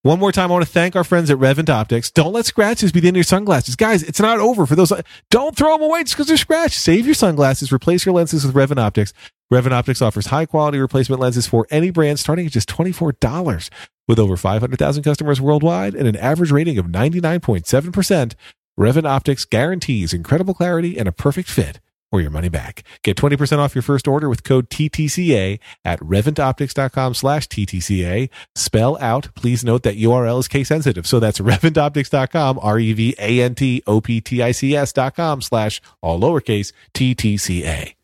One 0.02 0.18
more 0.18 0.32
time, 0.32 0.50
I 0.50 0.54
want 0.54 0.64
to 0.64 0.70
thank 0.70 0.96
our 0.96 1.04
friends 1.04 1.28
at 1.30 1.38
Revant 1.38 1.68
Optics. 1.68 2.10
Don't 2.10 2.32
let 2.32 2.46
scratches 2.46 2.90
be 2.90 3.00
the 3.00 3.08
end 3.08 3.16
of 3.16 3.18
your 3.18 3.24
sunglasses. 3.24 3.76
Guys, 3.76 4.02
it's 4.02 4.18
not 4.18 4.38
over 4.38 4.64
for 4.64 4.74
those. 4.74 4.90
Don't 5.30 5.54
throw 5.54 5.72
them 5.76 5.82
away 5.82 6.04
just 6.04 6.14
because 6.14 6.26
they're 6.26 6.38
scratched. 6.38 6.80
Save 6.80 7.04
your 7.04 7.14
sunglasses. 7.14 7.70
Replace 7.70 8.06
your 8.06 8.14
lenses 8.14 8.46
with 8.46 8.54
Revant 8.54 8.80
Optics. 8.80 9.12
Revant 9.50 9.74
Optics 9.74 10.00
offers 10.00 10.28
high 10.28 10.46
quality 10.46 10.78
replacement 10.78 11.20
lenses 11.20 11.46
for 11.46 11.66
any 11.70 11.90
brand 11.90 12.18
starting 12.18 12.46
at 12.46 12.52
just 12.52 12.66
$24. 12.70 13.68
With 14.08 14.18
over 14.18 14.38
500,000 14.38 15.02
customers 15.02 15.38
worldwide 15.38 15.94
and 15.94 16.08
an 16.08 16.16
average 16.16 16.50
rating 16.50 16.78
of 16.78 16.86
99.7%, 16.86 18.34
Revant 18.78 19.06
Optics 19.06 19.44
guarantees 19.44 20.14
incredible 20.14 20.54
clarity 20.54 20.96
and 20.96 21.08
a 21.08 21.12
perfect 21.12 21.50
fit 21.50 21.78
or 22.12 22.20
your 22.20 22.30
money 22.30 22.48
back. 22.48 22.84
Get 23.02 23.16
20% 23.16 23.58
off 23.58 23.74
your 23.74 23.82
first 23.82 24.06
order 24.08 24.28
with 24.28 24.44
code 24.44 24.68
TTCA 24.70 25.58
at 25.84 25.98
revantoptics.com 26.00 27.14
slash 27.14 27.48
TTCA. 27.48 28.28
Spell 28.54 28.98
out, 29.00 29.34
please 29.34 29.64
note 29.64 29.82
that 29.84 29.96
URL 29.96 30.40
is 30.40 30.48
case 30.48 30.68
sensitive. 30.68 31.06
So 31.06 31.20
that's 31.20 31.40
revantoptics.com, 31.40 32.58
R-E-V-A-N-T-O-P-T-I-C-S 32.60 34.92
dot 34.92 35.16
com 35.16 35.40
slash 35.40 35.80
all 36.02 36.20
lowercase 36.20 36.72
TTCA. 36.94 37.94